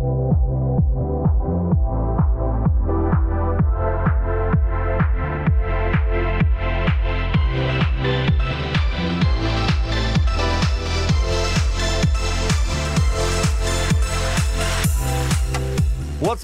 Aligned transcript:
What's 0.00 0.32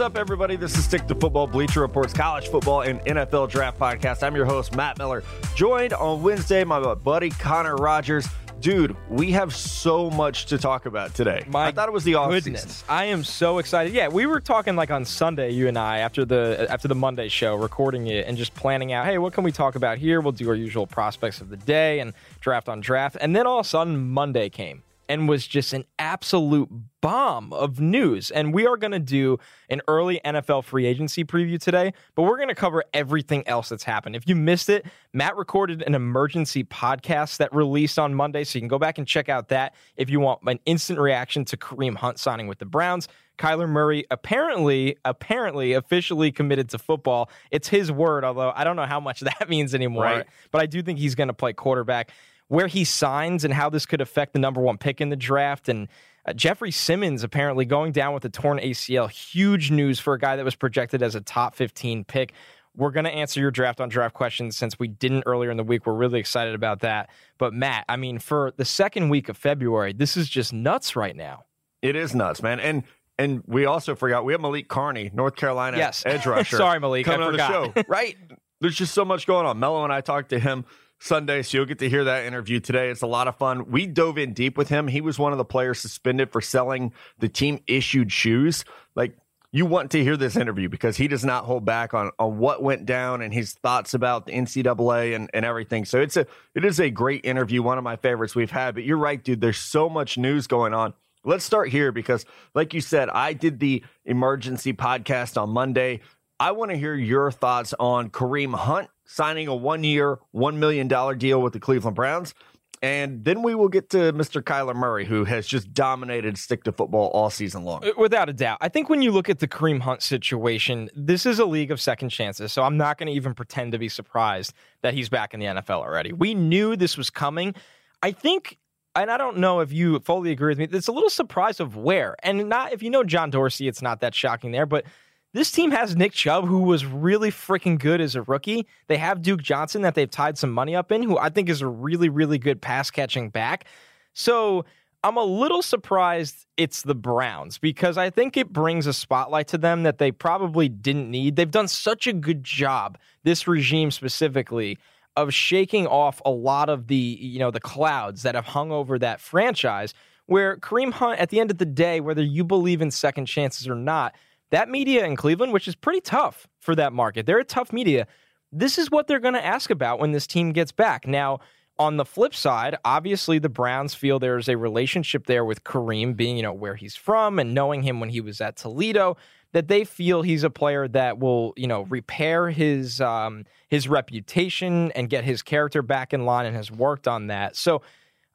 up, 0.01 0.19
everybody? 0.19 0.57
This 0.57 0.77
is 0.77 0.85
Stick 0.85 1.07
to 1.07 1.15
Football, 1.15 1.47
Bleacher 1.47 1.81
Reports, 1.81 2.13
College 2.13 2.49
Football, 2.49 2.83
and 2.83 3.01
NFL 3.01 3.49
Draft 3.49 3.79
Podcast. 3.79 4.23
I'm 4.23 4.37
your 4.37 4.45
host, 4.45 4.77
Matt 4.77 4.99
Miller, 4.99 5.25
joined 5.55 5.95
on 5.95 6.23
Wednesday 6.23 6.63
by 6.65 6.79
my 6.79 6.93
buddy 6.93 7.31
Connor 7.31 7.77
Rogers. 7.77 8.29
Dude, 8.67 8.97
we 9.09 9.31
have 9.31 9.55
so 9.55 10.11
much 10.11 10.47
to 10.47 10.59
talk 10.59 10.87
about 10.87 11.15
today. 11.15 11.45
My 11.47 11.67
I 11.67 11.71
thought 11.71 11.89
it 11.89 11.93
was 11.93 12.03
the 12.03 12.17
off 12.17 12.31
goodness, 12.31 12.63
season. 12.63 12.87
I 12.89 13.05
am 13.05 13.23
so 13.23 13.59
excited. 13.59 13.95
Yeah, 13.95 14.09
we 14.09 14.27
were 14.27 14.41
talking 14.41 14.75
like 14.75 14.91
on 14.91 15.05
Sunday, 15.05 15.53
you 15.53 15.69
and 15.69 15.79
I, 15.79 15.99
after 15.99 16.25
the 16.25 16.67
after 16.69 16.89
the 16.89 16.97
Monday 16.97 17.29
show, 17.29 17.55
recording 17.55 18.09
it 18.09 18.27
and 18.27 18.37
just 18.37 18.53
planning 18.55 18.93
out. 18.93 19.07
Hey, 19.07 19.19
what 19.19 19.35
can 19.35 19.45
we 19.45 19.53
talk 19.53 19.77
about 19.77 19.99
here? 19.99 20.21
We'll 20.21 20.33
do 20.33 20.49
our 20.49 20.57
usual 20.57 20.85
prospects 20.85 21.41
of 21.41 21.49
the 21.49 21.57
day 21.57 22.01
and 22.01 22.13
draft 22.41 22.69
on 22.69 22.81
draft. 22.81 23.17
And 23.21 23.37
then 23.37 23.47
all 23.47 23.61
of 23.61 23.67
a 23.67 23.69
sudden, 23.69 24.11
Monday 24.11 24.49
came 24.49 24.83
and 25.09 25.29
was 25.29 25.47
just 25.47 25.73
an 25.73 25.85
absolute 25.99 26.69
bomb 27.01 27.53
of 27.53 27.81
news. 27.81 28.31
And 28.31 28.53
we 28.53 28.67
are 28.67 28.77
going 28.77 28.93
to 28.93 28.99
do 28.99 29.39
an 29.71 29.81
early 29.87 30.21
NFL 30.25 30.65
free 30.65 30.87
agency 30.87 31.25
preview 31.25 31.61
today, 31.61 31.93
but 32.15 32.23
we're 32.23 32.37
going 32.37 32.49
to 32.49 32.55
cover 32.55 32.85
everything 32.93 33.47
else 33.47 33.69
that's 33.69 33.85
happened. 33.85 34.17
If 34.17 34.29
you 34.29 34.35
missed 34.35 34.69
it, 34.69 34.87
Matt 35.13 35.37
recorded 35.37 35.83
an 35.83 35.95
emergency 35.95 36.65
podcast 36.65 37.37
that 37.39 37.55
released 37.55 37.99
on 37.99 38.15
Monday, 38.15 38.45
so 38.45 38.57
you 38.57 38.61
can 38.61 38.69
go 38.69 38.79
back 38.79 38.99
and 38.99 39.07
check 39.07 39.29
out 39.29 39.49
that 39.49 39.75
if 39.97 40.11
you 40.11 40.21
want 40.21 40.41
an 40.47 40.59
instant 40.67 40.99
reaction 40.99 41.45
to 41.47 41.57
Kareem 41.57 41.97
Hunt 41.97 42.19
signing 42.19 42.47
with 42.47 42.59
the 42.59 42.67
Browns. 42.67 43.09
Kyler 43.39 43.69
Murray 43.69 44.07
apparently, 44.11 44.97
apparently 45.05 45.75
officially 45.75 46.33
committed 46.33 46.71
to 46.71 46.79
football. 46.79 47.31
It's 47.51 47.69
his 47.69 47.93
word, 47.93 48.25
although 48.25 48.53
I 48.55 48.65
don't 48.65 48.77
know 48.77 48.87
how 48.87 49.01
much 49.01 49.21
that 49.39 49.49
means 49.49 49.75
anymore. 49.75 50.05
Right. 50.05 50.27
But 50.51 50.63
I 50.63 50.67
do 50.67 50.83
think 50.83 50.99
he's 50.99 51.15
going 51.15 51.29
to 51.29 51.35
play 51.35 51.53
quarterback 51.53 52.11
where 52.49 52.67
he 52.67 52.85
signs 52.85 53.45
and 53.45 53.53
how 53.53 53.69
this 53.69 53.87
could 53.87 54.01
affect 54.01 54.33
the 54.33 54.39
number 54.39 54.61
one 54.61 54.79
pick 54.79 55.01
in 55.01 55.09
the 55.09 55.17
draft. 55.17 55.69
And 55.69 55.89
uh, 56.27 56.33
Jeffrey 56.33 56.71
Simmons 56.71 57.23
apparently 57.25 57.65
going 57.65 57.93
down 57.93 58.15
with 58.15 58.25
a 58.25 58.29
torn 58.29 58.59
ACL. 58.59 59.11
Huge 59.11 59.71
news 59.71 59.99
for 59.99 60.15
a 60.15 60.19
guy 60.19 60.37
that 60.37 60.45
was 60.45 60.55
projected 60.55 61.03
as 61.03 61.15
a 61.15 61.21
top 61.21 61.55
15 61.55 62.05
pick. 62.05 62.33
We're 62.77 62.91
going 62.91 63.05
to 63.05 63.11
answer 63.11 63.41
your 63.41 63.51
draft 63.51 63.81
on 63.81 63.89
draft 63.89 64.15
questions 64.15 64.57
since 64.57 64.79
we 64.79 64.87
didn't 64.87 65.23
earlier 65.25 65.51
in 65.51 65.57
the 65.57 65.65
week. 65.65 65.87
We're 65.87 65.95
really 65.95 66.21
excited 66.21 66.55
about 66.55 66.81
that. 66.81 67.09
But 67.39 67.55
Matt, 67.55 67.87
I 67.89 67.97
mean, 67.97 68.19
for 68.19 68.53
the 68.59 68.67
second 68.67 69.09
week 69.09 69.29
of 69.31 69.37
February, 69.37 69.95
this 69.95 70.17
is 70.17 70.29
just 70.29 70.53
nuts 70.53 70.95
right 70.95 71.17
now. 71.17 71.45
It 71.81 71.97
is 71.97 72.15
nuts, 72.15 72.43
man. 72.43 72.61
And 72.61 72.83
and 73.19 73.43
we 73.47 73.65
also 73.65 73.95
forgot 73.95 74.27
we 74.27 74.35
have 74.35 74.43
Malik 74.43 74.69
Carney, 74.69 75.11
North 75.15 75.37
Carolina 75.37 75.79
Yes. 75.79 76.03
edge 76.05 76.27
rusher. 76.27 76.57
Sorry, 76.59 76.79
Malik, 76.79 77.09
I 77.09 77.13
coming 77.13 77.27
on 77.29 77.33
the 77.37 77.49
show. 77.49 77.73
Right? 77.89 78.17
There's 78.61 78.77
just 78.77 78.93
so 78.93 79.05
much 79.07 79.27
going 79.27 79.47
on. 79.47 79.59
Mello 79.59 79.83
and 79.85 79.93
I 79.93 80.03
talked 80.03 80.31
to 80.31 80.39
him 80.39 80.67
Sunday, 80.99 81.43
so 81.43 81.59
you'll 81.59 81.67
get 81.67 81.79
to 81.81 81.89
hear 81.89 82.05
that 82.05 82.25
interview 82.25 82.59
today. 82.59 82.89
It's 82.91 83.03
a 83.03 83.07
lot 83.07 83.29
of 83.29 83.37
fun. 83.37 83.71
We 83.71 83.87
dove 83.87 84.19
in 84.19 84.33
deep 84.33 84.57
with 84.57 84.69
him. 84.69 84.89
He 84.89 85.01
was 85.01 85.19
one 85.19 85.33
of 85.33 85.39
the 85.39 85.45
players 85.45 85.79
suspended 85.79 86.33
for 86.33 86.41
selling 86.41 86.93
the 87.19 87.29
team 87.29 87.61
issued 87.67 88.11
shoes. 88.11 88.65
Like 88.95 89.17
you 89.53 89.67
want 89.67 89.91
to 89.93 90.03
hear 90.03 90.17
this 90.17 90.37
interview 90.37 90.69
because 90.69 90.97
he 90.97 91.09
does 91.09 91.25
not 91.25 91.45
hold 91.45 91.65
back 91.65 91.95
on 91.95 92.11
on 92.19 92.39
what 92.39 92.63
went 92.63 92.87
down 92.87 93.23
and 93.23 93.33
his 93.33 93.55
thoughts 93.55 93.95
about 93.95 94.27
the 94.27 94.33
NCAA 94.33 95.15
and, 95.15 95.31
and 95.33 95.45
everything. 95.45 95.85
So 95.85 96.01
it's 96.01 96.17
a 96.17 96.27
it 96.55 96.65
is 96.65 96.81
a 96.81 96.91
great 96.91 97.25
interview, 97.25 97.63
one 97.63 97.79
of 97.79 97.85
my 97.85 97.97
favorites 97.97 98.35
we've 98.35 98.51
had. 98.51 98.75
But 98.75 98.85
you're 98.85 98.99
right, 98.99 99.23
dude. 99.23 99.41
There's 99.41 99.59
so 99.59 99.89
much 99.89 100.19
news 100.19 100.47
going 100.47 100.75
on. 100.75 100.95
Let's 101.25 101.45
start 101.45 101.71
here 101.71 101.91
because, 101.91 102.25
like 102.55 102.73
you 102.73 102.81
said, 102.81 103.09
I 103.09 103.33
did 103.33 103.59
the 103.59 103.83
emergency 104.05 104.73
podcast 104.73 105.41
on 105.41 105.51
Monday. 105.51 106.01
I 106.39 106.53
want 106.53 106.71
to 106.71 106.77
hear 106.77 106.95
your 106.95 107.31
thoughts 107.33 107.75
on 107.81 108.11
Kareem 108.11 108.55
Hunt 108.55 108.89
signing 109.07 109.49
a 109.49 109.55
one 109.55 109.85
year, 109.85 110.19
$1 110.35 110.57
million 110.57 110.89
deal 111.19 111.41
with 111.41 111.53
the 111.53 111.61
Cleveland 111.61 111.97
Browns. 111.97 112.35
And 112.83 113.25
then 113.25 113.43
we 113.43 113.55
will 113.55 113.69
get 113.69 113.89
to 113.91 114.13
Mr. 114.13 114.43
Kyler 114.43 114.75
Murray, 114.75 115.07
who 115.07 115.25
has 115.25 115.47
just 115.47 115.73
dominated 115.73 116.37
stick 116.37 116.65
to 116.65 116.73
football 116.73 117.09
all 117.09 117.31
season 117.31 117.65
long. 117.65 117.83
Uh, 117.85 117.93
Without 117.97 118.29
a 118.29 118.33
doubt. 118.33 118.59
I 118.61 118.69
think 118.69 118.89
when 118.89 119.01
you 119.01 119.13
look 119.13 119.31
at 119.31 119.39
the 119.39 119.49
Kareem 119.49 119.81
Hunt 119.81 120.03
situation, 120.03 120.91
this 120.95 121.25
is 121.25 121.39
a 121.39 121.47
league 121.47 121.71
of 121.71 121.81
second 121.81 122.11
chances. 122.11 122.53
So 122.53 122.63
I'm 122.63 122.77
not 122.77 122.99
going 122.99 123.07
to 123.07 123.13
even 123.15 123.35
pretend 123.35 123.73
to 123.73 123.79
be 123.79 123.89
surprised 123.89 124.53
that 124.83 124.93
he's 124.93 125.09
back 125.09 125.33
in 125.33 125.41
the 125.41 125.47
NFL 125.47 125.81
already. 125.81 126.13
We 126.13 126.35
knew 126.35 126.77
this 126.77 126.99
was 126.99 127.09
coming. 127.09 127.55
I 128.03 128.13
think, 128.13 128.59
and 128.95 129.11
I 129.11 129.17
don't 129.17 129.39
know 129.39 129.61
if 129.61 129.73
you 129.73 129.99
fully 130.01 130.31
agree 130.31 130.51
with 130.51 130.59
me, 130.59 130.69
it's 130.71 130.89
a 130.89 130.93
little 130.93 131.11
surprise 131.11 131.61
of 131.61 131.77
where. 131.77 132.15
And 132.23 132.49
not 132.49 132.73
if 132.73 132.83
you 132.83 132.91
know 132.91 133.05
John 133.05 133.31
Dorsey, 133.31 133.69
it's 133.69 133.81
not 133.81 134.01
that 134.01 134.15
shocking 134.15 134.53
there, 134.53 134.67
but 134.67 134.85
this 135.33 135.51
team 135.51 135.71
has 135.71 135.95
Nick 135.97 136.13
Chubb, 136.13 136.47
who 136.47 136.61
was 136.61 136.87
really 136.87 137.31
freaking 137.31 137.79
good 137.79 138.01
as 138.01 138.15
a 138.15 138.23
rookie. 138.23 138.67
They 138.87 138.97
have 138.97 139.23
Duke 139.23 139.43
Johnson 139.43 139.83
that 139.83 139.95
they've 139.95 140.11
tied 140.11 140.39
some 140.39 140.51
money 140.51 140.75
up 140.75 140.91
in, 140.91 141.03
who 141.03 141.19
I 141.19 141.29
think 141.29 141.49
is 141.49 141.61
a 141.61 141.67
really, 141.67 142.09
really 142.09 142.39
good 142.39 142.63
pass 142.63 142.91
catching 142.91 143.29
back. 143.29 143.67
So 144.15 144.65
I'm 145.05 145.17
a 145.17 145.25
little 145.25 145.63
surprised 145.63 146.47
it's 146.57 146.83
the 146.83 146.95
Browns 146.95 147.59
because 147.59 147.99
I 147.99 148.11
think 148.11 148.37
it 148.37 148.53
brings 148.53 148.87
a 148.87 148.93
spotlight 148.93 149.49
to 149.49 149.59
them 149.59 149.83
that 149.83 149.99
they 149.99 150.11
probably 150.11 150.69
didn't 150.69 151.11
need. 151.11 151.37
They've 151.37 151.51
done 151.51 151.69
such 151.69 152.07
a 152.07 152.13
good 152.13 152.43
job, 152.43 152.99
this 153.23 153.47
regime 153.47 153.91
specifically, 153.91 154.79
of 155.17 155.33
shaking 155.33 155.87
off 155.87 156.21
a 156.25 156.31
lot 156.31 156.69
of 156.69 156.89
the, 156.89 156.97
you 156.97 157.39
know, 157.39 157.51
the 157.51 157.61
clouds 157.61 158.23
that 158.23 158.35
have 158.35 158.47
hung 158.47 158.73
over 158.73 158.99
that 158.99 159.21
franchise. 159.21 159.95
Where 160.27 160.57
Kareem 160.57 160.93
Hunt, 160.93 161.21
at 161.21 161.31
the 161.31 161.39
end 161.39 161.53
of 161.53 161.59
the 161.59 161.65
day, 161.65 162.01
whether 162.01 162.23
you 162.23 162.43
believe 162.43 162.83
in 162.83 162.91
second 162.91 163.27
chances 163.27 163.69
or 163.69 163.77
not, 163.77 164.13
that 164.51 164.69
media 164.69 165.05
in 165.05 165.17
Cleveland, 165.17 165.53
which 165.53 165.69
is 165.69 165.75
pretty 165.75 166.01
tough 166.01 166.47
for 166.61 166.75
that 166.75 166.93
market, 166.93 167.27
they're 167.27 167.39
a 167.39 167.45
tough 167.45 167.73
media. 167.73 168.07
This 168.53 168.79
is 168.79 168.91
what 168.91 169.07
they're 169.07 169.21
going 169.21 169.35
to 169.35 169.45
ask 169.45 169.71
about 169.71 169.99
when 169.99 170.13
this 170.13 170.27
team 170.27 170.53
gets 170.53 170.73
back. 170.73 171.07
Now, 171.07 171.41
on 171.79 171.97
the 171.97 172.05
flip 172.05 172.35
side, 172.35 172.77
obviously 172.85 173.39
the 173.39 173.49
Browns 173.49 173.95
feel 173.95 174.19
there's 174.19 174.49
a 174.49 174.57
relationship 174.57 175.27
there 175.27 175.45
with 175.45 175.65
Kareem 175.65 176.17
being, 176.17 176.37
you 176.37 176.43
know, 176.43 176.53
where 176.53 176.75
he's 176.75 176.97
from 176.97 177.39
and 177.39 177.55
knowing 177.55 177.83
him 177.83 178.01
when 178.01 178.09
he 178.09 178.21
was 178.21 178.41
at 178.41 178.57
Toledo, 178.57 179.17
that 179.53 179.69
they 179.69 179.85
feel 179.85 180.23
he's 180.23 180.43
a 180.43 180.51
player 180.51 180.89
that 180.89 181.19
will, 181.19 181.53
you 181.57 181.67
know, 181.67 181.83
repair 181.83 182.51
his 182.51 183.01
um, 183.01 183.45
his 183.69 183.89
reputation 183.89 184.91
and 184.93 185.11
get 185.11 185.25
his 185.25 185.43
character 185.43 185.83
back 185.83 186.13
in 186.13 186.25
line 186.25 186.47
and 186.47 186.57
has 186.57 186.71
worked 186.71 187.07
on 187.07 187.27
that. 187.29 187.57
So 187.57 187.83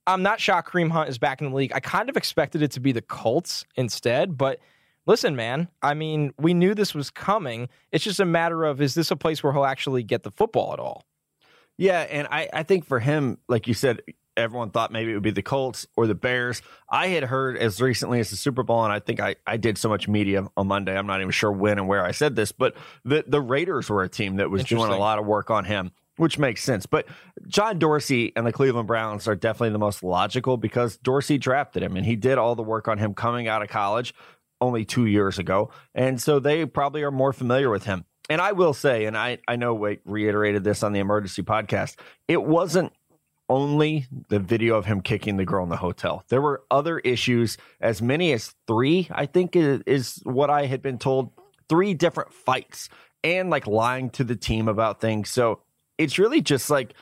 I'm 0.08 0.24
not 0.24 0.40
shocked 0.40 0.72
Kareem 0.72 0.92
Hunt 0.92 1.10
is 1.10 1.18
back 1.18 1.42
in 1.42 1.50
the 1.50 1.56
league. 1.56 1.72
I 1.74 1.80
kind 1.80 2.10
of 2.10 2.18
expected 2.18 2.62
it 2.62 2.72
to 2.72 2.80
be 2.80 2.92
the 2.92 3.02
Colts 3.02 3.66
instead, 3.76 4.38
but 4.38 4.60
listen, 5.06 5.36
man, 5.36 5.68
I 5.82 5.94
mean, 5.94 6.34
we 6.40 6.54
knew 6.54 6.74
this 6.74 6.94
was 6.94 7.10
coming. 7.10 7.70
It's 7.92 8.04
just 8.04 8.20
a 8.20 8.26
matter 8.26 8.64
of 8.64 8.82
is 8.82 8.94
this 8.94 9.12
a 9.12 9.16
place 9.16 9.44
where 9.44 9.54
he'll 9.54 9.66
actually 9.66 10.04
get 10.04 10.24
the 10.24 10.32
football 10.32 10.74
at 10.74 10.80
all? 10.80 11.06
Yeah, 11.78 12.02
and 12.02 12.28
I, 12.30 12.48
I 12.54 12.64
think 12.64 12.86
for 12.86 13.00
him, 13.00 13.40
like 13.48 13.68
you 13.68 13.74
said, 13.74 14.02
everyone 14.38 14.70
thought 14.70 14.92
maybe 14.92 15.12
it 15.12 15.14
would 15.16 15.24
be 15.24 15.32
the 15.32 15.42
Colts 15.42 15.88
or 15.96 16.08
the 16.08 16.16
Bears. 16.16 16.62
I 16.90 17.08
had 17.08 17.24
heard 17.24 17.58
as 17.58 17.82
recently 17.82 18.20
as 18.20 18.30
the 18.30 18.36
Super 18.36 18.64
Bowl, 18.64 18.84
and 18.84 18.94
I 18.94 19.00
think 19.00 19.20
I, 19.20 19.36
I 19.48 19.58
did 19.58 19.78
so 19.78 19.90
much 19.90 20.08
media 20.08 20.48
on 20.56 20.68
Monday. 20.68 20.98
I'm 20.98 21.08
not 21.08 21.22
even 21.22 21.32
sure 21.32 21.52
when 21.52 21.78
and 21.78 21.88
where 21.88 22.06
I 22.06 22.12
said 22.12 22.36
this, 22.36 22.52
but 22.52 22.76
the, 23.04 23.24
the 23.28 23.42
Raiders 23.42 23.90
were 23.90 24.04
a 24.04 24.10
team 24.10 24.38
that 24.38 24.50
was 24.50 24.64
doing 24.64 24.92
a 24.92 24.98
lot 24.98 25.20
of 25.20 25.26
work 25.26 25.50
on 25.50 25.66
him, 25.66 25.92
which 26.18 26.38
makes 26.38 26.64
sense. 26.64 26.86
But 26.86 27.08
John 27.48 27.80
Dorsey 27.80 28.32
and 28.36 28.46
the 28.46 28.52
Cleveland 28.52 28.88
Browns 28.88 29.28
are 29.28 29.36
definitely 29.36 29.72
the 29.72 29.80
most 29.80 30.04
logical 30.04 30.58
because 30.58 30.98
Dorsey 30.98 31.38
drafted 31.38 31.84
him 31.84 31.98
and 31.98 32.06
he 32.06 32.16
did 32.16 32.38
all 32.38 32.56
the 32.56 32.64
work 32.64 32.88
on 32.88 32.98
him 32.98 33.14
coming 33.14 33.48
out 33.48 33.62
of 33.62 33.70
college 33.70 34.14
only 34.62 34.86
two 34.86 35.06
years 35.08 35.40
ago. 35.40 35.72
And 35.94 36.22
so 36.22 36.40
they 36.40 36.66
probably 36.66 37.04
are 37.04 37.12
more 37.12 37.34
familiar 37.34 37.70
with 37.70 37.84
him. 37.84 38.06
And 38.30 38.40
I 38.40 38.54
will 38.54 38.74
say, 38.74 39.06
and 39.06 39.18
I, 39.18 39.40
I 39.48 39.58
know 39.58 39.74
Wake 39.74 40.02
reiterated 40.06 40.64
this 40.64 40.84
on 40.84 40.94
the 40.94 41.00
emergency 41.00 41.42
podcast, 41.42 41.98
it 42.28 42.42
wasn't 42.42 42.94
only 43.50 44.06
the 44.30 44.40
video 44.40 44.78
of 44.78 44.86
him 44.86 45.02
kicking 45.02 45.36
the 45.36 45.44
girl 45.44 45.64
in 45.64 45.70
the 45.70 45.76
hotel. 45.76 46.24
There 46.30 46.42
were 46.42 46.64
other 46.72 47.00
issues, 47.00 47.58
as 47.82 48.02
many 48.02 48.32
as 48.32 48.56
three, 48.68 49.10
I 49.12 49.26
think 49.26 49.58
is, 49.58 49.82
is 49.86 50.22
what 50.24 50.50
I 50.50 50.68
had 50.68 50.82
been 50.82 50.98
told, 50.98 51.32
three 51.68 51.94
different 51.94 52.32
fights 52.32 52.88
and 53.24 53.50
like 53.50 53.68
lying 53.68 54.10
to 54.12 54.24
the 54.24 54.38
team 54.38 54.70
about 54.70 55.02
things. 55.02 55.30
So 55.30 55.60
it's 55.98 56.18
really 56.18 56.42
just 56.42 56.70
like 56.70 56.94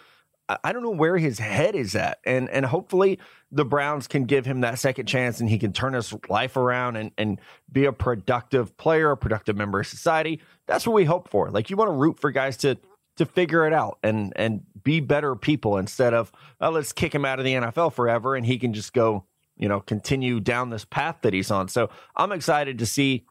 I 0.64 0.74
don't 0.74 0.82
know 0.82 0.90
where 0.90 1.18
his 1.18 1.38
head 1.38 1.76
is 1.76 1.96
at. 1.96 2.20
And 2.26 2.50
and 2.50 2.66
hopefully 2.66 3.20
the 3.52 3.66
Browns 3.66 4.08
can 4.08 4.26
give 4.26 4.46
him 4.46 4.62
that 4.62 4.80
second 4.80 5.06
chance 5.06 5.40
and 5.40 5.50
he 5.50 5.60
can 5.60 5.74
turn 5.74 5.94
his 5.94 6.14
life 6.28 6.58
around 6.58 6.96
and, 6.96 7.12
and 7.18 7.40
be 7.72 7.86
a 7.86 7.94
productive 7.94 8.76
player, 8.78 9.12
a 9.12 9.18
productive 9.18 9.56
member 9.56 9.80
of 9.80 9.88
society. 9.88 10.42
That's 10.68 10.88
what 10.88 10.94
we 10.94 11.06
hope 11.06 11.30
for. 11.30 11.50
Like 11.52 11.70
you 11.70 11.78
want 11.78 11.90
to 11.90 11.96
root 11.96 12.20
for 12.20 12.32
guys 12.32 12.58
to 12.58 12.78
to 13.18 13.26
figure 13.26 13.68
it 13.68 13.74
out 13.74 14.00
and 14.02 14.34
and 14.36 14.64
be 14.82 15.00
better 15.00 15.36
people 15.36 15.78
instead 15.78 16.14
of 16.14 16.32
oh, 16.62 16.72
let's 16.72 16.94
kick 16.94 17.14
him 17.14 17.26
out 17.26 17.40
of 17.40 17.46
the 17.46 17.54
NFL 17.54 17.94
forever 17.94 18.36
and 18.36 18.46
he 18.46 18.58
can 18.58 18.74
just 18.74 18.94
go, 18.94 19.26
you 19.56 19.70
know, 19.70 19.80
continue 19.80 20.40
down 20.40 20.72
this 20.72 20.86
path 20.86 21.18
that 21.22 21.34
he's 21.34 21.52
on. 21.52 21.68
So 21.68 21.90
I'm 22.16 22.32
excited 22.32 22.80
to 22.80 22.86
see 22.88 23.26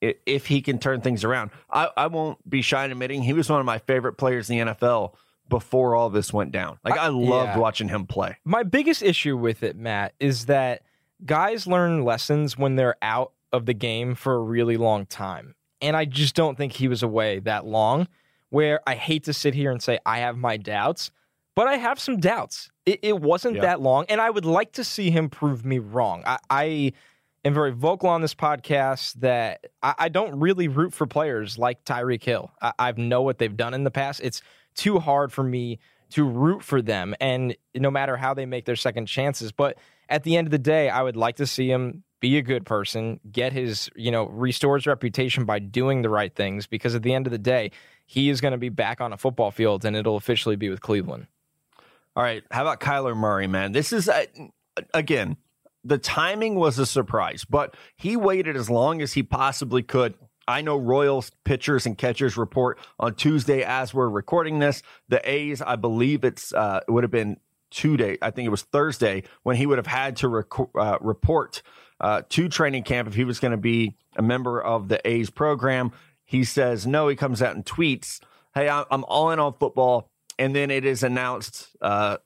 if 0.00 0.46
he 0.46 0.60
can 0.60 0.80
turn 0.80 1.00
things 1.00 1.22
around. 1.22 1.50
I, 1.70 1.88
I 1.96 2.06
won't 2.08 2.48
be 2.48 2.60
shy 2.60 2.84
in 2.84 2.90
admitting 2.90 3.22
he 3.22 3.32
was 3.32 3.48
one 3.48 3.60
of 3.60 3.66
my 3.66 3.78
favorite 3.78 4.14
players 4.14 4.50
in 4.50 4.58
the 4.58 4.72
NFL 4.72 5.14
before 5.52 5.94
all 5.94 6.08
this 6.08 6.32
went 6.32 6.50
down. 6.50 6.78
Like 6.82 6.98
I, 6.98 7.04
I 7.04 7.08
loved 7.08 7.50
yeah. 7.50 7.58
watching 7.58 7.90
him 7.90 8.06
play. 8.06 8.38
My 8.42 8.62
biggest 8.62 9.02
issue 9.02 9.36
with 9.36 9.62
it, 9.62 9.76
Matt, 9.76 10.14
is 10.18 10.46
that 10.46 10.80
guys 11.26 11.66
learn 11.66 12.04
lessons 12.04 12.56
when 12.56 12.76
they're 12.76 12.96
out 13.02 13.32
of 13.52 13.66
the 13.66 13.74
game 13.74 14.14
for 14.14 14.34
a 14.34 14.38
really 14.38 14.78
long 14.78 15.04
time. 15.04 15.54
And 15.82 15.94
I 15.94 16.06
just 16.06 16.34
don't 16.34 16.56
think 16.56 16.72
he 16.72 16.88
was 16.88 17.02
away 17.02 17.40
that 17.40 17.66
long. 17.66 18.08
Where 18.48 18.80
I 18.86 18.94
hate 18.94 19.24
to 19.24 19.34
sit 19.34 19.52
here 19.52 19.70
and 19.70 19.82
say 19.82 19.98
I 20.06 20.20
have 20.20 20.38
my 20.38 20.56
doubts, 20.56 21.10
but 21.54 21.68
I 21.68 21.76
have 21.76 22.00
some 22.00 22.18
doubts. 22.18 22.70
It, 22.86 23.00
it 23.02 23.20
wasn't 23.20 23.56
yeah. 23.56 23.62
that 23.62 23.80
long, 23.82 24.06
and 24.08 24.20
I 24.20 24.30
would 24.30 24.46
like 24.46 24.72
to 24.72 24.84
see 24.84 25.10
him 25.10 25.28
prove 25.28 25.66
me 25.66 25.78
wrong. 25.78 26.22
I, 26.26 26.38
I 26.48 26.92
am 27.44 27.52
very 27.52 27.72
vocal 27.72 28.08
on 28.08 28.22
this 28.22 28.34
podcast 28.34 29.14
that 29.20 29.66
I, 29.82 29.94
I 29.98 30.08
don't 30.08 30.40
really 30.40 30.68
root 30.68 30.92
for 30.94 31.06
players 31.06 31.58
like 31.58 31.84
Tyreek 31.84 32.22
Hill. 32.22 32.52
I, 32.60 32.72
I 32.78 32.92
know 32.92 33.22
what 33.22 33.38
they've 33.38 33.56
done 33.56 33.74
in 33.74 33.84
the 33.84 33.90
past. 33.90 34.20
It's 34.22 34.42
too 34.74 34.98
hard 34.98 35.32
for 35.32 35.42
me 35.42 35.78
to 36.10 36.24
root 36.24 36.62
for 36.62 36.82
them, 36.82 37.14
and 37.20 37.56
no 37.74 37.90
matter 37.90 38.16
how 38.16 38.34
they 38.34 38.44
make 38.44 38.66
their 38.66 38.76
second 38.76 39.06
chances. 39.06 39.50
But 39.50 39.78
at 40.08 40.24
the 40.24 40.36
end 40.36 40.46
of 40.46 40.50
the 40.50 40.58
day, 40.58 40.90
I 40.90 41.02
would 41.02 41.16
like 41.16 41.36
to 41.36 41.46
see 41.46 41.70
him 41.70 42.04
be 42.20 42.36
a 42.36 42.42
good 42.42 42.66
person, 42.66 43.18
get 43.30 43.52
his, 43.52 43.90
you 43.96 44.10
know, 44.10 44.26
restore 44.26 44.76
his 44.76 44.86
reputation 44.86 45.44
by 45.44 45.58
doing 45.58 46.02
the 46.02 46.10
right 46.10 46.34
things. 46.34 46.66
Because 46.66 46.94
at 46.94 47.02
the 47.02 47.14
end 47.14 47.26
of 47.26 47.30
the 47.30 47.38
day, 47.38 47.70
he 48.06 48.28
is 48.28 48.40
going 48.40 48.52
to 48.52 48.58
be 48.58 48.68
back 48.68 49.00
on 49.00 49.12
a 49.12 49.16
football 49.16 49.50
field, 49.50 49.84
and 49.84 49.96
it'll 49.96 50.16
officially 50.16 50.56
be 50.56 50.68
with 50.68 50.82
Cleveland. 50.82 51.26
All 52.14 52.22
right, 52.22 52.44
how 52.50 52.60
about 52.60 52.80
Kyler 52.80 53.16
Murray, 53.16 53.46
man? 53.46 53.72
This 53.72 53.92
is 53.92 54.08
uh, 54.08 54.26
again 54.92 55.38
the 55.84 55.98
timing 55.98 56.54
was 56.54 56.78
a 56.78 56.86
surprise, 56.86 57.44
but 57.44 57.74
he 57.96 58.16
waited 58.16 58.56
as 58.56 58.70
long 58.70 59.02
as 59.02 59.14
he 59.14 59.22
possibly 59.22 59.82
could. 59.82 60.14
I 60.46 60.62
know 60.62 60.76
Royals 60.76 61.30
pitchers 61.44 61.86
and 61.86 61.96
catchers 61.96 62.36
report 62.36 62.78
on 62.98 63.14
Tuesday 63.14 63.62
as 63.62 63.94
we're 63.94 64.08
recording 64.08 64.58
this. 64.58 64.82
The 65.08 65.20
A's, 65.28 65.62
I 65.62 65.76
believe 65.76 66.24
it's 66.24 66.52
uh, 66.52 66.80
it 66.86 66.90
would 66.90 67.04
have 67.04 67.10
been 67.10 67.38
two 67.70 67.96
days. 67.96 68.18
I 68.22 68.30
think 68.30 68.46
it 68.46 68.50
was 68.50 68.62
Thursday 68.62 69.24
when 69.42 69.56
he 69.56 69.66
would 69.66 69.78
have 69.78 69.86
had 69.86 70.16
to 70.16 70.28
rec- 70.28 70.76
uh, 70.76 70.98
report 71.00 71.62
uh, 72.00 72.22
to 72.28 72.48
training 72.48 72.82
camp 72.82 73.08
if 73.08 73.14
he 73.14 73.24
was 73.24 73.40
going 73.40 73.52
to 73.52 73.56
be 73.56 73.96
a 74.16 74.22
member 74.22 74.60
of 74.60 74.88
the 74.88 75.06
A's 75.08 75.30
program. 75.30 75.92
He 76.24 76.44
says 76.44 76.86
no. 76.86 77.08
He 77.08 77.16
comes 77.16 77.42
out 77.42 77.54
and 77.54 77.64
tweets, 77.64 78.20
"Hey, 78.54 78.68
I'm 78.68 79.04
all 79.04 79.30
in 79.30 79.38
on 79.38 79.54
football." 79.54 80.10
And 80.38 80.56
then 80.56 80.70
it 80.70 80.84
is 80.84 81.02
announced 81.02 81.68
uh, 81.80 82.16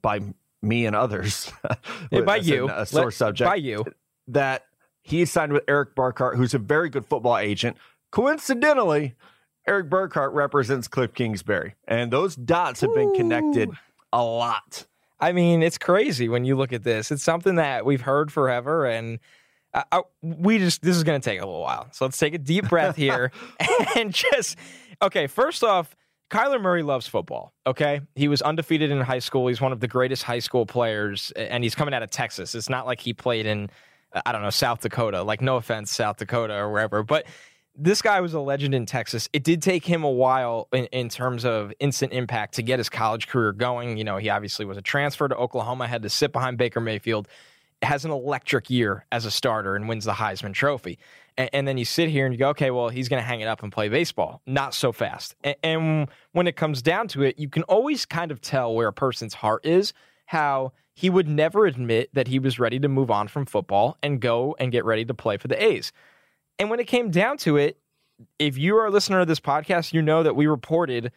by 0.00 0.20
me 0.62 0.86
and 0.86 0.94
others, 0.94 1.52
yeah, 2.10 2.20
by 2.22 2.36
you, 2.36 2.68
a 2.70 2.86
sore 2.86 3.06
Let, 3.06 3.14
subject, 3.14 3.50
by 3.50 3.56
you, 3.56 3.84
that 4.28 4.64
he 5.10 5.24
signed 5.24 5.52
with 5.52 5.64
Erik 5.68 5.94
Burkhardt, 5.94 6.36
who's 6.36 6.54
a 6.54 6.58
very 6.58 6.88
good 6.88 7.04
football 7.04 7.36
agent. 7.36 7.76
Coincidentally, 8.12 9.14
Erik 9.66 9.90
Burkhardt 9.90 10.32
represents 10.32 10.88
Cliff 10.88 11.12
Kingsbury, 11.14 11.74
and 11.86 12.10
those 12.10 12.36
dots 12.36 12.80
have 12.80 12.94
been 12.94 13.12
connected 13.14 13.70
a 14.12 14.22
lot. 14.22 14.86
I 15.20 15.32
mean, 15.32 15.62
it's 15.62 15.78
crazy 15.78 16.28
when 16.28 16.44
you 16.44 16.56
look 16.56 16.72
at 16.72 16.82
this. 16.82 17.10
It's 17.10 17.22
something 17.22 17.56
that 17.56 17.84
we've 17.84 18.00
heard 18.00 18.32
forever, 18.32 18.86
and 18.86 19.18
I, 19.74 19.84
I, 19.92 20.02
we 20.22 20.58
just 20.58 20.82
this 20.82 20.96
is 20.96 21.04
going 21.04 21.20
to 21.20 21.24
take 21.24 21.40
a 21.40 21.44
little 21.44 21.60
while. 21.60 21.88
So 21.92 22.04
let's 22.04 22.16
take 22.16 22.34
a 22.34 22.38
deep 22.38 22.68
breath 22.68 22.96
here 22.96 23.32
and 23.96 24.14
just 24.14 24.56
okay. 25.02 25.26
First 25.26 25.62
off, 25.62 25.94
Kyler 26.30 26.60
Murray 26.60 26.82
loves 26.82 27.06
football. 27.06 27.52
Okay. 27.66 28.00
He 28.14 28.28
was 28.28 28.40
undefeated 28.40 28.90
in 28.90 29.00
high 29.00 29.18
school. 29.18 29.48
He's 29.48 29.60
one 29.60 29.72
of 29.72 29.80
the 29.80 29.88
greatest 29.88 30.22
high 30.22 30.38
school 30.38 30.64
players, 30.64 31.32
and 31.32 31.62
he's 31.64 31.74
coming 31.74 31.92
out 31.92 32.02
of 32.02 32.10
Texas. 32.10 32.54
It's 32.54 32.68
not 32.68 32.86
like 32.86 33.00
he 33.00 33.12
played 33.12 33.46
in, 33.46 33.68
Uh, 34.12 34.22
I 34.26 34.32
don't 34.32 34.42
know, 34.42 34.50
South 34.50 34.80
Dakota. 34.80 35.22
Like, 35.22 35.40
no 35.40 35.56
offense, 35.56 35.90
South 35.90 36.16
Dakota 36.16 36.54
or 36.54 36.70
wherever. 36.70 37.02
But 37.02 37.26
this 37.76 38.02
guy 38.02 38.20
was 38.20 38.34
a 38.34 38.40
legend 38.40 38.74
in 38.74 38.86
Texas. 38.86 39.28
It 39.32 39.44
did 39.44 39.62
take 39.62 39.84
him 39.84 40.04
a 40.04 40.10
while 40.10 40.68
in, 40.72 40.86
in 40.86 41.08
terms 41.08 41.44
of 41.44 41.72
instant 41.80 42.12
impact 42.12 42.54
to 42.54 42.62
get 42.62 42.78
his 42.78 42.88
college 42.88 43.28
career 43.28 43.52
going. 43.52 43.96
You 43.96 44.04
know, 44.04 44.16
he 44.16 44.28
obviously 44.28 44.66
was 44.66 44.76
a 44.76 44.82
transfer 44.82 45.28
to 45.28 45.36
Oklahoma, 45.36 45.86
had 45.86 46.02
to 46.02 46.10
sit 46.10 46.32
behind 46.32 46.58
Baker 46.58 46.80
Mayfield 46.80 47.28
has 47.82 48.04
an 48.04 48.10
electric 48.10 48.68
year 48.68 49.06
as 49.10 49.24
a 49.24 49.30
starter 49.30 49.74
and 49.74 49.88
wins 49.88 50.04
the 50.04 50.12
Heisman 50.12 50.52
Trophy. 50.52 50.98
And, 51.36 51.50
and 51.52 51.68
then 51.68 51.78
you 51.78 51.84
sit 51.84 52.08
here 52.08 52.26
and 52.26 52.34
you 52.34 52.38
go, 52.38 52.50
okay, 52.50 52.70
well, 52.70 52.88
he's 52.88 53.08
going 53.08 53.22
to 53.22 53.26
hang 53.26 53.40
it 53.40 53.46
up 53.48 53.62
and 53.62 53.72
play 53.72 53.88
baseball. 53.88 54.42
Not 54.46 54.74
so 54.74 54.92
fast. 54.92 55.34
And, 55.42 55.56
and 55.62 56.08
when 56.32 56.46
it 56.46 56.56
comes 56.56 56.82
down 56.82 57.08
to 57.08 57.22
it, 57.22 57.38
you 57.38 57.48
can 57.48 57.62
always 57.64 58.04
kind 58.04 58.30
of 58.30 58.40
tell 58.40 58.74
where 58.74 58.88
a 58.88 58.92
person's 58.92 59.34
heart 59.34 59.64
is, 59.64 59.92
how 60.26 60.72
he 61.00 61.08
would 61.08 61.26
never 61.26 61.64
admit 61.64 62.10
that 62.12 62.28
he 62.28 62.38
was 62.38 62.58
ready 62.58 62.78
to 62.78 62.86
move 62.86 63.10
on 63.10 63.26
from 63.26 63.46
football 63.46 63.96
and 64.02 64.20
go 64.20 64.54
and 64.58 64.70
get 64.70 64.84
ready 64.84 65.02
to 65.02 65.14
play 65.14 65.38
for 65.38 65.48
the 65.48 65.64
A's. 65.64 65.92
And 66.58 66.68
when 66.68 66.78
it 66.78 66.86
came 66.86 67.10
down 67.10 67.38
to 67.38 67.56
it, 67.56 67.78
if 68.38 68.58
you 68.58 68.76
are 68.76 68.84
a 68.84 68.90
listener 68.90 69.18
of 69.20 69.26
this 69.26 69.40
podcast, 69.40 69.94
you 69.94 70.02
know 70.02 70.22
that 70.22 70.36
we 70.36 70.46
reported 70.46 71.10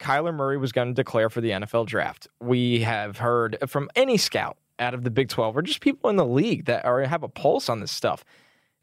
Kyler 0.00 0.34
Murray 0.34 0.58
was 0.58 0.72
going 0.72 0.88
to 0.88 0.94
declare 0.94 1.30
for 1.30 1.40
the 1.40 1.50
NFL 1.50 1.86
draft. 1.86 2.26
We 2.40 2.80
have 2.80 3.18
heard 3.18 3.56
from 3.68 3.88
any 3.94 4.16
scout 4.16 4.56
out 4.80 4.94
of 4.94 5.04
the 5.04 5.12
Big 5.12 5.28
12 5.28 5.56
or 5.56 5.62
just 5.62 5.80
people 5.80 6.10
in 6.10 6.16
the 6.16 6.26
league 6.26 6.64
that 6.64 6.84
are 6.84 7.02
have 7.02 7.22
a 7.22 7.28
pulse 7.28 7.68
on 7.68 7.78
this 7.78 7.92
stuff. 7.92 8.24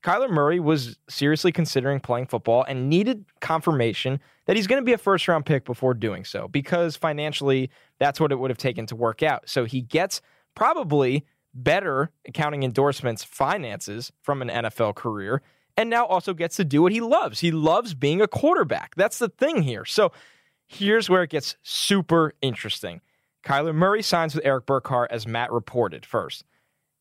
Kyler 0.01 0.29
Murray 0.29 0.61
was 0.61 0.97
seriously 1.09 1.51
considering 1.51 1.99
playing 1.99 2.27
football 2.27 2.63
and 2.63 2.87
needed 2.87 3.25
confirmation 3.41 4.21
that 4.45 4.55
he's 4.55 4.67
going 4.67 4.81
to 4.81 4.85
be 4.85 4.93
a 4.93 4.97
first 4.97 5.27
round 5.27 5.45
pick 5.45 5.65
before 5.65 5.93
doing 5.93 6.23
so 6.23 6.47
because 6.47 6.95
financially 6.95 7.69
that's 7.99 8.17
what 8.17 8.31
it 8.31 8.39
would 8.39 8.49
have 8.49 8.57
taken 8.57 8.85
to 8.85 8.95
work 8.95 9.21
out. 9.21 9.49
So 9.49 9.65
he 9.65 9.81
gets 9.81 10.21
probably 10.57 11.23
better 11.53 12.11
accounting 12.27 12.63
endorsements 12.63 13.23
finances 13.23 14.11
from 14.23 14.41
an 14.41 14.49
NFL 14.49 14.95
career 14.95 15.43
and 15.77 15.87
now 15.87 16.03
also 16.03 16.33
gets 16.33 16.55
to 16.55 16.65
do 16.65 16.81
what 16.81 16.91
he 16.91 16.99
loves. 16.99 17.39
He 17.41 17.51
loves 17.51 17.93
being 17.93 18.21
a 18.21 18.27
quarterback. 18.27 18.95
That's 18.95 19.19
the 19.19 19.29
thing 19.29 19.61
here. 19.61 19.85
So 19.85 20.11
here's 20.65 21.11
where 21.11 21.21
it 21.21 21.29
gets 21.29 21.55
super 21.61 22.33
interesting. 22.41 23.01
Kyler 23.45 23.75
Murray 23.75 24.01
signs 24.01 24.33
with 24.33 24.43
Erik 24.43 24.65
Burkhardt 24.65 25.11
as 25.11 25.27
Matt 25.27 25.51
reported 25.51 26.07
first, 26.07 26.43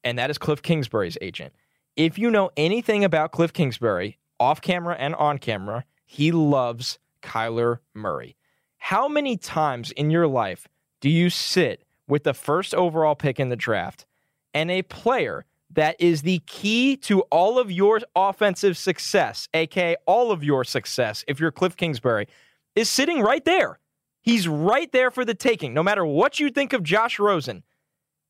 and 0.05 0.19
that 0.19 0.29
is 0.29 0.37
Cliff 0.37 0.61
Kingsbury's 0.61 1.17
agent. 1.23 1.55
If 1.97 2.19
you 2.19 2.31
know 2.31 2.50
anything 2.59 3.05
about 3.05 3.32
Cliff 3.32 3.55
Kingsbury, 3.55 4.19
off 4.38 4.61
camera 4.61 4.97
and 4.99 5.14
on 5.14 5.38
camera, 5.38 5.87
he 6.04 6.31
loves 6.31 6.99
Kyler 7.23 7.78
Murray. 7.95 8.37
How 8.76 9.09
many 9.09 9.38
times 9.38 9.92
in 9.92 10.11
your 10.11 10.26
life 10.26 10.69
do 11.00 11.09
you 11.09 11.31
sit 11.31 11.86
with 12.09 12.25
the 12.25 12.35
first 12.35 12.75
overall 12.75 13.15
pick 13.15 13.41
in 13.41 13.49
the 13.49 13.57
draft 13.57 14.07
and 14.55 14.71
a 14.71 14.83
player 14.83 15.45
that 15.71 15.97
is 15.99 16.23
the 16.23 16.39
key 16.47 16.97
to 16.97 17.21
all 17.23 17.59
of 17.59 17.71
your 17.71 18.01
offensive 18.15 18.77
success, 18.77 19.49
aka 19.53 19.97
all 20.07 20.31
of 20.31 20.43
your 20.45 20.65
success, 20.65 21.25
if 21.27 21.41
you're 21.41 21.51
Cliff 21.51 21.77
Kingsbury, 21.77 22.29
is 22.75 22.89
sitting 22.89 23.21
right 23.21 23.45
there? 23.45 23.79
He's 24.23 24.49
right 24.49 24.91
there 24.93 25.11
for 25.11 25.25
the 25.25 25.35
taking. 25.35 25.75
No 25.75 25.83
matter 25.83 26.05
what 26.05 26.41
you 26.41 26.51
think 26.51 26.73
of 26.73 26.83
Josh 26.83 27.19
Rosen, 27.19 27.63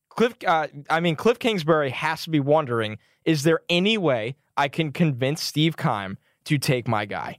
Cliff, 0.08 0.34
uh, 0.46 0.68
I 0.90 1.00
mean, 1.00 1.16
Cliff 1.16 1.38
Kingsbury 1.38 1.90
has 1.90 2.24
to 2.24 2.30
be 2.30 2.40
wondering: 2.40 2.98
Is 3.24 3.42
there 3.42 3.60
any 3.68 3.98
way 3.98 4.36
I 4.56 4.68
can 4.68 4.92
convince 4.92 5.42
Steve 5.42 5.76
Keim 5.76 6.18
to 6.44 6.58
take 6.58 6.88
my 6.88 7.04
guy? 7.04 7.38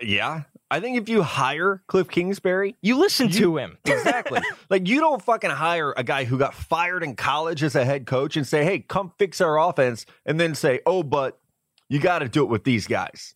Yeah, 0.00 0.42
I 0.70 0.80
think 0.80 0.98
if 0.98 1.08
you 1.08 1.22
hire 1.22 1.82
Cliff 1.86 2.08
Kingsbury, 2.08 2.76
you 2.82 2.98
listen 2.98 3.28
you, 3.28 3.38
to 3.40 3.56
him. 3.56 3.78
Exactly. 3.86 4.40
like 4.70 4.86
you 4.86 5.00
don't 5.00 5.22
fucking 5.22 5.50
hire 5.50 5.94
a 5.96 6.04
guy 6.04 6.24
who 6.24 6.38
got 6.38 6.54
fired 6.54 7.02
in 7.02 7.16
college 7.16 7.62
as 7.62 7.74
a 7.74 7.84
head 7.84 8.06
coach 8.06 8.36
and 8.36 8.46
say, 8.46 8.64
"Hey, 8.64 8.80
come 8.80 9.12
fix 9.18 9.40
our 9.40 9.58
offense," 9.58 10.06
and 10.26 10.38
then 10.38 10.54
say, 10.54 10.80
"Oh, 10.86 11.02
but 11.02 11.40
you 11.88 11.98
got 11.98 12.20
to 12.20 12.28
do 12.28 12.42
it 12.42 12.48
with 12.48 12.64
these 12.64 12.86
guys." 12.86 13.34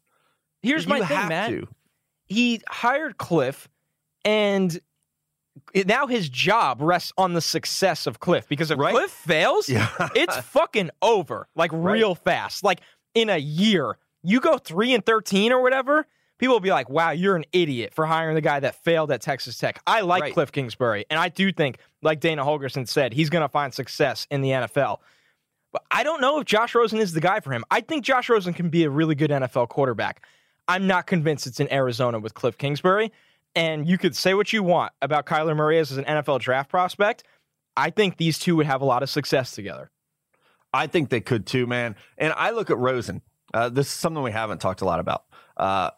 Here's 0.63 0.85
you 0.85 0.91
my 0.91 1.01
thing, 1.07 1.29
Matt. 1.29 1.51
To. 1.51 1.69
He 2.27 2.61
hired 2.69 3.19
Cliff 3.19 3.69
and 4.25 4.81
now 5.87 6.07
his 6.07 6.29
job 6.29 6.81
rests 6.81 7.13
on 7.19 7.35
the 7.35 7.41
success 7.41 8.07
of 8.07 8.21
Cliff 8.21 8.49
because 8.49 8.71
if 8.71 8.79
right? 8.79 8.95
Cliff 8.95 9.11
fails, 9.11 9.69
yeah. 9.69 9.89
it's 10.15 10.37
fucking 10.49 10.91
over 11.01 11.49
like 11.55 11.73
right. 11.73 11.95
real 11.95 12.15
fast. 12.15 12.65
Like 12.65 12.81
in 13.15 13.29
a 13.29 13.39
year, 13.39 13.99
you 14.23 14.41
go 14.41 14.59
3 14.59 14.95
and 14.95 15.05
13 15.05 15.53
or 15.53 15.63
whatever, 15.63 16.07
people 16.43 16.57
will 16.57 16.61
be 16.61 16.73
like, 16.73 16.91
"Wow, 16.91 17.13
you're 17.13 17.37
an 17.37 17.45
idiot 17.53 17.95
for 17.95 18.05
hiring 18.05 18.35
the 18.35 18.41
guy 18.41 18.59
that 18.59 18.75
failed 18.83 19.13
at 19.13 19.21
Texas 19.21 19.57
Tech." 19.59 19.81
I 19.87 20.01
like 20.01 20.23
right. 20.23 20.35
Cliff 20.35 20.51
Kingsbury, 20.51 21.07
and 21.09 21.21
I 21.21 21.29
do 21.29 21.53
think 21.53 21.79
like 22.03 22.19
Dana 22.19 22.45
Holgorsen 22.45 22.89
said, 22.89 23.13
he's 23.13 23.31
going 23.31 23.43
to 23.43 23.49
find 23.49 23.73
success 23.73 24.27
in 24.29 24.41
the 24.41 24.51
NFL. 24.51 24.99
But 25.71 25.85
I 25.93 26.03
don't 26.03 26.21
know 26.21 26.41
if 26.41 26.45
Josh 26.45 26.75
Rosen 26.75 26.99
is 26.99 27.13
the 27.13 27.21
guy 27.21 27.39
for 27.39 27.53
him. 27.53 27.65
I 27.71 27.81
think 27.81 28.05
Josh 28.05 28.29
Rosen 28.29 28.55
can 28.55 28.71
be 28.71 28.83
a 28.83 28.91
really 28.91 29.15
good 29.15 29.31
NFL 29.31 29.69
quarterback. 29.69 30.27
I'm 30.67 30.89
not 30.89 31.07
convinced 31.07 31.47
it's 31.47 31.61
in 31.61 31.73
Arizona 31.73 32.19
with 32.19 32.35
Cliff 32.35 32.59
Kingsbury. 32.59 33.13
And 33.55 33.89
you 33.89 33.97
could 33.97 34.17
say 34.17 34.35
what 34.35 34.53
you 34.53 34.65
want 34.65 34.93
about 35.01 35.27
Kyler 35.27 35.55
Murray 35.55 35.79
as 35.79 35.93
an 35.93 36.05
NFL 36.05 36.41
draft 36.41 36.69
prospect. 36.69 37.23
I 37.77 37.91
think 37.91 38.17
these 38.17 38.39
two 38.39 38.57
would 38.57 38.67
have 38.67 38.81
a 38.81 38.85
lot 38.85 39.05
of 39.05 39.11
success 39.11 39.53
together. 39.53 39.91
I 40.75 40.89
think 40.89 41.09
they 41.11 41.21
could 41.21 41.47
too, 41.47 41.67
man. 41.69 41.95
And 42.19 42.33
I 42.37 42.51
look 42.51 42.69
at 42.71 42.79
Rosen. 42.79 43.23
Uh, 43.55 43.69
this 43.69 43.87
is 43.87 43.93
something 43.93 44.23
we 44.23 44.33
haven't 44.33 44.61
talked 44.61 44.81
a 44.81 44.87
lot 44.87 44.99
about. 44.99 45.25
Uh, 45.57 45.91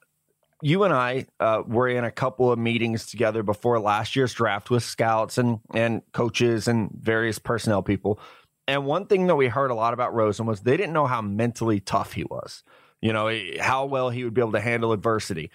you 0.62 0.84
and 0.84 0.94
I 0.94 1.26
uh, 1.40 1.62
were 1.66 1.88
in 1.88 2.04
a 2.04 2.10
couple 2.10 2.50
of 2.50 2.58
meetings 2.58 3.06
together 3.06 3.42
before 3.42 3.78
last 3.80 4.16
year's 4.16 4.32
draft 4.32 4.70
with 4.70 4.82
scouts 4.82 5.38
and 5.38 5.60
and 5.72 6.02
coaches 6.12 6.68
and 6.68 6.90
various 6.92 7.38
personnel 7.38 7.82
people. 7.82 8.18
And 8.66 8.86
one 8.86 9.06
thing 9.06 9.26
that 9.26 9.36
we 9.36 9.48
heard 9.48 9.70
a 9.70 9.74
lot 9.74 9.92
about 9.92 10.14
Rosen 10.14 10.46
was 10.46 10.60
they 10.60 10.76
didn't 10.76 10.94
know 10.94 11.06
how 11.06 11.20
mentally 11.20 11.80
tough 11.80 12.12
he 12.12 12.24
was. 12.24 12.62
You 13.00 13.12
know, 13.12 13.30
how 13.60 13.84
well 13.84 14.08
he 14.08 14.24
would 14.24 14.32
be 14.32 14.40
able 14.40 14.52
to 14.52 14.60
handle 14.60 14.92
adversity. 14.92 15.50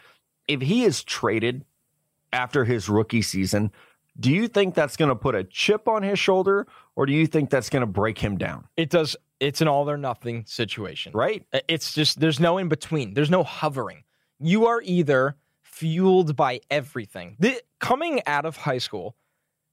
If 0.48 0.62
he 0.62 0.84
is 0.84 1.04
traded 1.04 1.66
after 2.32 2.64
his 2.64 2.88
rookie 2.88 3.24
season, 3.24 3.72
do 4.20 4.32
you 4.32 4.48
think 4.48 4.76
that's 4.76 4.98
going 4.98 5.10
to 5.10 5.16
put 5.16 5.34
a 5.34 5.44
chip 5.44 5.88
on 5.88 6.04
his 6.04 6.20
shoulder 6.20 6.68
or 6.96 7.06
do 7.06 7.14
you 7.14 7.26
think 7.26 7.50
that's 7.50 7.70
going 7.70 7.82
to 7.82 7.88
break 7.88 8.20
him 8.20 8.38
down? 8.38 8.68
It 8.78 8.90
does. 8.90 9.16
It's 9.40 9.62
an 9.62 9.68
all 9.68 9.90
or 9.90 9.98
nothing 9.98 10.46
situation. 10.46 11.14
Right. 11.16 11.46
It's 11.68 11.94
just, 11.94 12.20
there's 12.20 12.40
no 12.40 12.58
in 12.58 12.68
between, 12.68 13.14
there's 13.14 13.32
no 13.32 13.44
hovering 13.44 14.04
you 14.40 14.68
are 14.68 14.82
either 14.84 15.36
fueled 15.62 16.36
by 16.36 16.62
everything. 16.70 17.36
The, 17.40 17.62
coming 17.80 18.22
out 18.26 18.46
of 18.46 18.58
high 18.58 18.78
school, 18.78 19.16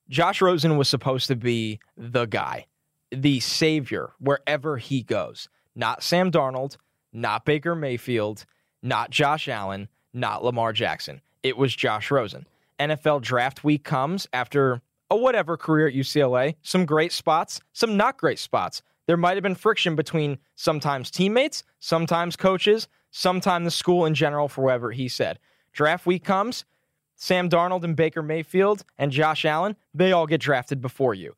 Josh 0.09 0.41
Rosen 0.41 0.77
was 0.77 0.89
supposed 0.89 1.27
to 1.29 1.37
be 1.37 1.81
the 1.97 2.27
guy, 2.27 2.67
the 3.11 3.41
savior 3.41 4.13
wherever 4.19 4.77
he 4.77 5.03
goes. 5.03 5.49
Not 5.75 6.03
Sam 6.03 6.31
Darnold, 6.31 6.77
not 7.13 7.45
Baker 7.45 7.75
Mayfield, 7.75 8.45
not 8.83 9.11
Josh 9.11 9.49
Allen, 9.49 9.89
not 10.13 10.45
Lamar 10.45 10.73
Jackson. 10.73 11.21
It 11.43 11.57
was 11.57 11.75
Josh 11.75 12.11
Rosen. 12.11 12.47
NFL 12.79 13.23
draft 13.23 13.65
week 13.65 13.85
comes 13.85 14.27
after 14.33 14.81
a 15.11 15.17
whatever 15.17 15.57
career 15.57 15.89
at 15.89 15.95
UCLA, 15.95 16.57
some 16.63 16.85
great 16.85 17.13
spots, 17.13 17.61
some 17.73 17.97
not 17.97 18.19
great 18.19 18.39
spots. 18.39 18.83
There 19.07 19.17
might 19.17 19.37
have 19.37 19.43
been 19.43 19.55
friction 19.55 19.95
between 19.95 20.39
sometimes 20.57 21.11
teammates, 21.11 21.63
sometimes 21.79 22.37
coaches, 22.37 22.89
sometime 23.17 23.65
the 23.65 23.71
school 23.71 24.05
in 24.05 24.15
general 24.15 24.47
for 24.47 24.63
whatever 24.63 24.93
he 24.93 25.09
said. 25.09 25.39
Draft 25.73 26.05
week 26.05 26.23
comes, 26.23 26.67
Sam 27.15 27.49
Darnold 27.49 27.83
and 27.83 27.97
Baker 27.97 28.23
Mayfield 28.23 28.85
and 28.99 29.11
Josh 29.11 29.47
Allen, 29.47 29.75
they 29.95 30.13
all 30.13 30.27
get 30.27 30.43
drafted 30.43 30.83
before 30.83 31.15
you. 31.15 31.35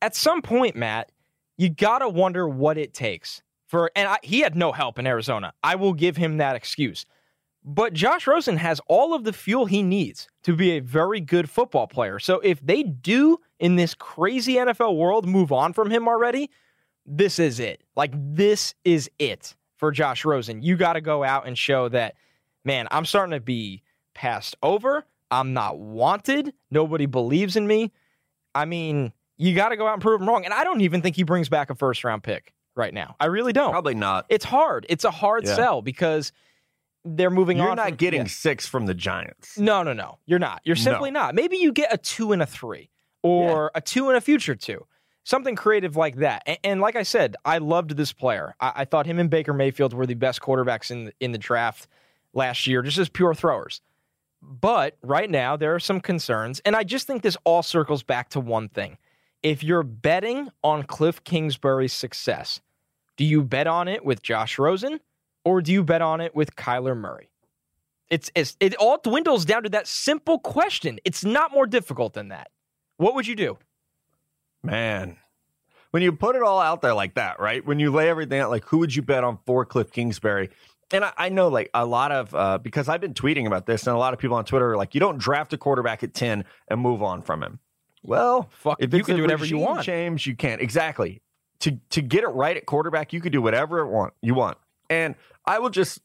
At 0.00 0.16
some 0.16 0.40
point, 0.40 0.76
Matt, 0.76 1.12
you 1.58 1.68
got 1.68 1.98
to 1.98 2.08
wonder 2.08 2.48
what 2.48 2.78
it 2.78 2.94
takes 2.94 3.42
for, 3.66 3.90
and 3.94 4.08
I, 4.08 4.16
he 4.22 4.40
had 4.40 4.56
no 4.56 4.72
help 4.72 4.98
in 4.98 5.06
Arizona. 5.06 5.52
I 5.62 5.74
will 5.74 5.92
give 5.92 6.16
him 6.16 6.38
that 6.38 6.56
excuse. 6.56 7.04
But 7.62 7.92
Josh 7.92 8.26
Rosen 8.26 8.56
has 8.56 8.80
all 8.88 9.12
of 9.12 9.24
the 9.24 9.32
fuel 9.34 9.66
he 9.66 9.82
needs 9.82 10.28
to 10.44 10.56
be 10.56 10.72
a 10.72 10.80
very 10.80 11.20
good 11.20 11.50
football 11.50 11.86
player. 11.86 12.18
So 12.18 12.40
if 12.40 12.64
they 12.64 12.82
do 12.82 13.40
in 13.58 13.76
this 13.76 13.94
crazy 13.94 14.54
NFL 14.54 14.96
world 14.96 15.28
move 15.28 15.52
on 15.52 15.74
from 15.74 15.90
him 15.90 16.08
already, 16.08 16.50
this 17.04 17.38
is 17.38 17.60
it. 17.60 17.82
Like, 17.94 18.12
this 18.14 18.74
is 18.84 19.10
it 19.18 19.54
for 19.76 19.92
Josh 19.92 20.24
Rosen. 20.24 20.62
You 20.62 20.76
got 20.76 20.94
to 20.94 21.00
go 21.00 21.24
out 21.24 21.46
and 21.46 21.56
show 21.56 21.88
that, 21.88 22.14
man, 22.64 22.88
I'm 22.90 23.04
starting 23.04 23.32
to 23.32 23.40
be 23.40 23.82
passed 24.14 24.56
over. 24.62 25.04
I'm 25.30 25.52
not 25.52 25.78
wanted. 25.78 26.52
Nobody 26.70 27.06
believes 27.06 27.56
in 27.56 27.66
me. 27.66 27.92
I 28.54 28.64
mean, 28.64 29.12
you 29.36 29.54
got 29.54 29.70
to 29.70 29.76
go 29.76 29.86
out 29.86 29.94
and 29.94 30.02
prove 30.02 30.20
them 30.20 30.28
wrong. 30.28 30.44
And 30.44 30.54
I 30.54 30.64
don't 30.64 30.80
even 30.80 31.02
think 31.02 31.16
he 31.16 31.24
brings 31.24 31.48
back 31.48 31.70
a 31.70 31.74
first 31.74 32.04
round 32.04 32.22
pick 32.22 32.54
right 32.76 32.94
now. 32.94 33.16
I 33.18 33.26
really 33.26 33.52
don't. 33.52 33.70
Probably 33.70 33.94
not. 33.94 34.26
It's 34.28 34.44
hard. 34.44 34.86
It's 34.88 35.04
a 35.04 35.10
hard 35.10 35.44
yeah. 35.44 35.56
sell 35.56 35.82
because 35.82 36.32
they're 37.04 37.30
moving 37.30 37.56
You're 37.56 37.66
on. 37.66 37.76
You're 37.76 37.84
not 37.84 37.88
from, 37.88 37.96
getting 37.96 38.20
yeah. 38.22 38.28
six 38.28 38.66
from 38.66 38.86
the 38.86 38.94
Giants. 38.94 39.58
No, 39.58 39.82
no, 39.82 39.92
no. 39.92 40.18
You're 40.26 40.38
not. 40.38 40.60
You're 40.64 40.76
simply 40.76 41.10
no. 41.10 41.20
not. 41.20 41.34
Maybe 41.34 41.56
you 41.56 41.72
get 41.72 41.92
a 41.92 41.98
two 41.98 42.32
and 42.32 42.42
a 42.42 42.46
three 42.46 42.90
or 43.22 43.70
yeah. 43.74 43.78
a 43.78 43.80
two 43.80 44.08
and 44.08 44.16
a 44.16 44.20
future 44.20 44.54
two 44.54 44.86
something 45.24 45.56
creative 45.56 45.96
like 45.96 46.16
that. 46.16 46.42
And, 46.46 46.58
and, 46.62 46.80
like 46.80 46.96
I 46.96 47.02
said, 47.02 47.36
I 47.44 47.58
loved 47.58 47.96
this 47.96 48.12
player. 48.12 48.54
I, 48.60 48.72
I, 48.76 48.84
thought 48.84 49.06
him 49.06 49.18
and 49.18 49.28
Baker 49.28 49.52
Mayfield 49.52 49.92
were 49.92 50.06
the 50.06 50.14
best 50.14 50.40
quarterbacks 50.40 50.90
in 50.90 51.12
in 51.20 51.32
the 51.32 51.38
draft 51.38 51.88
last 52.32 52.66
year, 52.66 52.82
just 52.82 52.98
as 52.98 53.08
pure 53.08 53.34
throwers. 53.34 53.80
But 54.40 54.96
right 55.02 55.30
now, 55.30 55.56
there 55.56 55.74
are 55.74 55.80
some 55.80 56.00
concerns, 56.00 56.60
and 56.60 56.76
I 56.76 56.84
just 56.84 57.06
think 57.06 57.22
this 57.22 57.36
all 57.44 57.62
circles 57.62 58.02
back 58.02 58.28
to 58.30 58.40
one 58.40 58.68
thing: 58.68 58.98
if 59.42 59.64
you're 59.64 59.82
betting 59.82 60.50
on 60.62 60.84
Cliff 60.84 61.24
Kingsbury's 61.24 61.92
success, 61.92 62.60
do 63.16 63.24
you 63.24 63.42
bet 63.42 63.66
on 63.66 63.88
it 63.88 64.04
with 64.04 64.22
Josh 64.22 64.58
Rosen, 64.58 65.00
or 65.44 65.62
do 65.62 65.72
you 65.72 65.82
bet 65.82 66.02
on 66.02 66.20
it 66.20 66.34
with 66.34 66.56
Kyler 66.56 66.96
Murray? 66.96 67.30
It's, 68.10 68.30
it's 68.34 68.56
it 68.60 68.74
all 68.76 68.98
dwindles 68.98 69.44
down 69.44 69.62
to 69.62 69.70
that 69.70 69.88
simple 69.88 70.38
question. 70.38 70.98
It's 71.04 71.24
not 71.24 71.52
more 71.52 71.66
difficult 71.66 72.12
than 72.12 72.28
that. 72.28 72.50
What 72.98 73.14
would 73.14 73.26
you 73.26 73.34
do? 73.34 73.58
Man, 74.64 75.16
when 75.90 76.02
you 76.02 76.12
put 76.12 76.36
it 76.36 76.42
all 76.42 76.58
out 76.58 76.82
there 76.82 76.94
like 76.94 77.14
that, 77.14 77.38
right? 77.38 77.64
When 77.64 77.78
you 77.78 77.92
lay 77.92 78.08
everything 78.08 78.40
out, 78.40 78.50
like 78.50 78.64
who 78.64 78.78
would 78.78 78.94
you 78.94 79.02
bet 79.02 79.22
on 79.22 79.38
for 79.46 79.64
Cliff 79.64 79.92
Kingsbury? 79.92 80.50
And 80.90 81.04
I, 81.04 81.12
I 81.16 81.28
know 81.28 81.48
like 81.48 81.70
a 81.74 81.86
lot 81.86 82.12
of 82.12 82.34
uh, 82.34 82.58
because 82.58 82.88
I've 82.88 83.00
been 83.00 83.14
tweeting 83.14 83.46
about 83.46 83.66
this, 83.66 83.86
and 83.86 83.94
a 83.94 83.98
lot 83.98 84.12
of 84.14 84.18
people 84.18 84.36
on 84.36 84.44
Twitter 84.44 84.72
are 84.72 84.76
like, 84.76 84.94
you 84.94 85.00
don't 85.00 85.18
draft 85.18 85.52
a 85.52 85.58
quarterback 85.58 86.02
at 86.02 86.14
ten 86.14 86.44
and 86.68 86.80
move 86.80 87.02
on 87.02 87.22
from 87.22 87.42
him. 87.42 87.60
Well, 88.02 88.48
fuck, 88.50 88.76
if 88.80 88.92
you 88.92 89.04
can 89.04 89.16
do 89.16 89.22
whatever 89.22 89.44
you 89.46 89.58
want. 89.58 89.84
James, 89.84 90.26
you 90.26 90.36
can't 90.36 90.60
exactly 90.60 91.22
to 91.60 91.78
to 91.90 92.02
get 92.02 92.24
it 92.24 92.28
right 92.28 92.56
at 92.56 92.66
quarterback. 92.66 93.12
You 93.12 93.20
could 93.20 93.32
do 93.32 93.42
whatever 93.42 93.80
it 93.80 93.88
want 93.88 94.14
you 94.20 94.34
want. 94.34 94.58
And 94.90 95.14
I 95.46 95.58
will 95.58 95.70
just 95.70 96.00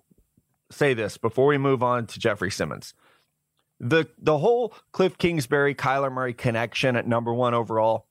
say 0.71 0.93
this 0.93 1.17
before 1.17 1.47
we 1.47 1.57
move 1.57 1.83
on 1.83 2.07
to 2.07 2.19
Jeffrey 2.19 2.51
Simmons. 2.51 2.93
The 3.79 4.07
the 4.17 4.37
whole 4.37 4.73
Cliff 4.91 5.17
Kingsbury 5.17 5.75
Kyler 5.75 6.11
Murray 6.11 6.33
connection 6.33 6.95
at 6.95 7.07
number 7.07 7.33
one 7.33 7.53
overall 7.53 8.05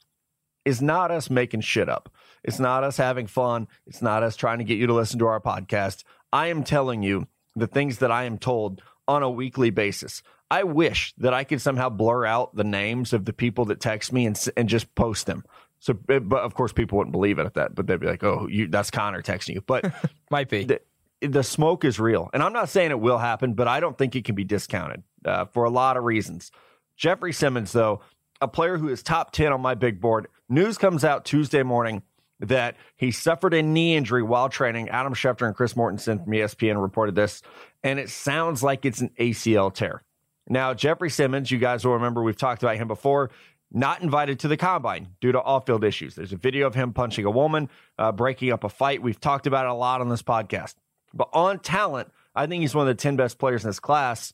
is 0.68 0.82
not 0.82 1.10
us 1.10 1.30
making 1.30 1.62
shit 1.62 1.88
up. 1.88 2.12
It's 2.44 2.60
not 2.60 2.84
us 2.84 2.98
having 2.98 3.26
fun. 3.26 3.68
It's 3.86 4.02
not 4.02 4.22
us 4.22 4.36
trying 4.36 4.58
to 4.58 4.64
get 4.64 4.76
you 4.76 4.86
to 4.86 4.92
listen 4.92 5.18
to 5.20 5.26
our 5.26 5.40
podcast. 5.40 6.04
I 6.30 6.48
am 6.48 6.62
telling 6.62 7.02
you 7.02 7.26
the 7.56 7.66
things 7.66 7.98
that 7.98 8.12
I 8.12 8.24
am 8.24 8.36
told 8.36 8.82
on 9.08 9.22
a 9.22 9.30
weekly 9.30 9.70
basis. 9.70 10.22
I 10.50 10.64
wish 10.64 11.14
that 11.16 11.32
I 11.32 11.44
could 11.44 11.62
somehow 11.62 11.88
blur 11.88 12.26
out 12.26 12.54
the 12.54 12.64
names 12.64 13.14
of 13.14 13.24
the 13.24 13.32
people 13.32 13.64
that 13.66 13.80
text 13.80 14.12
me 14.12 14.26
and 14.26 14.38
and 14.58 14.68
just 14.68 14.94
post 14.94 15.24
them. 15.24 15.42
So, 15.80 15.94
but 15.94 16.40
of 16.40 16.54
course, 16.54 16.72
people 16.72 16.98
wouldn't 16.98 17.12
believe 17.12 17.38
it 17.38 17.46
at 17.46 17.54
that. 17.54 17.74
But 17.74 17.86
they'd 17.86 18.00
be 18.00 18.06
like, 18.06 18.22
"Oh, 18.22 18.46
you, 18.50 18.68
that's 18.68 18.90
Connor 18.90 19.22
texting 19.22 19.54
you." 19.54 19.62
But 19.62 19.90
might 20.30 20.50
be 20.50 20.64
the, 20.64 20.80
the, 21.22 21.42
smoke 21.42 21.84
is 21.84 21.98
real, 21.98 22.28
and 22.34 22.42
I'm 22.42 22.52
not 22.52 22.68
saying 22.68 22.90
it 22.90 23.00
will 23.00 23.18
happen, 23.18 23.54
but 23.54 23.68
I 23.68 23.80
don't 23.80 23.96
think 23.96 24.16
it 24.16 24.24
can 24.24 24.34
be 24.34 24.44
discounted 24.44 25.02
uh, 25.24 25.46
for 25.46 25.64
a 25.64 25.70
lot 25.70 25.96
of 25.96 26.04
reasons. 26.04 26.50
Jeffrey 26.96 27.32
Simmons, 27.32 27.72
though, 27.72 28.00
a 28.40 28.48
player 28.48 28.78
who 28.78 28.88
is 28.88 29.02
top 29.02 29.32
ten 29.32 29.52
on 29.52 29.60
my 29.60 29.74
big 29.74 30.00
board, 30.00 30.28
News 30.48 30.78
comes 30.78 31.04
out 31.04 31.24
Tuesday 31.24 31.62
morning 31.62 32.02
that 32.40 32.76
he 32.96 33.10
suffered 33.10 33.52
a 33.52 33.62
knee 33.62 33.96
injury 33.96 34.22
while 34.22 34.48
training. 34.48 34.88
Adam 34.88 35.12
Schefter 35.12 35.46
and 35.46 35.54
Chris 35.54 35.74
Mortensen 35.74 36.24
from 36.24 36.32
ESPN 36.32 36.80
reported 36.80 37.14
this, 37.14 37.42
and 37.82 37.98
it 37.98 38.10
sounds 38.10 38.62
like 38.62 38.84
it's 38.84 39.00
an 39.00 39.10
ACL 39.18 39.72
tear. 39.72 40.02
Now, 40.48 40.72
Jeffrey 40.72 41.10
Simmons, 41.10 41.50
you 41.50 41.58
guys 41.58 41.84
will 41.84 41.94
remember 41.94 42.22
we've 42.22 42.36
talked 42.36 42.62
about 42.62 42.76
him 42.76 42.88
before, 42.88 43.30
not 43.70 44.00
invited 44.00 44.38
to 44.40 44.48
the 44.48 44.56
combine 44.56 45.08
due 45.20 45.32
to 45.32 45.42
off 45.42 45.66
field 45.66 45.84
issues. 45.84 46.14
There's 46.14 46.32
a 46.32 46.38
video 46.38 46.66
of 46.66 46.74
him 46.74 46.94
punching 46.94 47.26
a 47.26 47.30
woman, 47.30 47.68
uh, 47.98 48.12
breaking 48.12 48.50
up 48.52 48.64
a 48.64 48.70
fight. 48.70 49.02
We've 49.02 49.20
talked 49.20 49.46
about 49.46 49.66
it 49.66 49.70
a 49.70 49.74
lot 49.74 50.00
on 50.00 50.08
this 50.08 50.22
podcast. 50.22 50.76
But 51.12 51.28
on 51.34 51.58
talent, 51.58 52.10
I 52.34 52.46
think 52.46 52.62
he's 52.62 52.74
one 52.74 52.88
of 52.88 52.96
the 52.96 53.00
10 53.00 53.16
best 53.16 53.38
players 53.38 53.64
in 53.64 53.68
this 53.68 53.80
class. 53.80 54.32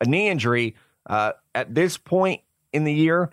A 0.00 0.06
knee 0.06 0.28
injury 0.28 0.76
uh, 1.06 1.32
at 1.54 1.74
this 1.74 1.98
point 1.98 2.40
in 2.72 2.84
the 2.84 2.92
year 2.92 3.30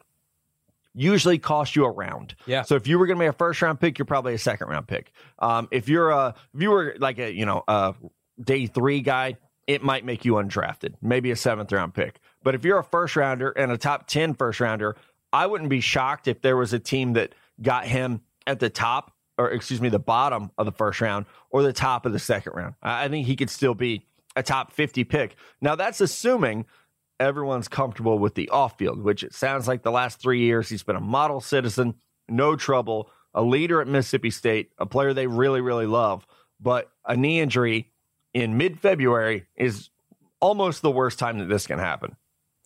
usually 0.93 1.37
cost 1.37 1.75
you 1.75 1.85
a 1.85 1.91
round. 1.91 2.35
Yeah. 2.45 2.63
So 2.63 2.75
if 2.75 2.87
you 2.87 2.99
were 2.99 3.07
going 3.07 3.17
to 3.17 3.25
make 3.25 3.29
a 3.29 3.37
first 3.37 3.61
round 3.61 3.79
pick, 3.79 3.97
you're 3.97 4.05
probably 4.05 4.33
a 4.33 4.39
second 4.39 4.67
round 4.67 4.87
pick. 4.87 5.11
Um, 5.39 5.67
if 5.71 5.87
you're 5.87 6.09
a 6.09 6.35
if 6.53 6.61
you 6.61 6.69
were 6.71 6.95
like 6.99 7.19
a 7.19 7.31
you 7.31 7.45
know 7.45 7.63
a 7.67 7.93
day 8.43 8.65
three 8.65 9.01
guy, 9.01 9.37
it 9.67 9.83
might 9.83 10.03
make 10.03 10.25
you 10.25 10.33
undrafted, 10.33 10.95
maybe 11.01 11.31
a 11.31 11.35
seventh 11.35 11.71
round 11.71 11.93
pick. 11.93 12.19
But 12.43 12.55
if 12.55 12.65
you're 12.65 12.79
a 12.79 12.83
first 12.83 13.15
rounder 13.15 13.49
and 13.51 13.71
a 13.71 13.77
top 13.77 14.07
10 14.07 14.33
first 14.33 14.59
rounder, 14.59 14.95
I 15.31 15.45
wouldn't 15.45 15.69
be 15.69 15.81
shocked 15.81 16.27
if 16.27 16.41
there 16.41 16.57
was 16.57 16.73
a 16.73 16.79
team 16.79 17.13
that 17.13 17.35
got 17.61 17.85
him 17.85 18.21
at 18.47 18.59
the 18.59 18.69
top 18.69 19.13
or 19.37 19.51
excuse 19.51 19.79
me, 19.79 19.87
the 19.87 19.99
bottom 19.99 20.51
of 20.57 20.65
the 20.65 20.71
first 20.71 20.99
round 20.99 21.25
or 21.49 21.63
the 21.63 21.71
top 21.71 22.05
of 22.05 22.11
the 22.11 22.19
second 22.19 22.53
round. 22.53 22.75
I 22.83 23.07
think 23.07 23.25
he 23.25 23.37
could 23.37 23.49
still 23.49 23.73
be 23.73 24.05
a 24.35 24.43
top 24.43 24.73
50 24.73 25.05
pick. 25.05 25.35
Now 25.61 25.75
that's 25.75 26.01
assuming 26.01 26.65
everyone's 27.19 27.67
comfortable 27.67 28.17
with 28.19 28.35
the 28.35 28.49
off 28.49 28.77
field, 28.77 29.01
which 29.01 29.23
it 29.23 29.33
sounds 29.33 29.67
like 29.67 29.83
the 29.83 29.91
last 29.91 30.19
three 30.19 30.39
years 30.39 30.69
he's 30.69 30.83
been 30.83 30.95
a 30.95 31.01
model 31.01 31.41
citizen, 31.41 31.95
no 32.27 32.55
trouble, 32.55 33.09
a 33.33 33.43
leader 33.43 33.81
at 33.81 33.87
Mississippi 33.87 34.29
State, 34.31 34.71
a 34.77 34.85
player 34.85 35.13
they 35.13 35.27
really, 35.27 35.61
really 35.61 35.85
love. 35.85 36.25
But 36.59 36.91
a 37.05 37.15
knee 37.15 37.39
injury 37.39 37.91
in 38.33 38.57
mid 38.57 38.79
February 38.79 39.45
is 39.55 39.89
almost 40.39 40.81
the 40.81 40.91
worst 40.91 41.19
time 41.19 41.39
that 41.39 41.49
this 41.49 41.67
can 41.67 41.79
happen. 41.79 42.15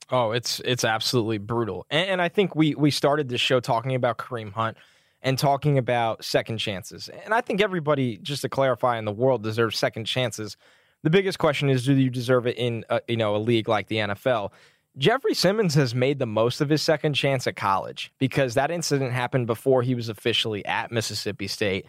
Oh, 0.10 0.32
it's 0.32 0.60
it's 0.66 0.84
absolutely 0.84 1.38
brutal. 1.38 1.86
And, 1.90 2.10
and 2.10 2.22
I 2.22 2.30
think 2.30 2.56
we 2.56 2.76
we 2.76 2.92
started 2.92 3.30
this 3.30 3.42
show 3.42 3.60
talking 3.60 3.96
about 3.96 4.18
Kareem 4.18 4.52
Hunt 4.52 4.78
and 5.22 5.40
talking 5.40 5.78
about 5.78 6.24
second 6.24 6.58
chances. 6.58 7.10
And 7.24 7.34
I 7.34 7.42
think 7.42 7.62
everybody, 7.62 8.18
just 8.18 8.42
to 8.42 8.50
clarify, 8.50 8.98
in 8.98 9.06
the 9.06 9.12
world 9.12 9.42
deserves 9.42 9.78
second 9.78 10.06
chances. 10.06 10.58
The 11.04 11.10
biggest 11.10 11.38
question 11.38 11.70
is, 11.70 11.86
do 11.86 11.94
you 11.94 12.10
deserve 12.10 12.48
it 12.48 12.58
in 12.58 12.86
a, 12.90 13.02
you 13.08 13.18
know 13.18 13.36
a 13.36 13.38
league 13.38 13.68
like 13.68 13.88
the 13.88 13.98
NFL? 13.98 14.52
Jeffrey 14.98 15.34
Simmons 15.34 15.74
has 15.74 15.96
made 15.96 16.20
the 16.20 16.26
most 16.26 16.62
of 16.62 16.70
his 16.70 16.82
second 16.82 17.14
chance 17.14 17.48
at 17.48 17.56
college 17.56 18.14
because 18.20 18.54
that 18.54 18.70
incident 18.70 19.12
happened 19.12 19.48
before 19.48 19.82
he 19.82 19.96
was 19.96 20.08
officially 20.08 20.64
at 20.66 20.92
Mississippi 20.92 21.48
State. 21.48 21.88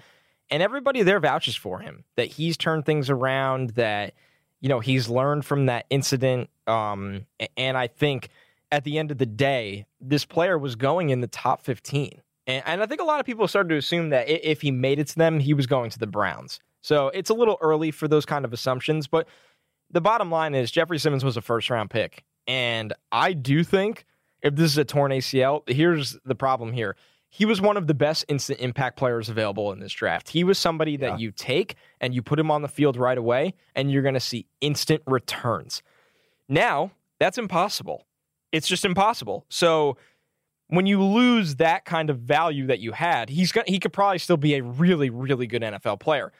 And 0.50 0.62
everybody 0.62 1.02
there 1.02 1.20
vouches 1.20 1.54
for 1.54 1.80
him 1.80 2.04
that 2.16 2.28
he's 2.28 2.56
turned 2.56 2.86
things 2.86 3.10
around, 3.10 3.70
that, 3.70 4.14
you 4.60 4.68
know, 4.68 4.80
he's 4.80 5.08
learned 5.08 5.44
from 5.44 5.66
that 5.66 5.86
incident. 5.90 6.48
Um, 6.66 7.26
and 7.56 7.76
I 7.76 7.88
think 7.88 8.30
at 8.72 8.84
the 8.84 8.98
end 8.98 9.10
of 9.10 9.18
the 9.18 9.26
day, 9.26 9.86
this 10.00 10.24
player 10.24 10.58
was 10.58 10.74
going 10.74 11.10
in 11.10 11.20
the 11.20 11.26
top 11.26 11.62
15. 11.62 12.20
And, 12.46 12.62
and 12.66 12.82
I 12.82 12.86
think 12.86 13.00
a 13.00 13.04
lot 13.04 13.20
of 13.20 13.26
people 13.26 13.46
started 13.48 13.68
to 13.68 13.76
assume 13.76 14.10
that 14.10 14.28
if 14.28 14.62
he 14.62 14.70
made 14.70 14.98
it 14.98 15.08
to 15.08 15.16
them, 15.16 15.40
he 15.40 15.52
was 15.54 15.66
going 15.66 15.90
to 15.90 15.98
the 15.98 16.06
Browns. 16.06 16.58
So 16.84 17.08
it's 17.08 17.30
a 17.30 17.34
little 17.34 17.56
early 17.62 17.90
for 17.90 18.08
those 18.08 18.26
kind 18.26 18.44
of 18.44 18.52
assumptions. 18.52 19.06
But 19.06 19.26
the 19.90 20.02
bottom 20.02 20.30
line 20.30 20.54
is 20.54 20.70
Jeffrey 20.70 20.98
Simmons 20.98 21.24
was 21.24 21.38
a 21.38 21.40
first 21.40 21.70
round 21.70 21.88
pick. 21.88 22.24
And 22.46 22.92
I 23.10 23.32
do 23.32 23.64
think 23.64 24.04
if 24.42 24.54
this 24.54 24.70
is 24.70 24.76
a 24.76 24.84
torn 24.84 25.10
ACL, 25.10 25.66
here's 25.66 26.18
the 26.26 26.34
problem 26.34 26.74
here. 26.74 26.94
He 27.30 27.46
was 27.46 27.62
one 27.62 27.78
of 27.78 27.86
the 27.86 27.94
best 27.94 28.26
instant 28.28 28.60
impact 28.60 28.98
players 28.98 29.30
available 29.30 29.72
in 29.72 29.80
this 29.80 29.94
draft. 29.94 30.28
He 30.28 30.44
was 30.44 30.58
somebody 30.58 30.98
that 30.98 31.12
yeah. 31.12 31.16
you 31.16 31.32
take 31.32 31.76
and 32.02 32.14
you 32.14 32.20
put 32.20 32.38
him 32.38 32.50
on 32.50 32.60
the 32.60 32.68
field 32.68 32.98
right 32.98 33.16
away, 33.16 33.54
and 33.74 33.90
you're 33.90 34.02
going 34.02 34.14
to 34.14 34.20
see 34.20 34.46
instant 34.60 35.02
returns. 35.06 35.82
Now, 36.50 36.92
that's 37.18 37.38
impossible. 37.38 38.06
It's 38.52 38.68
just 38.68 38.84
impossible. 38.84 39.46
So, 39.48 39.96
when 40.68 40.86
you 40.86 41.02
lose 41.02 41.56
that 41.56 41.84
kind 41.86 42.10
of 42.10 42.18
value 42.20 42.66
that 42.66 42.78
you 42.78 42.92
had, 42.92 43.30
he's 43.30 43.52
got 43.52 43.68
he 43.68 43.78
could 43.78 43.92
probably 43.92 44.18
still 44.18 44.36
be 44.36 44.54
a 44.54 44.62
really 44.62 45.10
really 45.10 45.46
good 45.46 45.62
NFL 45.62 45.98
player. 46.00 46.30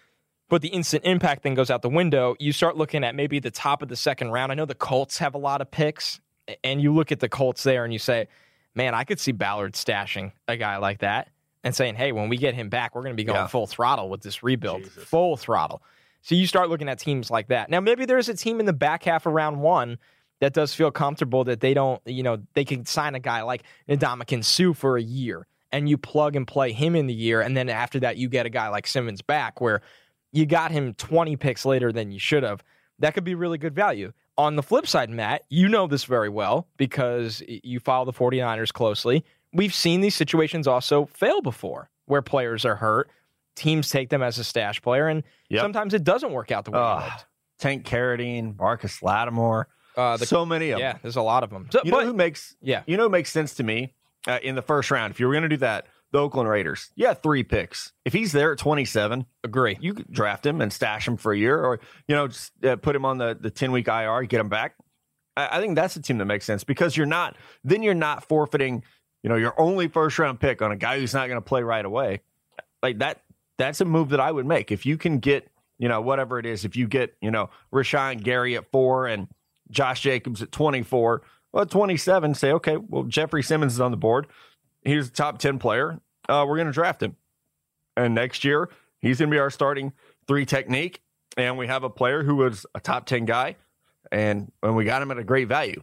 But 0.54 0.62
the 0.62 0.68
instant 0.68 1.04
impact 1.04 1.42
thing 1.42 1.54
goes 1.54 1.68
out 1.68 1.82
the 1.82 1.88
window. 1.88 2.36
You 2.38 2.52
start 2.52 2.76
looking 2.76 3.02
at 3.02 3.16
maybe 3.16 3.40
the 3.40 3.50
top 3.50 3.82
of 3.82 3.88
the 3.88 3.96
second 3.96 4.30
round. 4.30 4.52
I 4.52 4.54
know 4.54 4.66
the 4.66 4.76
Colts 4.76 5.18
have 5.18 5.34
a 5.34 5.38
lot 5.38 5.60
of 5.60 5.68
picks, 5.68 6.20
and 6.62 6.80
you 6.80 6.94
look 6.94 7.10
at 7.10 7.18
the 7.18 7.28
Colts 7.28 7.64
there 7.64 7.82
and 7.82 7.92
you 7.92 7.98
say, 7.98 8.28
"Man, 8.72 8.94
I 8.94 9.02
could 9.02 9.18
see 9.18 9.32
Ballard 9.32 9.72
stashing 9.72 10.30
a 10.46 10.56
guy 10.56 10.76
like 10.76 11.00
that 11.00 11.28
and 11.64 11.74
saying, 11.74 11.96
"Hey, 11.96 12.12
when 12.12 12.28
we 12.28 12.36
get 12.36 12.54
him 12.54 12.68
back, 12.68 12.94
we're 12.94 13.02
going 13.02 13.14
to 13.14 13.20
be 13.20 13.24
going 13.24 13.34
yeah. 13.34 13.48
full 13.48 13.66
throttle 13.66 14.08
with 14.08 14.22
this 14.22 14.44
rebuild, 14.44 14.84
Jesus. 14.84 15.02
full 15.02 15.36
throttle." 15.36 15.82
So 16.22 16.36
you 16.36 16.46
start 16.46 16.68
looking 16.68 16.88
at 16.88 17.00
teams 17.00 17.32
like 17.32 17.48
that. 17.48 17.68
Now, 17.68 17.80
maybe 17.80 18.06
there's 18.06 18.28
a 18.28 18.34
team 18.34 18.60
in 18.60 18.66
the 18.66 18.72
back 18.72 19.02
half 19.02 19.26
of 19.26 19.32
round 19.32 19.60
one 19.60 19.98
that 20.38 20.52
does 20.52 20.72
feel 20.72 20.92
comfortable 20.92 21.42
that 21.42 21.58
they 21.58 21.74
don't, 21.74 22.00
you 22.06 22.22
know, 22.22 22.38
they 22.52 22.64
can 22.64 22.86
sign 22.86 23.16
a 23.16 23.20
guy 23.20 23.42
like 23.42 23.64
Ndamukong 23.88 24.44
Suh 24.44 24.72
for 24.72 24.96
a 24.96 25.02
year 25.02 25.48
and 25.72 25.88
you 25.88 25.98
plug 25.98 26.36
and 26.36 26.46
play 26.46 26.70
him 26.70 26.94
in 26.94 27.08
the 27.08 27.14
year. 27.14 27.40
And 27.40 27.56
then 27.56 27.68
after 27.68 27.98
that, 27.98 28.16
you 28.18 28.28
get 28.28 28.46
a 28.46 28.50
guy 28.50 28.68
like 28.68 28.86
Simmons 28.86 29.20
back 29.20 29.60
where 29.60 29.82
you 30.34 30.46
got 30.46 30.72
him 30.72 30.94
20 30.94 31.36
picks 31.36 31.64
later 31.64 31.92
than 31.92 32.10
you 32.10 32.18
should 32.18 32.42
have. 32.42 32.62
That 32.98 33.14
could 33.14 33.24
be 33.24 33.34
really 33.34 33.56
good 33.56 33.74
value. 33.74 34.12
On 34.36 34.56
the 34.56 34.62
flip 34.62 34.86
side, 34.86 35.08
Matt, 35.10 35.42
you 35.48 35.68
know 35.68 35.86
this 35.86 36.04
very 36.04 36.28
well 36.28 36.66
because 36.76 37.42
you 37.46 37.78
follow 37.78 38.04
the 38.04 38.12
49ers 38.12 38.72
closely. 38.72 39.24
We've 39.52 39.72
seen 39.72 40.00
these 40.00 40.16
situations 40.16 40.66
also 40.66 41.06
fail 41.06 41.40
before 41.40 41.88
where 42.06 42.20
players 42.20 42.64
are 42.64 42.74
hurt. 42.74 43.08
Teams 43.54 43.88
take 43.88 44.08
them 44.08 44.22
as 44.22 44.38
a 44.38 44.44
stash 44.44 44.82
player, 44.82 45.06
and 45.06 45.22
yep. 45.48 45.62
sometimes 45.62 45.94
it 45.94 46.02
doesn't 46.02 46.32
work 46.32 46.50
out 46.50 46.64
the 46.64 46.72
way 46.72 46.80
uh. 46.80 47.10
Tank 47.60 47.86
Carradine, 47.86 48.58
Marcus 48.58 49.00
Lattimore, 49.00 49.68
uh, 49.96 50.16
the, 50.16 50.26
so 50.26 50.44
many 50.44 50.70
of 50.70 50.80
yeah, 50.80 50.88
them. 50.88 50.96
Yeah, 50.96 51.02
there's 51.02 51.16
a 51.16 51.22
lot 51.22 51.44
of 51.44 51.50
them. 51.50 51.68
So, 51.70 51.80
you 51.84 51.92
but, 51.92 52.00
know 52.00 52.06
who 52.06 52.12
makes 52.12 52.56
yeah, 52.60 52.82
you 52.88 52.96
know 52.96 53.04
who 53.04 53.10
makes 53.10 53.30
sense 53.30 53.54
to 53.54 53.62
me 53.62 53.92
uh, 54.26 54.40
in 54.42 54.56
the 54.56 54.62
first 54.62 54.90
round. 54.90 55.12
If 55.12 55.20
you 55.20 55.28
were 55.28 55.32
going 55.32 55.42
to 55.42 55.48
do 55.48 55.58
that, 55.58 55.86
the 56.14 56.20
Oakland 56.20 56.48
Raiders. 56.48 56.92
Yeah, 56.94 57.12
three 57.12 57.42
picks. 57.42 57.92
If 58.04 58.12
he's 58.12 58.30
there 58.30 58.52
at 58.52 58.58
27, 58.58 59.26
agree. 59.42 59.76
You 59.80 59.94
could 59.94 60.12
draft 60.12 60.46
him 60.46 60.60
and 60.60 60.72
stash 60.72 61.08
him 61.08 61.16
for 61.16 61.32
a 61.32 61.36
year, 61.36 61.60
or 61.60 61.80
you 62.06 62.14
know, 62.14 62.28
just 62.28 62.52
uh, 62.64 62.76
put 62.76 62.94
him 62.94 63.04
on 63.04 63.18
the 63.18 63.36
the 63.38 63.50
10 63.50 63.72
week 63.72 63.88
IR, 63.88 64.22
get 64.22 64.38
him 64.38 64.48
back. 64.48 64.76
I, 65.36 65.58
I 65.58 65.60
think 65.60 65.74
that's 65.74 65.96
a 65.96 66.00
team 66.00 66.18
that 66.18 66.26
makes 66.26 66.44
sense 66.44 66.62
because 66.62 66.96
you're 66.96 67.04
not 67.04 67.36
then 67.64 67.82
you're 67.82 67.94
not 67.94 68.28
forfeiting, 68.28 68.84
you 69.24 69.28
know, 69.28 69.34
your 69.34 69.60
only 69.60 69.88
first 69.88 70.16
round 70.20 70.38
pick 70.38 70.62
on 70.62 70.70
a 70.70 70.76
guy 70.76 71.00
who's 71.00 71.14
not 71.14 71.26
going 71.26 71.36
to 71.36 71.44
play 71.44 71.64
right 71.64 71.84
away. 71.84 72.20
Like 72.82 73.00
that. 73.00 73.20
That's 73.56 73.80
a 73.80 73.84
move 73.84 74.10
that 74.10 74.20
I 74.20 74.30
would 74.30 74.46
make 74.46 74.72
if 74.72 74.86
you 74.86 74.96
can 74.96 75.18
get 75.18 75.48
you 75.78 75.88
know 75.88 76.00
whatever 76.00 76.38
it 76.38 76.46
is. 76.46 76.64
If 76.64 76.76
you 76.76 76.86
get 76.86 77.16
you 77.20 77.32
know 77.32 77.50
Rashan 77.72 78.22
Gary 78.22 78.56
at 78.56 78.70
four 78.70 79.08
and 79.08 79.26
Josh 79.68 80.00
Jacobs 80.00 80.42
at 80.42 80.52
24. 80.52 81.22
Well, 81.52 81.62
at 81.62 81.70
27, 81.70 82.34
say, 82.34 82.50
okay, 82.50 82.76
well, 82.76 83.04
Jeffrey 83.04 83.42
Simmons 83.44 83.74
is 83.74 83.80
on 83.80 83.92
the 83.92 83.96
board. 83.96 84.26
He's 84.84 85.08
a 85.08 85.12
top 85.12 85.38
10 85.38 85.58
player. 85.58 86.00
Uh, 86.28 86.44
we're 86.46 86.56
going 86.56 86.66
to 86.66 86.72
draft 86.72 87.02
him. 87.02 87.16
And 87.96 88.14
next 88.14 88.44
year, 88.44 88.70
he's 89.00 89.18
going 89.18 89.30
to 89.30 89.34
be 89.34 89.38
our 89.38 89.50
starting 89.50 89.92
three 90.26 90.46
technique. 90.46 91.00
And 91.36 91.58
we 91.58 91.66
have 91.66 91.82
a 91.84 91.90
player 91.90 92.22
who 92.22 92.36
was 92.36 92.66
a 92.74 92.80
top 92.80 93.06
10 93.06 93.24
guy. 93.24 93.56
And 94.12 94.52
when 94.60 94.74
we 94.74 94.84
got 94.84 95.02
him 95.02 95.10
at 95.10 95.18
a 95.18 95.24
great 95.24 95.48
value. 95.48 95.82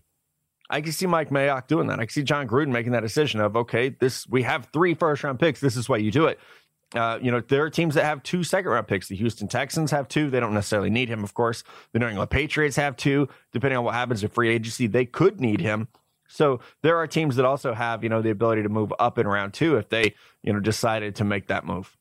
I 0.70 0.80
can 0.80 0.94
see 0.94 1.06
Mike 1.06 1.30
Mayock 1.30 1.68
doing 1.68 1.88
that. 1.88 2.00
I 2.00 2.06
can 2.06 2.10
see 2.10 2.24
Jon 2.24 2.48
Gruden 2.48 2.70
making 2.70 2.94
that 2.94 3.02
decision 3.02 3.42
of, 3.42 3.58
okay, 3.58 3.90
this 3.90 4.26
we 4.28 4.44
have 4.44 4.70
three 4.72 4.94
first 4.94 5.24
round 5.24 5.38
picks. 5.38 5.60
This 5.60 5.76
is 5.76 5.90
why 5.90 5.98
you 5.98 6.12
do 6.12 6.28
it. 6.28 6.40
Uh, 6.96 7.20
you 7.22 7.32
know, 7.32 7.42
there 7.42 7.64
are 7.64 7.70
teams 7.70 7.96
that 7.96 8.06
have 8.06 8.24
two 8.24 8.44
second 8.44 8.72
round 8.72 8.88
picks. 8.88 9.08
The 9.08 9.16
Houston 9.16 9.48
Texans 9.48 9.92
have 9.92 10.08
two. 10.08 10.30
They 10.30 10.40
don't 10.40 10.54
necessarily 10.54 10.90
need 10.90 11.10
him, 11.10 11.24
of 11.24 11.34
course. 11.34 11.64
The 11.92 12.00
New 12.00 12.08
England 12.08 12.30
Patriots 12.30 12.78
have 12.78 12.96
two. 12.96 13.28
Depending 13.52 13.78
on 13.78 13.84
what 13.84 13.96
happens 13.96 14.24
in 14.24 14.30
free 14.30 14.50
agency, 14.50 14.88
they 14.88 15.06
could 15.06 15.42
need 15.42 15.60
him. 15.60 15.90
So 16.32 16.62
there 16.82 16.98
are 16.98 17.08
teams 17.08 17.36
that 17.36 17.46
also 17.46 17.74
have, 17.74 18.04
you 18.04 18.10
know, 18.10 18.22
the 18.22 18.30
ability 18.30 18.63
to 18.63 18.70
move 18.70 18.94
up 19.00 19.17
in 19.17 19.28
round 19.28 19.54
two 19.54 19.76
if 19.76 19.89
they, 19.89 20.15
you 20.44 20.54
know, 20.54 20.60
decided 20.60 21.15
to 21.17 21.24
make 21.24 21.48
that 21.48 21.65
move. 21.65 21.98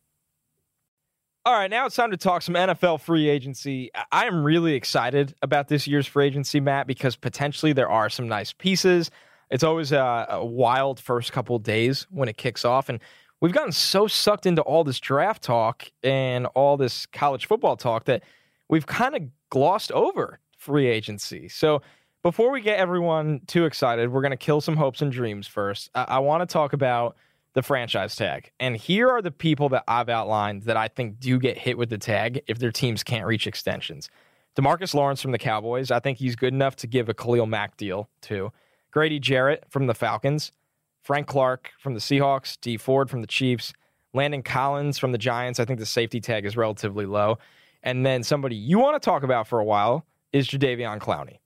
All 1.47 1.55
right, 1.55 1.71
now 1.71 1.87
it's 1.87 1.97
time 1.97 2.11
to 2.11 2.19
talk 2.19 2.43
some 2.43 2.55
NFL 2.55 3.01
free 3.01 3.29
agency. 3.29 3.91
I 4.13 4.27
am 4.27 4.45
really 4.45 4.75
excited 4.75 5.35
about 5.41 5.69
this 5.69 5.87
year's 5.87 6.07
free 6.07 6.27
agency, 6.27 6.61
Matt, 6.61 6.87
because 6.87 7.17
potentially 7.17 7.73
there 7.73 7.89
are 7.89 8.11
some 8.11 8.29
nice 8.29 8.53
pieces. 8.53 9.11
It's 9.51 9.65
always 9.65 9.91
a, 9.91 10.27
a 10.29 10.45
wild 10.45 11.01
first 11.01 11.33
couple 11.33 11.59
days 11.59 12.07
when 12.11 12.29
it 12.29 12.37
kicks 12.37 12.65
off, 12.65 12.91
and 12.91 13.01
we've 13.41 13.55
gotten 13.55 13.73
so 13.73 14.07
sucked 14.07 14.45
into 14.45 14.61
all 14.63 14.85
this 14.85 15.01
draft 15.01 15.43
talk 15.43 15.91
and 16.03 16.45
all 16.55 16.77
this 16.77 17.07
college 17.07 17.47
football 17.47 17.77
talk 17.77 18.05
that 18.05 18.23
we've 18.69 18.87
kind 18.87 19.17
of 19.17 19.23
glossed 19.49 19.91
over 19.93 20.41
free 20.59 20.87
agency. 20.89 21.49
So 21.49 21.81
before 22.23 22.51
we 22.51 22.61
get 22.61 22.79
everyone 22.79 23.41
too 23.47 23.65
excited, 23.65 24.13
we're 24.13 24.23
going 24.23 24.31
to 24.31 24.37
kill 24.37 24.61
some 24.61 24.77
hopes 24.77 25.03
and 25.03 25.11
dreams 25.11 25.47
first. 25.47 25.91
I, 25.95 26.05
I 26.09 26.19
want 26.19 26.47
to 26.47 26.53
talk 26.53 26.73
about 26.73 27.17
the 27.55 27.63
franchise 27.63 28.15
tag. 28.15 28.53
And 28.61 28.77
here 28.77 29.09
are 29.09 29.23
the 29.23 29.31
people 29.31 29.69
that 29.71 29.85
I've 29.89 30.09
outlined 30.09 30.63
that 30.65 30.77
I 30.77 30.89
think 30.89 31.19
do 31.19 31.39
get 31.39 31.59
hit 31.59 31.77
with 31.77 31.91
the 31.91 31.99
tag 31.99 32.43
if 32.47 32.59
their 32.59 32.71
teams 32.71 33.03
can't 33.03 33.27
reach 33.27 33.47
extensions. 33.47 34.09
DeMarcus 34.57 34.95
Lawrence 34.95 35.23
from 35.23 35.33
the 35.33 35.39
Cowboys, 35.39 35.91
I 35.91 36.01
think 36.01 36.19
he's 36.19 36.37
good 36.37 36.53
enough 36.53 36.77
to 36.77 36.87
give 36.87 37.09
a 37.09 37.15
Khalil 37.15 37.47
Mack 37.47 37.77
deal 37.77 38.09
to. 38.23 38.53
Grady 38.91 39.19
Jarrett 39.19 39.65
from 39.69 39.87
the 39.87 39.95
Falcons. 39.95 40.53
Frank 41.03 41.27
Clark 41.27 41.71
from 41.79 41.95
the 41.95 42.01
Seahawks, 42.01 42.61
Dee 42.61 42.77
Ford 42.77 43.09
from 43.09 43.23
the 43.23 43.27
Chiefs, 43.27 43.73
Landon 44.13 44.43
Collins 44.43 44.99
from 44.99 45.13
the 45.13 45.19
Giants. 45.19 45.59
I 45.59 45.65
think 45.65 45.79
the 45.79 45.87
safety 45.87 46.21
tag 46.21 46.45
is 46.45 46.57
relatively 46.57 47.07
low. 47.07 47.39
And 47.83 48.05
then 48.05 48.23
somebody 48.23 48.57
you 48.57 48.79
want 48.79 49.01
to 49.01 49.05
talk 49.05 49.23
about 49.23 49.49
for 49.49 49.59
a 49.59 49.65
while 49.65 50.05
is 50.33 50.47
Jadeveon 50.47 50.99
Clowney. 50.99 51.39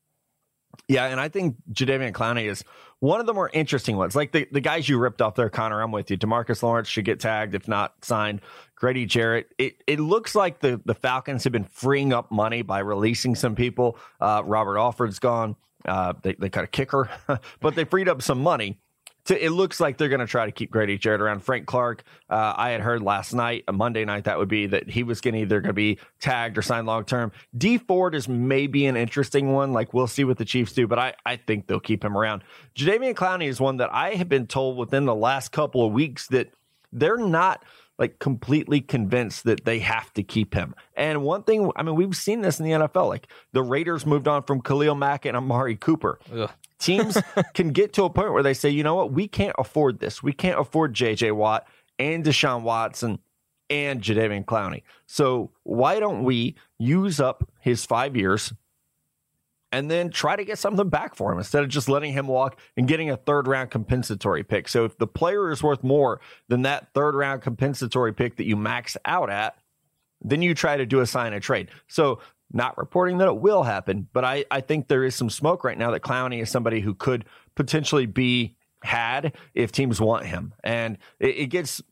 Yeah, 0.89 1.07
and 1.07 1.19
I 1.19 1.29
think 1.29 1.57
Jadeveon 1.73 2.13
Clowney 2.13 2.49
is 2.49 2.63
one 3.01 3.21
of 3.21 3.27
the 3.27 3.33
more 3.33 3.51
interesting 3.53 3.97
ones. 3.97 4.15
Like 4.15 4.33
the, 4.33 4.47
the 4.53 4.61
guys 4.61 4.89
you 4.89 4.99
ripped 4.99 5.23
off 5.23 5.35
there, 5.35 5.49
Connor, 5.49 5.83
I'm 5.83 5.93
with 5.93 6.11
you. 6.11 6.19
DeMarcus 6.19 6.63
Lawrence 6.63 6.89
should 6.89 7.07
get 7.07 7.21
tagged, 7.21 7.55
if 7.55 7.67
not 7.69 8.05
signed. 8.05 8.43
Grady 8.77 9.07
Jarrett. 9.07 9.49
It 9.57 9.83
it 9.87 9.99
looks 9.99 10.35
like 10.35 10.61
the, 10.61 10.81
the 10.85 10.95
Falcons 10.95 11.45
have 11.45 11.53
been 11.53 11.65
freeing 11.65 12.13
up 12.13 12.31
money 12.31 12.63
by 12.63 12.81
releasing 12.81 13.35
some 13.35 13.55
people. 13.55 13.99
Uh, 14.21 14.43
Robert 14.45 14.79
Alford's 14.79 15.19
gone. 15.19 15.57
Uh, 15.87 16.15
they, 16.23 16.35
they 16.35 16.49
cut 16.49 16.65
a 16.65 16.67
kicker, 16.69 17.11
but 17.61 17.75
they 17.75 17.85
freed 17.85 18.09
up 18.09 18.23
some 18.23 18.43
money 18.43 18.79
to, 19.27 19.45
it 19.45 19.51
looks 19.51 19.81
like 19.81 19.97
they're 19.97 20.09
going 20.09 20.21
to 20.21 20.27
try 20.27 20.47
to 20.47 20.53
keep 20.53 20.71
Grady 20.71 20.99
Jarrett 20.99 21.21
around. 21.21 21.41
Frank 21.41 21.67
Clark, 21.67 22.05
uh, 22.29 22.55
I 22.57 22.71
had 22.71 22.81
heard 22.81 23.03
last 23.03 23.33
night, 23.33 23.65
a 23.69 23.73
Monday 23.73 24.05
night, 24.05 24.25
that 24.25 24.39
would 24.39 24.49
be 24.49 24.67
that 24.67 24.89
he 24.89 25.03
was 25.03 25.21
going 25.21 25.35
to 25.35 25.41
either 25.41 25.61
going 25.61 25.69
to 25.69 25.73
be 25.73 25.99
tagged 26.21 26.59
or 26.59 26.63
signed 26.63 26.87
long 26.87 27.05
term. 27.05 27.33
Dee 27.57 27.79
Ford 27.79 28.15
is 28.15 28.29
maybe 28.29 28.87
an 28.87 28.97
interesting 28.97 29.53
one. 29.53 29.73
Like 29.73 29.95
we'll 29.95 30.07
see 30.07 30.25
what 30.25 30.39
the 30.39 30.45
Chiefs 30.45 30.73
do, 30.73 30.87
but 30.87 30.99
I, 30.99 31.15
I 31.25 31.37
think 31.37 31.67
they'll 31.67 31.81
keep 31.81 32.05
him 32.05 32.17
around. 32.17 32.43
Jadeveon 32.75 33.15
Clowney 33.15 33.49
is 33.49 33.61
one 33.61 33.79
that 33.79 33.93
I 33.93 34.11
have 34.15 34.29
been 34.29 34.47
told 34.47 34.77
within 34.77 35.05
the 35.05 35.15
last 35.15 35.53
couple 35.53 35.87
of 35.87 35.93
weeks 35.93 36.29
that 36.29 36.51
they're 36.93 37.17
not 37.17 37.65
like 37.99 38.19
completely 38.19 38.81
convinced 38.81 39.45
that 39.45 39.65
they 39.65 39.79
have 39.79 40.13
to 40.15 40.23
keep 40.23 40.55
him. 40.55 40.75
And 40.97 41.23
one 41.23 41.43
thing, 41.45 41.71
I 41.77 41.83
mean, 41.83 41.95
we've 41.95 42.17
seen 42.17 42.41
this 42.41 42.59
in 42.59 42.65
the 42.65 42.73
NFL. 42.73 43.09
Like 43.09 43.29
the 43.53 43.63
Raiders 43.63 44.05
moved 44.05 44.27
on 44.27 44.43
from 44.43 44.61
Khalil 44.61 44.95
Mack 44.95 45.25
and 45.25 45.37
Amari 45.37 45.77
Cooper. 45.77 46.19
Ugh. 46.33 46.51
Teams 46.79 47.17
can 47.55 47.71
get 47.71 47.93
to 47.95 48.05
a 48.05 48.11
point 48.11 48.33
where 48.33 48.43
they 48.43 48.55
say, 48.55 48.69
you 48.69 48.83
know 48.83 48.95
what, 48.95 49.13
we 49.13 49.29
can't 49.29 49.55
afford 49.59 50.01
this. 50.01 50.23
We 50.23 50.33
can't 50.33 50.59
afford 50.59 50.95
JJ 50.95 51.33
Watt 51.33 51.67
and 51.99 52.25
Deshaun 52.25 52.63
Watson 52.63 53.21
and 53.71 54.03
Jadeveon 54.03 54.45
Clowney. 54.45 54.83
So 55.07 55.53
why 55.63 56.01
don't 56.01 56.25
we 56.25 56.57
use 56.79 57.21
up 57.21 57.49
his 57.61 57.85
five 57.87 58.17
years 58.17 58.53
and 59.75 59.91
then 59.91 60.09
try 60.09 60.37
to 60.37 60.45
get 60.45 60.57
something 60.57 60.89
back 60.89 61.17
for 61.17 61.33
him 61.33 61.39
instead 61.39 61.65
of 61.65 61.69
just 61.69 61.89
letting 61.89 62.13
him 62.13 62.29
walk 62.29 62.61
and 62.77 62.87
getting 62.87 63.11
a 63.11 63.17
third 63.17 63.49
round 63.49 63.73
compensatory 63.73 64.45
pick. 64.45 64.69
So 64.69 64.85
if 64.85 64.97
the 64.99 65.09
player 65.09 65.51
is 65.51 65.65
worth 65.65 65.83
more 65.83 66.21
than 66.49 66.63
that 66.63 66.95
third 66.95 67.17
round 67.17 67.43
compensatory 67.43 68.13
pick 68.13 68.37
that 68.37 68.45
you 68.45 68.57
max 68.57 68.97
out 69.05 69.31
at, 69.31 69.59
then 70.21 70.43
you 70.43 70.55
try 70.55 70.77
to 70.77 70.87
do 70.87 71.01
a 71.01 71.07
sign 71.07 71.33
and 71.33 71.43
trade. 71.43 71.71
So 71.89 72.21
not 72.53 72.79
reporting 72.79 73.19
that 73.19 73.27
it 73.27 73.37
will 73.37 73.65
happen, 73.65 74.07
but 74.13 74.25
I, 74.25 74.45
I 74.49 74.61
think 74.61 74.87
there 74.87 75.03
is 75.03 75.17
some 75.17 75.29
smoke 75.29 75.65
right 75.65 75.77
now 75.77 75.91
that 75.91 76.03
Clowney 76.03 76.41
is 76.41 76.51
somebody 76.51 76.81
who 76.81 76.95
could 76.95 77.25
potentially 77.57 78.07
be 78.07 78.55
had 78.85 79.35
if 79.55 79.73
teams 79.73 80.01
want 80.01 80.25
him. 80.25 80.55
And 80.63 80.99
it, 81.19 81.37
it 81.37 81.47
gets 81.47 81.83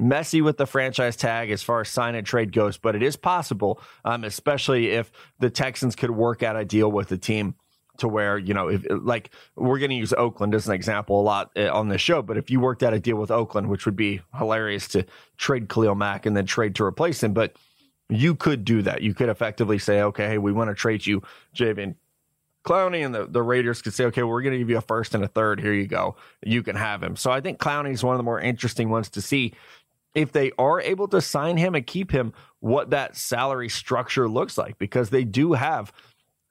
messy 0.00 0.40
with 0.40 0.56
the 0.56 0.66
franchise 0.66 1.16
tag 1.16 1.50
as 1.50 1.62
far 1.62 1.82
as 1.82 1.88
sign 1.88 2.14
and 2.14 2.26
trade 2.26 2.52
goes, 2.52 2.78
but 2.78 2.96
it 2.96 3.02
is 3.02 3.16
possible, 3.16 3.80
um, 4.04 4.24
especially 4.24 4.90
if 4.90 5.12
the 5.38 5.50
Texans 5.50 5.94
could 5.94 6.10
work 6.10 6.42
out 6.42 6.56
a 6.56 6.64
deal 6.64 6.90
with 6.90 7.08
the 7.08 7.18
team 7.18 7.54
to 7.98 8.08
where 8.08 8.38
you 8.38 8.54
know 8.54 8.68
if 8.68 8.86
like 8.88 9.30
we're 9.56 9.78
going 9.78 9.90
to 9.90 9.96
use 9.96 10.14
Oakland 10.14 10.54
as 10.54 10.66
an 10.66 10.72
example 10.72 11.20
a 11.20 11.22
lot 11.22 11.50
uh, 11.56 11.70
on 11.70 11.88
this 11.88 12.00
show, 12.00 12.22
but 12.22 12.38
if 12.38 12.50
you 12.50 12.58
worked 12.58 12.82
out 12.82 12.94
a 12.94 12.98
deal 12.98 13.16
with 13.16 13.30
Oakland, 13.30 13.68
which 13.68 13.84
would 13.84 13.96
be 13.96 14.20
hilarious 14.36 14.88
to 14.88 15.04
trade 15.36 15.68
Khalil 15.68 15.94
Mack 15.94 16.24
and 16.26 16.36
then 16.36 16.46
trade 16.46 16.74
to 16.76 16.84
replace 16.84 17.22
him, 17.22 17.34
but 17.34 17.54
you 18.08 18.34
could 18.34 18.64
do 18.64 18.82
that. 18.82 19.02
You 19.02 19.14
could 19.14 19.28
effectively 19.28 19.78
say, 19.78 20.02
okay, 20.02 20.26
hey, 20.26 20.38
we 20.38 20.52
want 20.52 20.70
to 20.70 20.74
trade 20.74 21.06
you, 21.06 21.22
Jadeveon 21.54 21.94
Clowney, 22.64 23.04
and 23.04 23.14
the, 23.14 23.26
the 23.26 23.42
Raiders 23.42 23.80
could 23.80 23.94
say, 23.94 24.04
okay, 24.06 24.22
we're 24.22 24.42
going 24.42 24.52
to 24.52 24.58
give 24.58 24.68
you 24.68 24.76
a 24.76 24.82
first 24.82 25.14
and 25.14 25.24
a 25.24 25.28
third. 25.28 25.60
Here 25.60 25.72
you 25.72 25.86
go. 25.86 26.16
You 26.44 26.62
can 26.62 26.76
have 26.76 27.02
him. 27.02 27.16
So 27.16 27.30
I 27.30 27.40
think 27.40 27.58
Clowney 27.58 27.92
is 27.92 28.04
one 28.04 28.14
of 28.14 28.18
the 28.18 28.24
more 28.24 28.40
interesting 28.40 28.90
ones 28.90 29.08
to 29.10 29.22
see 29.22 29.54
if 30.14 30.32
they 30.32 30.52
are 30.58 30.80
able 30.80 31.08
to 31.08 31.20
sign 31.20 31.56
him 31.56 31.74
and 31.74 31.86
keep 31.86 32.10
him, 32.10 32.32
what 32.60 32.90
that 32.90 33.16
salary 33.16 33.68
structure 33.68 34.28
looks 34.28 34.58
like, 34.58 34.78
because 34.78 35.10
they 35.10 35.24
do 35.24 35.52
have, 35.52 35.92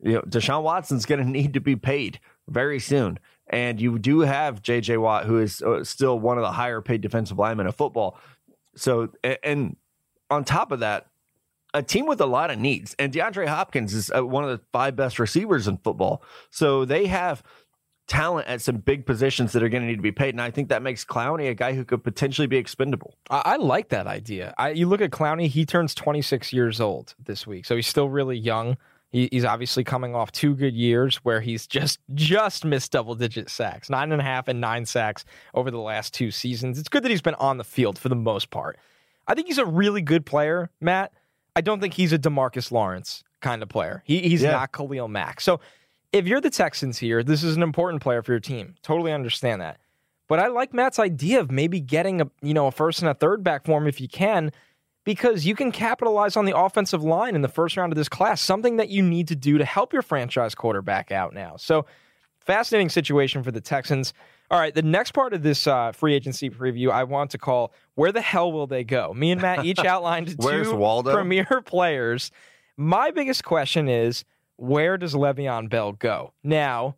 you 0.01 0.13
know, 0.13 0.21
Deshaun 0.21 0.63
Watson's 0.63 1.05
going 1.05 1.19
to 1.23 1.29
need 1.29 1.53
to 1.53 1.61
be 1.61 1.75
paid 1.75 2.19
very 2.47 2.79
soon. 2.79 3.19
And 3.47 3.81
you 3.81 3.97
do 3.97 4.21
have 4.21 4.61
JJ 4.61 5.01
Watt, 5.01 5.25
who 5.25 5.39
is 5.39 5.61
uh, 5.61 5.83
still 5.83 6.19
one 6.19 6.37
of 6.37 6.43
the 6.43 6.51
higher 6.51 6.81
paid 6.81 7.01
defensive 7.01 7.39
linemen 7.39 7.67
of 7.67 7.75
football. 7.75 8.19
So, 8.75 9.09
and 9.43 9.75
on 10.29 10.43
top 10.43 10.71
of 10.71 10.81
that, 10.81 11.07
a 11.73 11.83
team 11.83 12.05
with 12.05 12.21
a 12.21 12.25
lot 12.25 12.51
of 12.51 12.59
needs. 12.59 12.95
And 12.97 13.13
DeAndre 13.13 13.47
Hopkins 13.47 13.93
is 13.93 14.11
uh, 14.15 14.25
one 14.25 14.43
of 14.43 14.49
the 14.49 14.63
five 14.71 14.95
best 14.95 15.19
receivers 15.19 15.67
in 15.67 15.77
football. 15.77 16.23
So 16.49 16.85
they 16.85 17.07
have 17.07 17.43
talent 18.09 18.47
at 18.47 18.59
some 18.59 18.77
big 18.77 19.05
positions 19.05 19.53
that 19.53 19.63
are 19.63 19.69
going 19.69 19.83
to 19.83 19.87
need 19.87 19.95
to 19.95 20.01
be 20.01 20.11
paid. 20.11 20.33
And 20.33 20.41
I 20.41 20.51
think 20.51 20.67
that 20.69 20.81
makes 20.81 21.05
Clowney 21.05 21.49
a 21.49 21.53
guy 21.53 21.73
who 21.73 21.85
could 21.85 22.03
potentially 22.03 22.47
be 22.47 22.57
expendable. 22.57 23.15
I, 23.29 23.41
I 23.45 23.55
like 23.55 23.89
that 23.89 24.07
idea. 24.07 24.53
I, 24.57 24.71
you 24.71 24.87
look 24.87 24.99
at 24.99 25.11
Clowney, 25.11 25.47
he 25.47 25.65
turns 25.65 25.95
26 25.95 26.51
years 26.51 26.81
old 26.81 27.15
this 27.23 27.47
week. 27.47 27.65
So 27.65 27.75
he's 27.75 27.87
still 27.87 28.09
really 28.09 28.37
young. 28.37 28.75
He, 29.11 29.29
he's 29.31 29.45
obviously 29.45 29.83
coming 29.83 30.15
off 30.15 30.31
two 30.31 30.55
good 30.55 30.75
years 30.75 31.17
where 31.17 31.39
he's 31.39 31.65
just 31.65 31.99
just 32.13 32.65
missed 32.65 32.91
double 32.91 33.15
digit 33.15 33.49
sacks, 33.49 33.89
nine 33.89 34.11
and 34.11 34.21
a 34.21 34.23
half 34.23 34.47
and 34.47 34.59
nine 34.59 34.85
sacks 34.85 35.25
over 35.53 35.71
the 35.71 35.79
last 35.79 36.13
two 36.13 36.29
seasons. 36.29 36.77
It's 36.77 36.89
good 36.89 37.03
that 37.03 37.09
he's 37.09 37.21
been 37.21 37.35
on 37.35 37.57
the 37.57 37.63
field 37.63 37.97
for 37.97 38.09
the 38.09 38.15
most 38.15 38.49
part. 38.49 38.77
I 39.27 39.33
think 39.33 39.47
he's 39.47 39.57
a 39.57 39.65
really 39.65 40.01
good 40.01 40.25
player, 40.25 40.69
Matt. 40.81 41.13
I 41.55 41.61
don't 41.61 41.79
think 41.79 41.93
he's 41.93 42.13
a 42.13 42.19
DeMarcus 42.19 42.71
Lawrence 42.71 43.23
kind 43.41 43.63
of 43.63 43.69
player. 43.69 44.03
He, 44.05 44.19
he's 44.21 44.41
yeah. 44.41 44.51
not 44.51 44.71
Khalil 44.71 45.07
Mack. 45.07 45.41
So 45.41 45.59
if 46.11 46.27
you're 46.27 46.41
the 46.41 46.49
Texans 46.49 46.97
here, 46.97 47.23
this 47.23 47.43
is 47.43 47.55
an 47.55 47.63
important 47.63 48.01
player 48.01 48.21
for 48.21 48.31
your 48.31 48.39
team. 48.39 48.75
Totally 48.81 49.11
understand 49.11 49.61
that. 49.61 49.79
But 50.27 50.39
I 50.39 50.47
like 50.47 50.73
Matt's 50.73 50.99
idea 50.99 51.39
of 51.39 51.51
maybe 51.51 51.79
getting 51.79 52.21
a 52.21 52.29
you 52.41 52.53
know 52.53 52.67
a 52.67 52.71
first 52.71 53.01
and 53.01 53.09
a 53.09 53.13
third 53.13 53.43
back 53.43 53.65
for 53.65 53.77
him 53.79 53.87
if 53.87 53.99
you 53.99 54.07
can, 54.07 54.51
because 55.03 55.45
you 55.45 55.55
can 55.55 55.71
capitalize 55.71 56.37
on 56.37 56.45
the 56.45 56.57
offensive 56.57 57.03
line 57.03 57.35
in 57.35 57.41
the 57.41 57.47
first 57.47 57.77
round 57.77 57.91
of 57.91 57.97
this 57.97 58.09
class, 58.09 58.41
something 58.41 58.77
that 58.77 58.89
you 58.89 59.01
need 59.01 59.27
to 59.29 59.35
do 59.35 59.57
to 59.57 59.65
help 59.65 59.91
your 59.91 60.03
franchise 60.03 60.53
quarterback 60.53 61.11
out 61.11 61.33
now. 61.33 61.55
So 61.57 61.85
fascinating 62.39 62.89
situation 62.89 63.43
for 63.43 63.51
the 63.51 63.61
Texans. 63.61 64.13
All 64.51 64.59
right, 64.59 64.73
the 64.73 64.81
next 64.81 65.11
part 65.11 65.33
of 65.33 65.43
this 65.43 65.67
uh, 65.67 65.91
free 65.91 66.15
agency 66.15 66.49
preview, 66.49 66.89
I 66.89 67.03
want 67.03 67.31
to 67.31 67.37
call 67.39 67.73
"Where 67.95 68.11
the 68.11 68.21
hell 68.21 68.51
will 68.51 68.67
they 68.67 68.83
go?" 68.83 69.13
Me 69.15 69.31
and 69.31 69.41
Matt 69.41 69.65
each 69.65 69.79
outlined 69.85 70.39
two 70.39 70.75
Waldo? 70.75 71.11
premier 71.15 71.61
players. 71.65 72.31
My 72.77 73.11
biggest 73.11 73.43
question 73.43 73.89
is 73.89 74.25
where 74.59 74.97
does 74.97 75.13
Le'Veon 75.13 75.69
Bell 75.69 75.93
go? 75.93 76.33
Now, 76.43 76.95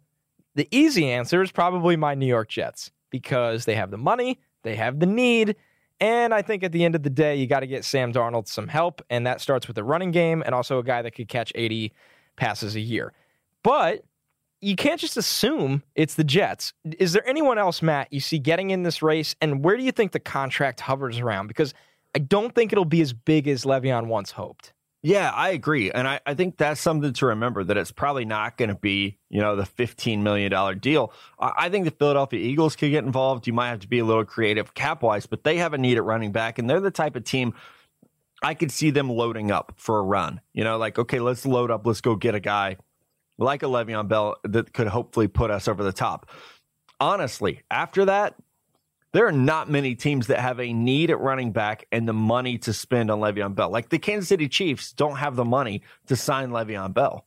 the 0.55 0.67
easy 0.71 1.09
answer 1.09 1.41
is 1.41 1.51
probably 1.51 1.95
my 1.95 2.15
New 2.15 2.25
York 2.25 2.49
Jets 2.49 2.91
because 3.09 3.65
they 3.65 3.75
have 3.75 3.91
the 3.91 3.97
money, 3.97 4.39
they 4.63 4.75
have 4.75 4.99
the 4.99 5.05
need, 5.05 5.55
and 5.99 6.33
I 6.33 6.41
think 6.41 6.63
at 6.63 6.71
the 6.71 6.83
end 6.83 6.95
of 6.95 7.03
the 7.03 7.09
day, 7.11 7.35
you 7.35 7.45
got 7.45 7.59
to 7.59 7.67
get 7.67 7.85
Sam 7.85 8.11
Darnold 8.11 8.47
some 8.47 8.67
help, 8.67 9.03
and 9.09 9.27
that 9.27 9.39
starts 9.39 9.67
with 9.67 9.77
a 9.77 9.83
running 9.83 10.09
game 10.11 10.41
and 10.43 10.55
also 10.55 10.79
a 10.79 10.83
guy 10.83 11.03
that 11.03 11.11
could 11.11 11.27
catch 11.27 11.51
80 11.53 11.93
passes 12.35 12.75
a 12.75 12.79
year. 12.79 13.13
But 13.61 14.03
you 14.61 14.75
can't 14.75 14.99
just 14.99 15.15
assume 15.15 15.83
it's 15.93 16.15
the 16.15 16.23
Jets. 16.23 16.73
Is 16.97 17.13
there 17.13 17.27
anyone 17.27 17.59
else, 17.59 17.83
Matt, 17.83 18.11
you 18.11 18.19
see 18.19 18.39
getting 18.39 18.71
in 18.71 18.81
this 18.81 19.03
race, 19.03 19.35
and 19.41 19.63
where 19.63 19.77
do 19.77 19.83
you 19.83 19.91
think 19.91 20.11
the 20.11 20.19
contract 20.19 20.81
hovers 20.81 21.19
around? 21.19 21.47
Because 21.47 21.75
I 22.15 22.19
don't 22.19 22.53
think 22.55 22.71
it'll 22.71 22.85
be 22.85 23.01
as 23.01 23.13
big 23.13 23.47
as 23.47 23.63
Le'Veon 23.63 24.07
once 24.07 24.31
hoped. 24.31 24.73
Yeah, 25.03 25.31
I 25.31 25.49
agree. 25.49 25.91
And 25.91 26.07
I, 26.07 26.19
I 26.27 26.35
think 26.35 26.57
that's 26.57 26.79
something 26.79 27.11
to 27.11 27.25
remember 27.27 27.63
that 27.63 27.75
it's 27.75 27.91
probably 27.91 28.23
not 28.23 28.55
going 28.57 28.69
to 28.69 28.75
be, 28.75 29.17
you 29.29 29.41
know, 29.41 29.55
the 29.55 29.63
$15 29.63 30.21
million 30.21 30.77
deal. 30.77 31.11
I, 31.39 31.53
I 31.57 31.69
think 31.69 31.85
the 31.85 31.91
Philadelphia 31.91 32.39
Eagles 32.39 32.75
could 32.75 32.91
get 32.91 33.03
involved. 33.03 33.47
You 33.47 33.53
might 33.53 33.69
have 33.69 33.79
to 33.79 33.87
be 33.87 33.97
a 33.97 34.05
little 34.05 34.25
creative 34.25 34.75
cap 34.75 35.01
wise, 35.01 35.25
but 35.25 35.43
they 35.43 35.57
have 35.57 35.73
a 35.73 35.79
need 35.79 35.97
at 35.97 36.03
running 36.03 36.31
back. 36.31 36.59
And 36.59 36.69
they're 36.69 36.79
the 36.79 36.91
type 36.91 37.15
of 37.15 37.23
team 37.23 37.55
I 38.43 38.53
could 38.53 38.71
see 38.71 38.91
them 38.91 39.09
loading 39.09 39.51
up 39.51 39.73
for 39.77 39.97
a 39.97 40.03
run. 40.03 40.41
You 40.53 40.63
know, 40.63 40.77
like, 40.77 40.99
okay, 40.99 41.19
let's 41.19 41.45
load 41.45 41.71
up. 41.71 41.85
Let's 41.85 42.01
go 42.01 42.15
get 42.15 42.35
a 42.35 42.39
guy 42.39 42.77
like 43.39 43.63
a 43.63 43.67
Le'Veon 43.67 44.07
Bell 44.07 44.35
that 44.43 44.73
could 44.73 44.87
hopefully 44.87 45.27
put 45.27 45.49
us 45.49 45.67
over 45.67 45.83
the 45.83 45.93
top. 45.93 46.29
Honestly, 46.99 47.61
after 47.71 48.05
that, 48.05 48.35
there 49.13 49.27
are 49.27 49.31
not 49.31 49.69
many 49.69 49.95
teams 49.95 50.27
that 50.27 50.39
have 50.39 50.59
a 50.59 50.71
need 50.71 51.09
at 51.09 51.19
running 51.19 51.51
back 51.51 51.85
and 51.91 52.07
the 52.07 52.13
money 52.13 52.57
to 52.59 52.73
spend 52.73 53.11
on 53.11 53.19
Le'Veon 53.19 53.55
Bell. 53.55 53.69
Like 53.69 53.89
the 53.89 53.99
Kansas 53.99 54.29
City 54.29 54.47
Chiefs 54.47 54.93
don't 54.93 55.17
have 55.17 55.35
the 55.35 55.43
money 55.43 55.81
to 56.07 56.15
sign 56.15 56.51
Le'Veon 56.51 56.93
Bell. 56.93 57.25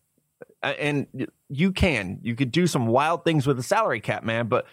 And 0.63 1.29
you 1.51 1.73
can. 1.73 2.21
You 2.23 2.35
could 2.35 2.51
do 2.51 2.67
some 2.67 2.87
wild 2.87 3.25
things 3.25 3.47
with 3.47 3.59
the 3.59 3.63
salary 3.63 4.01
cap, 4.01 4.25
man, 4.25 4.47
but 4.47 4.67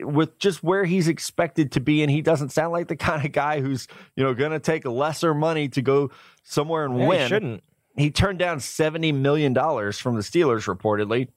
with 0.00 0.38
just 0.38 0.62
where 0.62 0.84
he's 0.84 1.08
expected 1.08 1.72
to 1.72 1.80
be 1.80 2.02
and 2.02 2.10
he 2.10 2.20
doesn't 2.20 2.50
sound 2.50 2.72
like 2.72 2.88
the 2.88 2.96
kind 3.10 3.24
of 3.24 3.32
guy 3.32 3.60
who's, 3.60 3.88
you 4.14 4.22
know, 4.22 4.34
going 4.34 4.52
to 4.52 4.60
take 4.60 4.84
lesser 4.84 5.32
money 5.32 5.68
to 5.68 5.80
go 5.80 6.10
somewhere 6.42 6.84
and 6.84 6.98
yeah, 6.98 7.06
win. 7.06 7.20
He 7.20 7.28
shouldn't. 7.28 7.64
He 7.96 8.10
turned 8.10 8.38
down 8.38 8.60
70 8.60 9.12
million 9.12 9.52
dollars 9.52 9.98
from 9.98 10.16
the 10.16 10.22
Steelers 10.22 10.66
reportedly. 10.66 11.28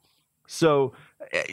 So 0.47 0.93
Eh, 0.93 1.04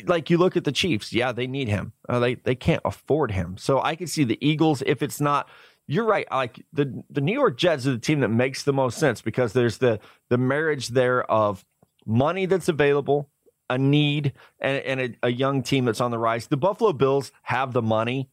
like 0.07 0.31
you 0.31 0.39
look 0.39 0.57
at 0.57 0.65
the 0.65 0.73
Chiefs, 0.73 1.13
yeah, 1.13 1.33
they 1.33 1.47
need 1.47 1.69
him. 1.69 1.93
Uh, 2.09 2.19
they 2.19 2.35
they 2.35 2.55
can't 2.55 2.83
afford 2.85 3.31
him. 3.31 3.57
So 3.57 3.81
I 3.81 3.95
can 3.97 4.07
see 4.07 4.25
the 4.25 4.39
Eagles 4.47 4.83
if 4.87 5.03
it's 5.03 5.21
not. 5.21 5.49
You're 5.89 6.05
right. 6.05 6.27
Like 6.31 6.65
the 6.73 7.03
the 7.11 7.21
New 7.21 7.33
York 7.33 7.59
Jets 7.59 7.87
are 7.87 7.93
the 7.93 7.99
team 7.99 8.21
that 8.21 8.29
makes 8.29 8.63
the 8.63 8.73
most 8.73 8.99
sense 8.99 9.21
because 9.21 9.53
there's 9.53 9.79
the 9.79 10.01
the 10.31 10.39
marriage 10.39 10.89
there 10.89 11.29
of 11.31 11.65
money 12.07 12.47
that's 12.47 12.69
available, 12.69 13.31
a 13.69 13.79
need, 13.79 14.33
and, 14.61 14.83
and 14.85 15.01
a, 15.01 15.27
a 15.27 15.29
young 15.31 15.63
team 15.63 15.85
that's 15.85 16.01
on 16.01 16.11
the 16.11 16.19
rise. 16.19 16.47
The 16.47 16.57
Buffalo 16.57 16.93
Bills 16.93 17.33
have 17.43 17.73
the 17.73 17.83
money. 17.83 18.31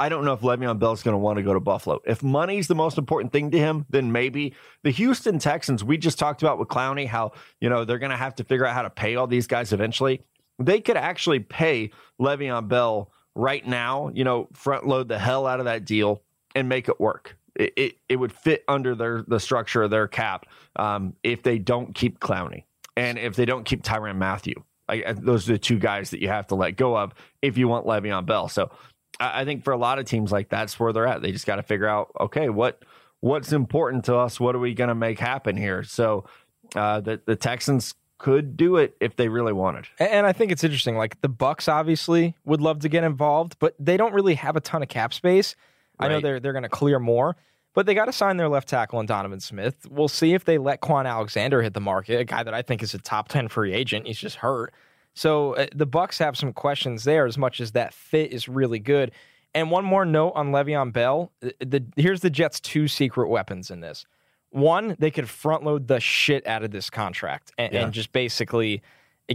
I 0.00 0.08
don't 0.08 0.24
know 0.24 0.32
if 0.32 0.42
Le'Veon 0.42 0.78
Bell's 0.78 1.02
going 1.02 1.14
to 1.14 1.18
want 1.18 1.38
to 1.38 1.42
go 1.42 1.54
to 1.54 1.60
Buffalo. 1.60 2.00
If 2.06 2.22
money's 2.22 2.68
the 2.68 2.76
most 2.76 2.98
important 2.98 3.32
thing 3.32 3.50
to 3.50 3.58
him, 3.58 3.84
then 3.90 4.12
maybe 4.12 4.54
the 4.84 4.90
Houston 4.90 5.40
Texans. 5.40 5.82
We 5.82 5.98
just 5.98 6.20
talked 6.20 6.40
about 6.40 6.60
with 6.60 6.68
Clowney 6.68 7.06
how 7.06 7.32
you 7.60 7.68
know 7.68 7.84
they're 7.84 7.98
going 7.98 8.12
to 8.12 8.16
have 8.16 8.36
to 8.36 8.44
figure 8.44 8.64
out 8.64 8.74
how 8.74 8.82
to 8.82 8.90
pay 8.90 9.16
all 9.16 9.26
these 9.26 9.48
guys 9.48 9.72
eventually 9.72 10.22
they 10.58 10.80
could 10.80 10.96
actually 10.96 11.40
pay 11.40 11.90
Le'Veon 12.20 12.68
Bell 12.68 13.10
right 13.34 13.66
now, 13.66 14.10
you 14.14 14.24
know, 14.24 14.48
front 14.52 14.86
load 14.86 15.08
the 15.08 15.18
hell 15.18 15.46
out 15.46 15.60
of 15.60 15.66
that 15.66 15.84
deal 15.84 16.22
and 16.54 16.68
make 16.68 16.88
it 16.88 16.98
work. 16.98 17.36
It, 17.54 17.72
it, 17.76 17.94
it 18.08 18.16
would 18.16 18.32
fit 18.32 18.64
under 18.68 18.94
their 18.94 19.24
the 19.26 19.40
structure 19.40 19.82
of 19.82 19.90
their 19.90 20.08
cap 20.08 20.46
um, 20.76 21.14
if 21.22 21.42
they 21.42 21.58
don't 21.58 21.94
keep 21.94 22.20
Clowney 22.20 22.64
and 22.96 23.18
if 23.18 23.36
they 23.36 23.44
don't 23.44 23.64
keep 23.64 23.82
Tyrann 23.82 24.16
Mathieu. 24.16 24.54
I, 24.88 25.12
those 25.12 25.48
are 25.48 25.52
the 25.52 25.58
two 25.58 25.78
guys 25.78 26.10
that 26.10 26.22
you 26.22 26.28
have 26.28 26.46
to 26.48 26.54
let 26.54 26.72
go 26.76 26.96
of 26.96 27.12
if 27.42 27.58
you 27.58 27.68
want 27.68 27.86
Le'Veon 27.86 28.24
Bell. 28.26 28.48
So 28.48 28.70
I, 29.20 29.42
I 29.42 29.44
think 29.44 29.64
for 29.64 29.72
a 29.72 29.76
lot 29.76 29.98
of 29.98 30.06
teams 30.06 30.32
like 30.32 30.48
that's 30.48 30.78
where 30.80 30.92
they're 30.92 31.06
at. 31.06 31.22
They 31.22 31.32
just 31.32 31.46
got 31.46 31.56
to 31.56 31.62
figure 31.62 31.86
out 31.86 32.10
okay 32.20 32.48
what 32.48 32.84
what's 33.20 33.52
important 33.52 34.04
to 34.06 34.16
us. 34.16 34.40
What 34.40 34.54
are 34.54 34.60
we 34.60 34.74
going 34.74 34.88
to 34.88 34.94
make 34.94 35.18
happen 35.18 35.56
here? 35.56 35.82
So 35.84 36.24
uh, 36.74 37.00
the 37.00 37.20
the 37.24 37.36
Texans 37.36 37.94
could 38.18 38.56
do 38.56 38.76
it 38.76 38.96
if 39.00 39.16
they 39.16 39.28
really 39.28 39.52
wanted. 39.52 39.86
And 39.98 40.26
I 40.26 40.32
think 40.32 40.52
it's 40.52 40.64
interesting. 40.64 40.96
Like 40.96 41.20
the 41.20 41.28
Bucs 41.28 41.72
obviously 41.72 42.34
would 42.44 42.60
love 42.60 42.80
to 42.80 42.88
get 42.88 43.04
involved, 43.04 43.56
but 43.58 43.74
they 43.78 43.96
don't 43.96 44.12
really 44.12 44.34
have 44.34 44.56
a 44.56 44.60
ton 44.60 44.82
of 44.82 44.88
cap 44.88 45.14
space. 45.14 45.54
Right. 46.00 46.06
I 46.06 46.08
know 46.08 46.20
they're 46.20 46.40
they're 46.40 46.52
going 46.52 46.64
to 46.64 46.68
clear 46.68 46.98
more, 46.98 47.36
but 47.74 47.86
they 47.86 47.94
got 47.94 48.06
to 48.06 48.12
sign 48.12 48.36
their 48.36 48.48
left 48.48 48.68
tackle 48.68 48.98
and 48.98 49.08
Donovan 49.08 49.40
Smith. 49.40 49.86
We'll 49.88 50.08
see 50.08 50.34
if 50.34 50.44
they 50.44 50.58
let 50.58 50.80
Kwon 50.80 51.06
Alexander 51.06 51.62
hit 51.62 51.74
the 51.74 51.80
market, 51.80 52.20
a 52.20 52.24
guy 52.24 52.42
that 52.42 52.54
I 52.54 52.62
think 52.62 52.82
is 52.82 52.94
a 52.94 52.98
top 52.98 53.28
ten 53.28 53.48
free 53.48 53.72
agent. 53.72 54.06
He's 54.06 54.18
just 54.18 54.36
hurt. 54.36 54.74
So 55.14 55.54
uh, 55.54 55.66
the 55.74 55.86
Bucs 55.86 56.18
have 56.18 56.36
some 56.36 56.52
questions 56.52 57.04
there, 57.04 57.26
as 57.26 57.38
much 57.38 57.60
as 57.60 57.72
that 57.72 57.94
fit 57.94 58.32
is 58.32 58.48
really 58.48 58.78
good. 58.78 59.12
And 59.54 59.70
one 59.70 59.84
more 59.84 60.04
note 60.04 60.32
on 60.34 60.50
Le'Veon 60.50 60.92
Bell: 60.92 61.32
the, 61.40 61.54
the 61.60 61.84
here's 61.96 62.20
the 62.20 62.30
Jets' 62.30 62.60
two 62.60 62.88
secret 62.88 63.28
weapons 63.28 63.70
in 63.70 63.80
this. 63.80 64.06
One, 64.50 64.96
they 64.98 65.10
could 65.10 65.28
front 65.28 65.64
load 65.64 65.88
the 65.88 66.00
shit 66.00 66.46
out 66.46 66.62
of 66.64 66.70
this 66.70 66.90
contract 66.90 67.52
and, 67.58 67.72
yeah. 67.72 67.84
and, 67.84 67.92
just 67.92 68.12
basically 68.12 68.82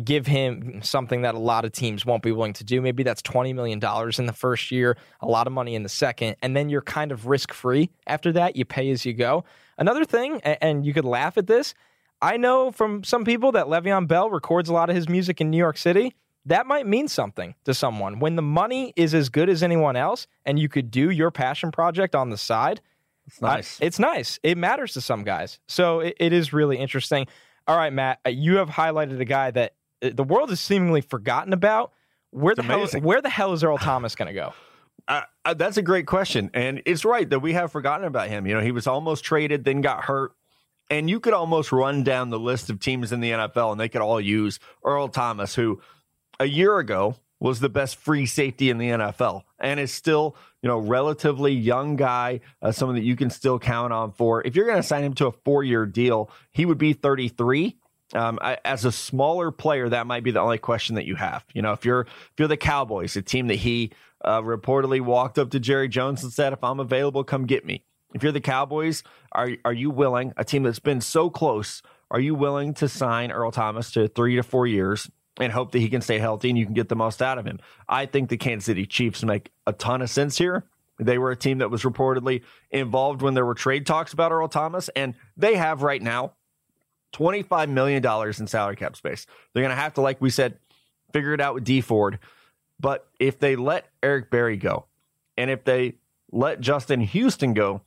give 0.03 0.25
him 0.25 0.81
something 0.81 1.21
that 1.21 1.35
a 1.35 1.39
lot 1.39 1.65
of 1.65 1.71
teams 1.71 2.05
won't 2.05 2.23
be 2.23 2.31
willing 2.31 2.53
to 2.53 2.63
do. 2.63 2.81
Maybe 2.81 3.03
that's 3.03 3.21
$20 3.21 3.53
million 3.53 3.79
in 4.17 4.25
the 4.25 4.33
first 4.33 4.71
year, 4.71 4.97
a 5.21 5.27
lot 5.27 5.45
of 5.45 5.53
money 5.53 5.75
in 5.75 5.83
the 5.83 5.89
second, 5.89 6.35
and 6.41 6.57
then 6.57 6.69
you're 6.69 6.81
kind 6.81 7.11
of 7.11 7.27
risk 7.27 7.53
free 7.53 7.91
after 8.07 8.31
that. 8.31 8.55
You 8.55 8.65
pay 8.65 8.89
as 8.89 9.05
you 9.05 9.13
go. 9.13 9.43
Another 9.77 10.03
thing, 10.03 10.41
and 10.41 10.85
you 10.85 10.93
could 10.93 11.05
laugh 11.05 11.37
at 11.37 11.45
this, 11.45 11.75
I 12.21 12.37
know 12.37 12.71
from 12.71 13.03
some 13.03 13.25
people 13.25 13.51
that 13.51 13.65
Le'Veon 13.65 14.07
Bell 14.07 14.29
records 14.29 14.69
a 14.69 14.73
lot 14.73 14.89
of 14.89 14.95
his 14.95 15.09
music 15.09 15.41
in 15.41 15.49
New 15.49 15.57
York 15.57 15.77
City. 15.77 16.15
That 16.45 16.65
might 16.65 16.87
mean 16.87 17.07
something 17.07 17.55
to 17.65 17.73
someone. 17.73 18.19
When 18.19 18.35
the 18.35 18.41
money 18.41 18.93
is 18.95 19.13
as 19.13 19.29
good 19.29 19.49
as 19.49 19.61
anyone 19.61 19.95
else 19.95 20.25
and 20.45 20.57
you 20.57 20.69
could 20.69 20.89
do 20.89 21.09
your 21.09 21.31
passion 21.31 21.71
project 21.71 22.15
on 22.15 22.29
the 22.29 22.37
side, 22.37 22.81
it's 23.25 23.41
nice. 23.41 23.79
it's 23.81 23.99
nice. 23.99 24.39
It 24.43 24.57
matters 24.57 24.93
to 24.93 25.01
some 25.01 25.23
guys. 25.23 25.59
So 25.67 26.01
it, 26.01 26.15
it 26.19 26.33
is 26.33 26.53
really 26.53 26.77
interesting. 26.77 27.27
All 27.67 27.77
right, 27.77 27.93
Matt, 27.93 28.19
uh, 28.25 28.29
you 28.29 28.57
have 28.57 28.69
highlighted 28.69 29.19
a 29.19 29.25
guy 29.25 29.51
that 29.51 29.75
uh, 30.03 30.09
the 30.13 30.23
world 30.23 30.51
is 30.51 30.59
seemingly 30.59 31.01
forgotten 31.01 31.53
about. 31.53 31.93
Where 32.31 32.55
the 32.55 32.63
hell? 32.63 32.87
Where 33.01 33.21
the 33.21 33.29
hell 33.29 33.53
is 33.53 33.63
Earl 33.63 33.77
Thomas 33.77 34.15
going 34.15 34.27
to 34.27 34.33
go? 34.33 34.53
Uh, 35.05 35.21
uh, 35.43 35.53
that's 35.53 35.75
a 35.75 35.81
great 35.81 36.07
question, 36.07 36.49
and 36.53 36.81
it's 36.85 37.03
right 37.03 37.29
that 37.29 37.39
we 37.39 37.51
have 37.51 37.73
forgotten 37.73 38.07
about 38.07 38.29
him. 38.29 38.47
You 38.47 38.53
know, 38.53 38.61
he 38.61 38.71
was 38.71 38.87
almost 38.87 39.25
traded, 39.25 39.65
then 39.65 39.81
got 39.81 40.05
hurt, 40.05 40.31
and 40.89 41.09
you 41.09 41.19
could 41.19 41.33
almost 41.33 41.73
run 41.73 42.03
down 42.03 42.29
the 42.29 42.39
list 42.39 42.69
of 42.69 42.79
teams 42.79 43.11
in 43.11 43.19
the 43.19 43.31
NFL, 43.31 43.73
and 43.73 43.81
they 43.81 43.89
could 43.89 43.99
all 43.99 44.21
use 44.21 44.59
Earl 44.81 45.09
Thomas, 45.09 45.55
who 45.55 45.81
a 46.39 46.45
year 46.45 46.77
ago 46.77 47.17
was 47.41 47.59
the 47.59 47.67
best 47.67 47.97
free 47.97 48.25
safety 48.25 48.69
in 48.69 48.77
the 48.77 48.91
NFL, 48.91 49.43
and 49.59 49.77
is 49.77 49.91
still, 49.91 50.37
you 50.63 50.69
know, 50.69 50.79
relatively 50.79 51.51
young 51.51 51.97
guy, 51.97 52.39
uh, 52.61 52.71
someone 52.71 52.95
that 52.95 53.03
you 53.03 53.17
can 53.17 53.29
still 53.29 53.59
count 53.59 53.91
on 53.91 54.13
for. 54.13 54.41
If 54.47 54.55
you're 54.55 54.65
going 54.65 54.77
to 54.77 54.83
sign 54.83 55.03
him 55.03 55.13
to 55.15 55.27
a 55.27 55.31
four 55.31 55.61
year 55.61 55.85
deal, 55.85 56.31
he 56.51 56.65
would 56.65 56.77
be 56.77 56.93
33. 56.93 57.77
Um, 58.15 58.39
I, 58.41 58.57
as 58.63 58.85
a 58.85 58.91
smaller 58.91 59.51
player, 59.51 59.89
that 59.89 60.07
might 60.07 60.23
be 60.23 60.31
the 60.31 60.39
only 60.39 60.59
question 60.59 60.95
that 60.95 61.05
you 61.05 61.15
have. 61.15 61.43
You 61.53 61.61
know, 61.61 61.73
if 61.73 61.83
you're 61.83 62.01
if 62.01 62.33
you're 62.37 62.47
the 62.47 62.57
Cowboys, 62.57 63.15
a 63.17 63.21
team 63.21 63.47
that 63.47 63.55
he 63.55 63.91
uh, 64.23 64.41
reportedly 64.41 65.01
walked 65.01 65.37
up 65.37 65.51
to 65.51 65.59
Jerry 65.59 65.89
Jones 65.89 66.23
and 66.23 66.31
said, 66.31 66.53
"If 66.53 66.63
I'm 66.63 66.79
available, 66.79 67.23
come 67.23 67.45
get 67.45 67.65
me." 67.65 67.83
If 68.13 68.21
you're 68.21 68.31
the 68.31 68.39
Cowboys, 68.39 69.03
are 69.31 69.49
are 69.65 69.73
you 69.73 69.89
willing? 69.89 70.31
A 70.37 70.45
team 70.45 70.63
that's 70.63 70.79
been 70.79 71.01
so 71.01 71.31
close, 71.31 71.81
are 72.11 72.19
you 72.19 72.35
willing 72.35 72.75
to 72.75 72.87
sign 72.87 73.31
Earl 73.31 73.51
Thomas 73.51 73.89
to 73.91 74.07
three 74.07 74.35
to 74.35 74.43
four 74.43 74.67
years 74.67 75.09
and 75.39 75.51
hope 75.51 75.71
that 75.71 75.79
he 75.79 75.89
can 75.89 76.01
stay 76.01 76.19
healthy 76.19 76.49
and 76.49 76.57
you 76.57 76.65
can 76.65 76.73
get 76.73 76.89
the 76.89 76.95
most 76.95 77.21
out 77.21 77.37
of 77.37 77.45
him? 77.45 77.59
I 77.87 78.05
think 78.05 78.29
the 78.29 78.37
Kansas 78.37 78.65
City 78.65 78.85
Chiefs 78.85 79.23
make 79.23 79.51
a 79.65 79.73
ton 79.73 80.01
of 80.01 80.09
sense 80.09 80.37
here. 80.37 80.65
They 80.99 81.17
were 81.17 81.31
a 81.31 81.35
team 81.35 81.57
that 81.57 81.71
was 81.71 81.83
reportedly 81.83 82.43
involved 82.69 83.21
when 83.21 83.33
there 83.33 83.45
were 83.45 83.55
trade 83.55 83.85
talks 83.85 84.13
about 84.13 84.31
Earl 84.31 84.47
Thomas, 84.47 84.89
and 84.95 85.15
they 85.35 85.55
have 85.55 85.81
right 85.81 86.01
now 86.01 86.33
$25 87.13 87.69
million 87.69 88.03
in 88.39 88.47
salary 88.47 88.75
cap 88.75 88.95
space. 88.95 89.25
They're 89.53 89.63
going 89.63 89.75
to 89.75 89.81
have 89.81 89.95
to, 89.95 90.01
like 90.01 90.21
we 90.21 90.29
said, 90.29 90.57
figure 91.11 91.33
it 91.33 91.41
out 91.41 91.55
with 91.55 91.63
Dee 91.63 91.81
Ford. 91.81 92.19
But 92.79 93.07
if 93.19 93.39
they 93.39 93.55
let 93.55 93.87
Eric 94.01 94.29
Berry 94.29 94.57
go, 94.57 94.85
and 95.37 95.49
if 95.49 95.63
they 95.63 95.95
let 96.31 96.59
Justin 96.59 97.01
Houston 97.01 97.53
go, 97.53 97.81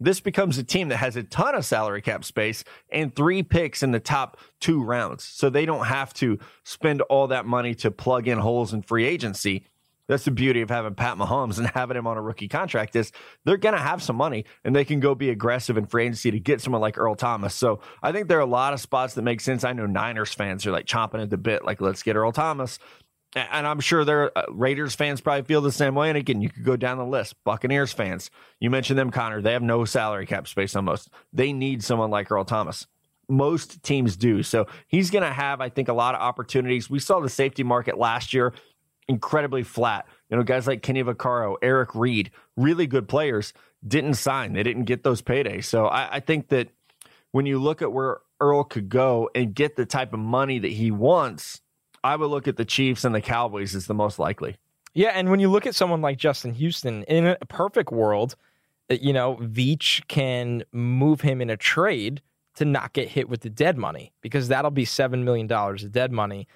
this 0.00 0.20
becomes 0.20 0.58
a 0.58 0.64
team 0.64 0.88
that 0.88 0.96
has 0.96 1.14
a 1.16 1.22
ton 1.22 1.54
of 1.54 1.64
salary 1.64 2.00
cap 2.00 2.24
space 2.24 2.64
and 2.90 3.14
three 3.14 3.42
picks 3.42 3.82
in 3.82 3.92
the 3.92 4.00
top 4.00 4.40
two 4.58 4.82
rounds. 4.82 5.24
So 5.24 5.50
they 5.50 5.66
don't 5.66 5.86
have 5.86 6.14
to 6.14 6.38
spend 6.64 7.02
all 7.02 7.28
that 7.28 7.46
money 7.46 7.74
to 7.76 7.90
plug 7.90 8.26
in 8.26 8.38
holes 8.38 8.72
in 8.72 8.82
free 8.82 9.04
agency. 9.04 9.66
That's 10.08 10.24
the 10.24 10.32
beauty 10.32 10.60
of 10.60 10.70
having 10.70 10.94
Pat 10.94 11.18
Mahomes 11.18 11.58
and 11.58 11.68
having 11.68 11.96
him 11.96 12.08
on 12.08 12.16
a 12.16 12.20
rookie 12.20 12.48
contract 12.48 12.96
is 12.96 13.12
they're 13.44 13.56
going 13.56 13.76
to 13.76 13.80
have 13.80 14.02
some 14.02 14.16
money 14.16 14.44
and 14.64 14.74
they 14.74 14.84
can 14.84 14.98
go 14.98 15.14
be 15.14 15.30
aggressive 15.30 15.76
in 15.76 15.86
free 15.86 16.04
agency 16.04 16.32
to 16.32 16.40
get 16.40 16.60
someone 16.60 16.80
like 16.80 16.98
Earl 16.98 17.14
Thomas. 17.14 17.54
So 17.54 17.80
I 18.02 18.10
think 18.10 18.26
there 18.26 18.38
are 18.38 18.40
a 18.40 18.46
lot 18.46 18.72
of 18.72 18.80
spots 18.80 19.14
that 19.14 19.22
make 19.22 19.40
sense. 19.40 19.62
I 19.62 19.72
know 19.72 19.86
Niners 19.86 20.34
fans 20.34 20.66
are 20.66 20.72
like 20.72 20.86
chomping 20.86 21.22
at 21.22 21.30
the 21.30 21.38
bit, 21.38 21.64
like 21.64 21.80
let's 21.80 22.02
get 22.02 22.16
Earl 22.16 22.32
Thomas. 22.32 22.80
And 23.34 23.66
I'm 23.66 23.78
sure 23.80 24.04
their 24.04 24.36
uh, 24.36 24.42
Raiders 24.50 24.94
fans 24.94 25.20
probably 25.20 25.42
feel 25.44 25.60
the 25.60 25.70
same 25.70 25.94
way. 25.94 26.08
And 26.08 26.18
again, 26.18 26.40
you 26.40 26.50
could 26.50 26.64
go 26.64 26.76
down 26.76 26.98
the 26.98 27.04
list. 27.04 27.36
Buccaneers 27.44 27.92
fans, 27.92 28.30
you 28.58 28.70
mentioned 28.70 28.98
them, 28.98 29.10
Connor. 29.10 29.40
They 29.40 29.52
have 29.52 29.62
no 29.62 29.84
salary 29.84 30.26
cap 30.26 30.48
space 30.48 30.74
almost. 30.74 31.10
They 31.32 31.52
need 31.52 31.84
someone 31.84 32.10
like 32.10 32.30
Earl 32.30 32.44
Thomas. 32.44 32.86
Most 33.28 33.84
teams 33.84 34.16
do. 34.16 34.42
So 34.42 34.66
he's 34.88 35.10
going 35.10 35.22
to 35.22 35.32
have, 35.32 35.60
I 35.60 35.68
think, 35.68 35.88
a 35.88 35.92
lot 35.92 36.16
of 36.16 36.20
opportunities. 36.20 36.90
We 36.90 36.98
saw 36.98 37.20
the 37.20 37.28
safety 37.28 37.62
market 37.62 37.96
last 37.96 38.34
year 38.34 38.52
incredibly 39.10 39.62
flat. 39.62 40.06
You 40.28 40.36
know, 40.36 40.42
guys 40.42 40.66
like 40.66 40.82
Kenny 40.82 41.02
Vaccaro, 41.02 41.56
Eric 41.62 41.94
Reid, 41.94 42.30
really 42.56 42.86
good 42.86 43.08
players, 43.08 43.52
didn't 43.86 44.14
sign. 44.14 44.52
They 44.52 44.62
didn't 44.62 44.84
get 44.84 45.02
those 45.02 45.22
paydays. 45.22 45.64
So 45.64 45.86
I, 45.86 46.16
I 46.16 46.20
think 46.20 46.48
that 46.48 46.68
when 47.32 47.46
you 47.46 47.58
look 47.58 47.82
at 47.82 47.92
where 47.92 48.18
Earl 48.40 48.64
could 48.64 48.88
go 48.88 49.30
and 49.34 49.54
get 49.54 49.76
the 49.76 49.86
type 49.86 50.12
of 50.12 50.20
money 50.20 50.58
that 50.58 50.72
he 50.72 50.90
wants, 50.90 51.60
I 52.02 52.16
would 52.16 52.26
look 52.26 52.48
at 52.48 52.56
the 52.56 52.64
Chiefs 52.64 53.04
and 53.04 53.14
the 53.14 53.20
Cowboys 53.20 53.74
as 53.74 53.86
the 53.86 53.94
most 53.94 54.18
likely. 54.18 54.56
Yeah, 54.94 55.10
and 55.10 55.30
when 55.30 55.40
you 55.40 55.48
look 55.50 55.66
at 55.66 55.74
someone 55.74 56.00
like 56.00 56.18
Justin 56.18 56.54
Houston, 56.54 57.04
in 57.04 57.26
a 57.26 57.36
perfect 57.46 57.92
world, 57.92 58.34
uh, 58.90 58.96
you 59.00 59.12
know, 59.12 59.36
Veach 59.36 60.06
can 60.08 60.64
move 60.72 61.20
him 61.20 61.40
in 61.40 61.50
a 61.50 61.56
trade 61.56 62.22
to 62.56 62.64
not 62.64 62.92
get 62.92 63.08
hit 63.08 63.28
with 63.28 63.42
the 63.42 63.50
dead 63.50 63.78
money 63.78 64.12
because 64.20 64.48
that'll 64.48 64.70
be 64.70 64.84
$7 64.84 65.22
million 65.22 65.50
of 65.50 65.92
dead 65.92 66.12
money. 66.12 66.48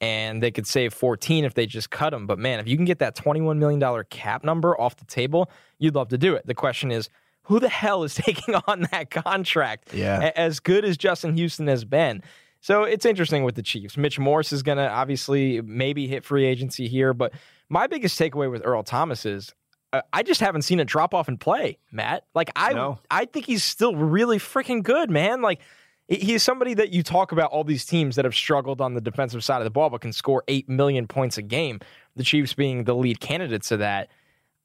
And 0.00 0.42
they 0.42 0.50
could 0.50 0.66
save 0.66 0.92
14 0.94 1.44
if 1.44 1.54
they 1.54 1.66
just 1.66 1.90
cut 1.90 2.12
him. 2.12 2.26
But 2.26 2.38
man, 2.38 2.58
if 2.58 2.66
you 2.66 2.76
can 2.76 2.84
get 2.84 2.98
that 2.98 3.14
$21 3.14 3.58
million 3.58 4.04
cap 4.10 4.42
number 4.42 4.78
off 4.80 4.96
the 4.96 5.04
table, 5.04 5.50
you'd 5.78 5.94
love 5.94 6.08
to 6.08 6.18
do 6.18 6.34
it. 6.34 6.46
The 6.46 6.54
question 6.54 6.90
is, 6.90 7.08
who 7.42 7.60
the 7.60 7.68
hell 7.68 8.02
is 8.02 8.14
taking 8.16 8.54
on 8.66 8.88
that 8.90 9.10
contract? 9.10 9.94
Yeah. 9.94 10.32
As 10.34 10.58
good 10.58 10.84
as 10.84 10.96
Justin 10.96 11.36
Houston 11.36 11.66
has 11.68 11.84
been. 11.84 12.22
So 12.62 12.84
it's 12.84 13.04
interesting 13.04 13.42
with 13.42 13.56
the 13.56 13.62
Chiefs. 13.62 13.96
Mitch 13.96 14.20
Morse 14.20 14.52
is 14.52 14.62
going 14.62 14.78
to 14.78 14.88
obviously 14.88 15.60
maybe 15.62 16.06
hit 16.06 16.24
free 16.24 16.46
agency 16.46 16.86
here, 16.86 17.12
but 17.12 17.32
my 17.68 17.88
biggest 17.88 18.18
takeaway 18.18 18.48
with 18.48 18.62
Earl 18.64 18.84
Thomas 18.84 19.26
is 19.26 19.52
uh, 19.92 20.02
I 20.12 20.22
just 20.22 20.40
haven't 20.40 20.62
seen 20.62 20.78
a 20.78 20.84
drop 20.84 21.12
off 21.12 21.28
in 21.28 21.38
play, 21.38 21.78
Matt. 21.90 22.24
Like 22.36 22.52
I 22.54 22.72
no. 22.72 23.00
I 23.10 23.24
think 23.24 23.46
he's 23.46 23.64
still 23.64 23.96
really 23.96 24.38
freaking 24.38 24.84
good, 24.84 25.10
man. 25.10 25.42
Like 25.42 25.60
he's 26.06 26.44
somebody 26.44 26.72
that 26.74 26.90
you 26.90 27.02
talk 27.02 27.32
about 27.32 27.50
all 27.50 27.64
these 27.64 27.84
teams 27.84 28.14
that 28.14 28.24
have 28.24 28.34
struggled 28.34 28.80
on 28.80 28.94
the 28.94 29.00
defensive 29.00 29.42
side 29.42 29.58
of 29.58 29.64
the 29.64 29.70
ball 29.70 29.90
but 29.90 30.00
can 30.00 30.12
score 30.12 30.44
8 30.46 30.68
million 30.68 31.08
points 31.08 31.38
a 31.38 31.42
game. 31.42 31.80
The 32.14 32.22
Chiefs 32.22 32.54
being 32.54 32.84
the 32.84 32.94
lead 32.94 33.18
candidates 33.18 33.68
to 33.68 33.78
that. 33.78 34.08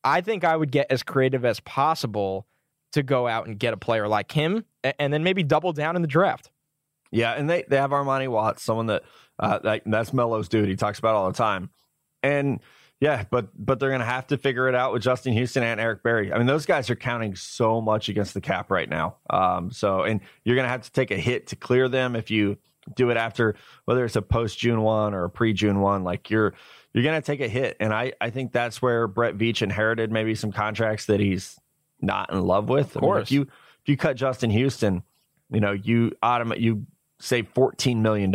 I 0.04 0.22
think 0.22 0.44
I 0.44 0.56
would 0.56 0.72
get 0.72 0.86
as 0.92 1.02
creative 1.02 1.46
as 1.46 1.60
possible 1.62 2.46
to 2.92 3.02
go 3.02 3.28
out 3.28 3.48
and 3.48 3.58
get 3.58 3.74
a 3.74 3.78
player 3.78 4.08
like 4.08 4.32
him 4.32 4.66
and 4.84 5.12
then 5.12 5.24
maybe 5.24 5.42
double 5.42 5.74
down 5.74 5.96
in 5.96 6.04
the 6.04 6.08
draft. 6.08 6.52
Yeah, 7.12 7.34
and 7.34 7.50
they, 7.50 7.64
they 7.68 7.78
have 7.78 7.92
Armani 7.92 8.28
Watts, 8.28 8.64
someone 8.64 8.88
that, 8.88 9.04
uh, 9.40 9.60
that 9.60 9.84
that's 9.86 10.14
Melo's 10.14 10.50
dude. 10.50 10.68
He 10.68 10.76
talks 10.76 11.00
about 11.00 11.16
all 11.16 11.28
the 11.28 11.38
time. 11.38 11.70
And 12.24 12.60
yeah, 13.00 13.26
but 13.30 13.50
but 13.56 13.80
they're 13.80 13.92
gonna 13.92 14.06
have 14.06 14.28
to 14.28 14.38
figure 14.38 14.68
it 14.68 14.76
out 14.76 14.92
with 14.92 15.04
Justin 15.04 15.34
Houston 15.34 15.64
and 15.64 15.80
Eric 15.80 16.02
Berry. 16.02 16.34
I 16.34 16.38
mean, 16.38 16.48
those 16.48 16.66
guys 16.66 16.90
are 16.90 16.96
counting 16.96 17.36
so 17.36 17.80
much 17.80 18.10
against 18.10 18.34
the 18.34 18.42
cap 18.42 18.72
right 18.72 18.90
now. 18.90 19.18
Um, 19.30 19.72
so 19.72 20.02
and 20.02 20.22
you're 20.44 20.56
gonna 20.56 20.68
have 20.68 20.82
to 20.82 20.92
take 20.92 21.12
a 21.12 21.18
hit 21.18 21.48
to 21.48 21.56
clear 21.56 21.88
them 21.88 22.16
if 22.16 22.32
you 22.32 22.58
do 22.96 23.10
it 23.10 23.18
after 23.18 23.56
whether 23.86 24.06
it's 24.06 24.16
a 24.16 24.22
post 24.22 24.58
June 24.58 24.82
one 24.82 25.14
or 25.14 25.26
a 25.26 25.30
pre 25.30 25.54
June 25.54 25.80
one. 25.80 26.04
Like 26.04 26.32
you're 26.32 26.56
you're 26.94 27.04
gonna 27.04 27.22
take 27.22 27.40
a 27.40 27.48
hit, 27.48 27.78
and 27.80 27.94
I 27.94 28.14
I 28.20 28.32
think 28.32 28.52
that's 28.52 28.82
where 28.82 29.08
Brett 29.08 29.38
Veach 29.38 29.62
inherited 29.62 30.12
maybe 30.12 30.34
some 30.34 30.52
contracts 30.52 31.06
that 31.06 31.20
he's 31.20 31.60
not 32.02 32.32
in 32.32 32.42
love 32.42 32.68
with. 32.68 32.96
Of 32.96 33.02
course, 33.02 33.12
I 33.12 33.18
mean, 33.18 33.24
if 33.24 33.32
you 33.32 33.42
if 33.44 33.90
you 33.90 33.98
cut 33.98 34.16
Justin 34.16 34.50
Houston, 34.50 35.04
you 35.52 35.60
know 35.60 35.74
you 35.74 36.14
automate 36.24 36.62
you 36.62 36.88
save 37.20 37.54
$14 37.54 37.98
million. 37.98 38.34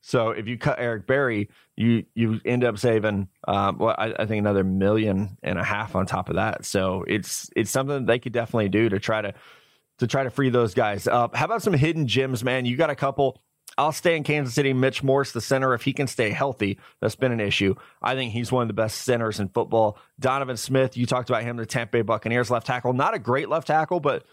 So 0.00 0.30
if 0.30 0.48
you 0.48 0.56
cut 0.56 0.78
Eric 0.78 1.06
Berry, 1.06 1.50
you 1.76 2.04
you 2.14 2.40
end 2.44 2.64
up 2.64 2.78
saving 2.78 3.28
um, 3.46 3.78
well, 3.78 3.94
I, 3.98 4.14
I, 4.18 4.26
think 4.26 4.38
another 4.38 4.64
million 4.64 5.36
and 5.42 5.58
a 5.58 5.62
half 5.62 5.94
on 5.94 6.06
top 6.06 6.28
of 6.28 6.36
that. 6.36 6.64
So 6.64 7.04
it's 7.06 7.50
it's 7.54 7.70
something 7.70 8.06
they 8.06 8.18
could 8.18 8.32
definitely 8.32 8.70
do 8.70 8.88
to 8.88 8.98
try 8.98 9.20
to 9.20 9.34
to 9.98 10.06
try 10.06 10.24
to 10.24 10.30
free 10.30 10.48
those 10.48 10.74
guys 10.74 11.06
up. 11.06 11.36
How 11.36 11.44
about 11.44 11.62
some 11.62 11.74
hidden 11.74 12.06
gems, 12.06 12.42
man? 12.42 12.64
You 12.64 12.76
got 12.76 12.90
a 12.90 12.96
couple. 12.96 13.42
I'll 13.76 13.92
stay 13.92 14.16
in 14.16 14.24
Kansas 14.24 14.54
City. 14.54 14.72
Mitch 14.72 15.04
Morse, 15.04 15.30
the 15.30 15.40
center, 15.40 15.72
if 15.72 15.82
he 15.82 15.92
can 15.92 16.08
stay 16.08 16.30
healthy, 16.30 16.78
that's 17.00 17.14
been 17.14 17.30
an 17.30 17.38
issue. 17.38 17.74
I 18.02 18.14
think 18.14 18.32
he's 18.32 18.50
one 18.50 18.62
of 18.62 18.68
the 18.68 18.74
best 18.74 19.02
centers 19.02 19.38
in 19.38 19.50
football. 19.50 19.98
Donovan 20.18 20.56
Smith, 20.56 20.96
you 20.96 21.06
talked 21.06 21.30
about 21.30 21.44
him, 21.44 21.56
the 21.58 21.66
Tampa 21.66 21.98
Bay 21.98 22.02
Buccaneers 22.02 22.50
left 22.50 22.66
tackle. 22.66 22.92
Not 22.92 23.14
a 23.14 23.20
great 23.20 23.48
left 23.48 23.68
tackle, 23.68 24.00
but 24.00 24.24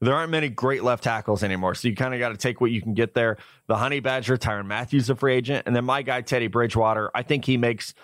there 0.00 0.14
aren't 0.14 0.30
many 0.30 0.48
great 0.48 0.82
left 0.82 1.04
tackles 1.04 1.42
anymore. 1.42 1.74
So 1.74 1.88
you 1.88 1.96
kind 1.96 2.12
of 2.14 2.20
got 2.20 2.30
to 2.30 2.36
take 2.36 2.60
what 2.60 2.70
you 2.70 2.82
can 2.82 2.94
get 2.94 3.14
there. 3.14 3.38
The 3.66 3.76
Honey 3.76 4.00
Badger, 4.00 4.36
Tyrann 4.36 4.66
Mathieu, 4.66 5.00
a 5.08 5.14
free 5.14 5.34
agent. 5.34 5.64
And 5.66 5.74
then 5.74 5.84
my 5.84 6.02
guy, 6.02 6.20
Teddy 6.20 6.48
Bridgewater, 6.48 7.10
I 7.14 7.22
think 7.22 7.44
he 7.44 7.56
makes 7.56 7.94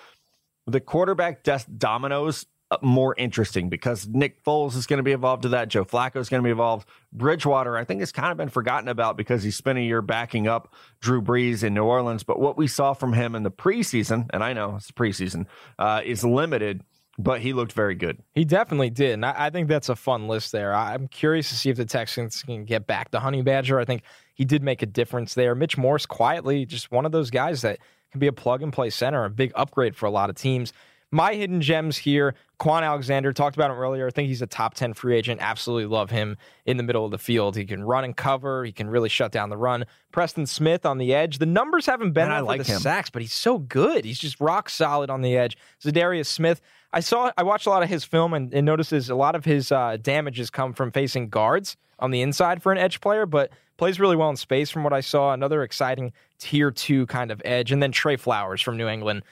the 0.67 0.81
quarterback 0.81 1.43
des- 1.43 1.71
dominoes 1.77 2.47
uh, 2.71 2.79
more 2.81 3.15
interesting 3.19 3.69
because 3.69 4.09
Nick 4.09 4.43
Foles 4.43 4.77
is 4.77 4.87
going 4.87 4.97
to 4.97 5.03
be 5.03 5.13
involved 5.13 5.43
to 5.43 5.51
that. 5.51 5.69
Joe 5.69 5.85
Flacco 5.85 6.17
is 6.17 6.31
going 6.31 6.43
to 6.43 6.47
be 6.47 6.51
involved. 6.51 6.89
Bridgewater, 7.13 7.77
I 7.77 7.85
think, 7.85 8.01
has 8.01 8.13
kind 8.13 8.33
of 8.33 8.39
been 8.39 8.49
forgotten 8.49 8.89
about 8.89 9.19
because 9.19 9.43
he 9.43 9.51
spent 9.51 9.79
a 9.79 9.83
year 9.83 10.01
backing 10.01 10.49
up 10.49 10.73
Drew 11.01 11.21
Brees 11.21 11.63
in 11.63 11.75
New 11.75 11.85
Orleans. 11.85 12.23
But 12.23 12.41
what 12.41 12.57
we 12.57 12.67
saw 12.67 12.95
from 12.95 13.13
him 13.13 13.35
in 13.35 13.43
the 13.43 13.51
preseason, 13.51 14.31
and 14.33 14.43
I 14.43 14.55
know 14.55 14.77
it's 14.77 14.87
the 14.87 14.95
preseason, 14.95 15.45
uh, 15.79 16.01
is 16.03 16.25
limited 16.25 16.83
but 17.19 17.41
he 17.41 17.53
looked 17.53 17.73
very 17.73 17.95
good. 17.95 18.19
He 18.35 18.45
definitely 18.45 18.91
did. 18.91 19.13
And 19.13 19.27
I, 19.27 19.35
I, 19.37 19.51
think 19.51 19.69
that's 19.69 19.89
a 19.89 19.97
fun 19.97 20.29
list 20.29 20.53
there. 20.53 20.75
I'm 20.75 21.09
curious 21.09 21.49
to 21.51 21.55
see 21.55 21.71
if 21.71 21.77
the 21.77 21.85
Texans 21.85 22.43
can 22.43 22.65
get 22.65 22.87
back 22.87 23.11
to 23.11 23.21
Honey 23.21 23.43
Badger. 23.43 23.79
I 23.79 23.85
think 23.85 24.03
he 24.35 24.45
did 24.45 24.63
make 24.63 24.83
a 24.83 24.87
difference 24.87 25.35
there. 25.35 25.55
Mitch 25.55 25.77
Morse, 25.77 26.07
quietly, 26.07 26.65
just 26.65 26.91
one 26.91 27.05
of 27.05 27.13
those 27.13 27.31
guys 27.31 27.63
that 27.63 27.79
can 28.11 28.19
be 28.19 28.27
a 28.27 28.33
plug 28.33 28.63
and 28.63 28.73
play 28.73 28.91
center, 28.91 29.25
a 29.25 29.31
big 29.31 29.53
upgrade 29.55 29.95
for 29.95 30.07
a 30.07 30.11
lot 30.11 30.31
of 30.31 30.37
teams. 30.37 30.73
my 31.11 31.35
hidden 31.35 31.61
gems 31.61 31.99
here, 31.99 32.35
Kwon 32.59 32.83
Alexander, 32.83 33.35
talked 33.35 33.57
about 33.57 33.71
him 33.71 33.77
earlier. 33.77 34.07
I 34.07 34.11
think 34.11 34.29
he's 34.29 34.41
a 34.41 34.47
top 34.47 34.73
10 34.73 34.95
free 34.95 35.15
agent. 35.15 35.43
Absolutely 35.43 35.87
love 35.87 36.11
him 36.11 36.39
in 36.65 36.79
the 36.79 36.83
middle 36.83 37.05
of 37.05 37.11
the 37.11 37.19
field. 37.19 37.55
He 37.55 37.67
can 37.67 37.85
run 37.85 38.05
and 38.05 38.17
cover, 38.17 38.65
he 38.65 38.73
can 38.73 38.89
really 38.89 39.11
shut 39.11 39.33
down 39.33 39.51
the 39.51 39.57
run. 39.59 39.85
Preston 40.11 40.47
Smith 40.47 40.87
on 40.87 40.97
the 40.97 41.13
edge. 41.15 41.39
The 41.39 41.47
numbers 41.47 41.85
haven't 41.85 42.13
been 42.13 42.29
Man, 42.29 42.37
I 42.39 42.41
like 42.41 42.65
the 42.65 42.73
him. 42.73 42.81
sacks, 42.81 43.11
but 43.11 43.21
he's 43.21 43.35
so 43.35 43.59
good. 43.59 44.07
He's 44.07 44.19
just 44.19 44.41
rock 44.41 44.71
solid 44.71 45.11
on 45.11 45.21
the 45.21 45.37
edge. 45.37 45.59
Za'Darius 45.83 46.27
Smith. 46.27 46.63
I 46.93 47.01
saw, 47.01 47.33
I 47.37 47.43
watched 47.43 47.67
a 47.67 47.71
lot 47.71 47.83
of 47.83 47.89
his 47.89 48.05
film 48.05 48.35
and, 48.35 48.53
and 48.53 48.67
notices 48.67 49.09
a 49.09 49.15
lot 49.15 49.35
of 49.35 49.45
his 49.45 49.73
uh, 49.73 49.97
damages 50.01 50.51
come 50.51 50.73
from 50.73 50.91
facing 50.91 51.29
guards 51.31 51.77
on 51.99 52.11
the 52.11 52.21
inside 52.21 52.63
for 52.63 52.73
an 52.73 52.79
edge 52.79 53.01
player, 53.01 53.25
but 53.25 53.51
plays 53.79 53.99
really 53.99 54.17
well 54.17 54.29
in 54.29 54.37
space 54.37 54.71
from 54.71 54.85
what 54.85 54.93
I 54.93 55.01
saw. 55.01 55.33
Another 55.33 55.63
exciting 55.63 56.13
tier 56.39 56.71
two 56.71 57.07
kind 57.07 57.31
of 57.31 57.41
edge. 57.45 57.73
And 57.73 57.83
then 57.83 57.93
Trey 57.93 58.17
Flowers 58.17 58.61
from 58.61 58.77
New 58.77 58.89
England. 58.89 59.23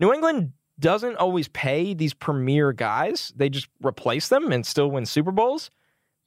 New 0.00 0.12
England 0.12 0.52
doesn't 0.80 1.16
always 1.16 1.46
pay 1.48 1.94
these 1.94 2.14
premier 2.14 2.72
guys. 2.72 3.32
They 3.36 3.48
just 3.48 3.68
replace 3.84 4.28
them 4.28 4.50
and 4.50 4.66
still 4.66 4.90
win 4.90 5.06
Super 5.06 5.30
Bowls. 5.30 5.70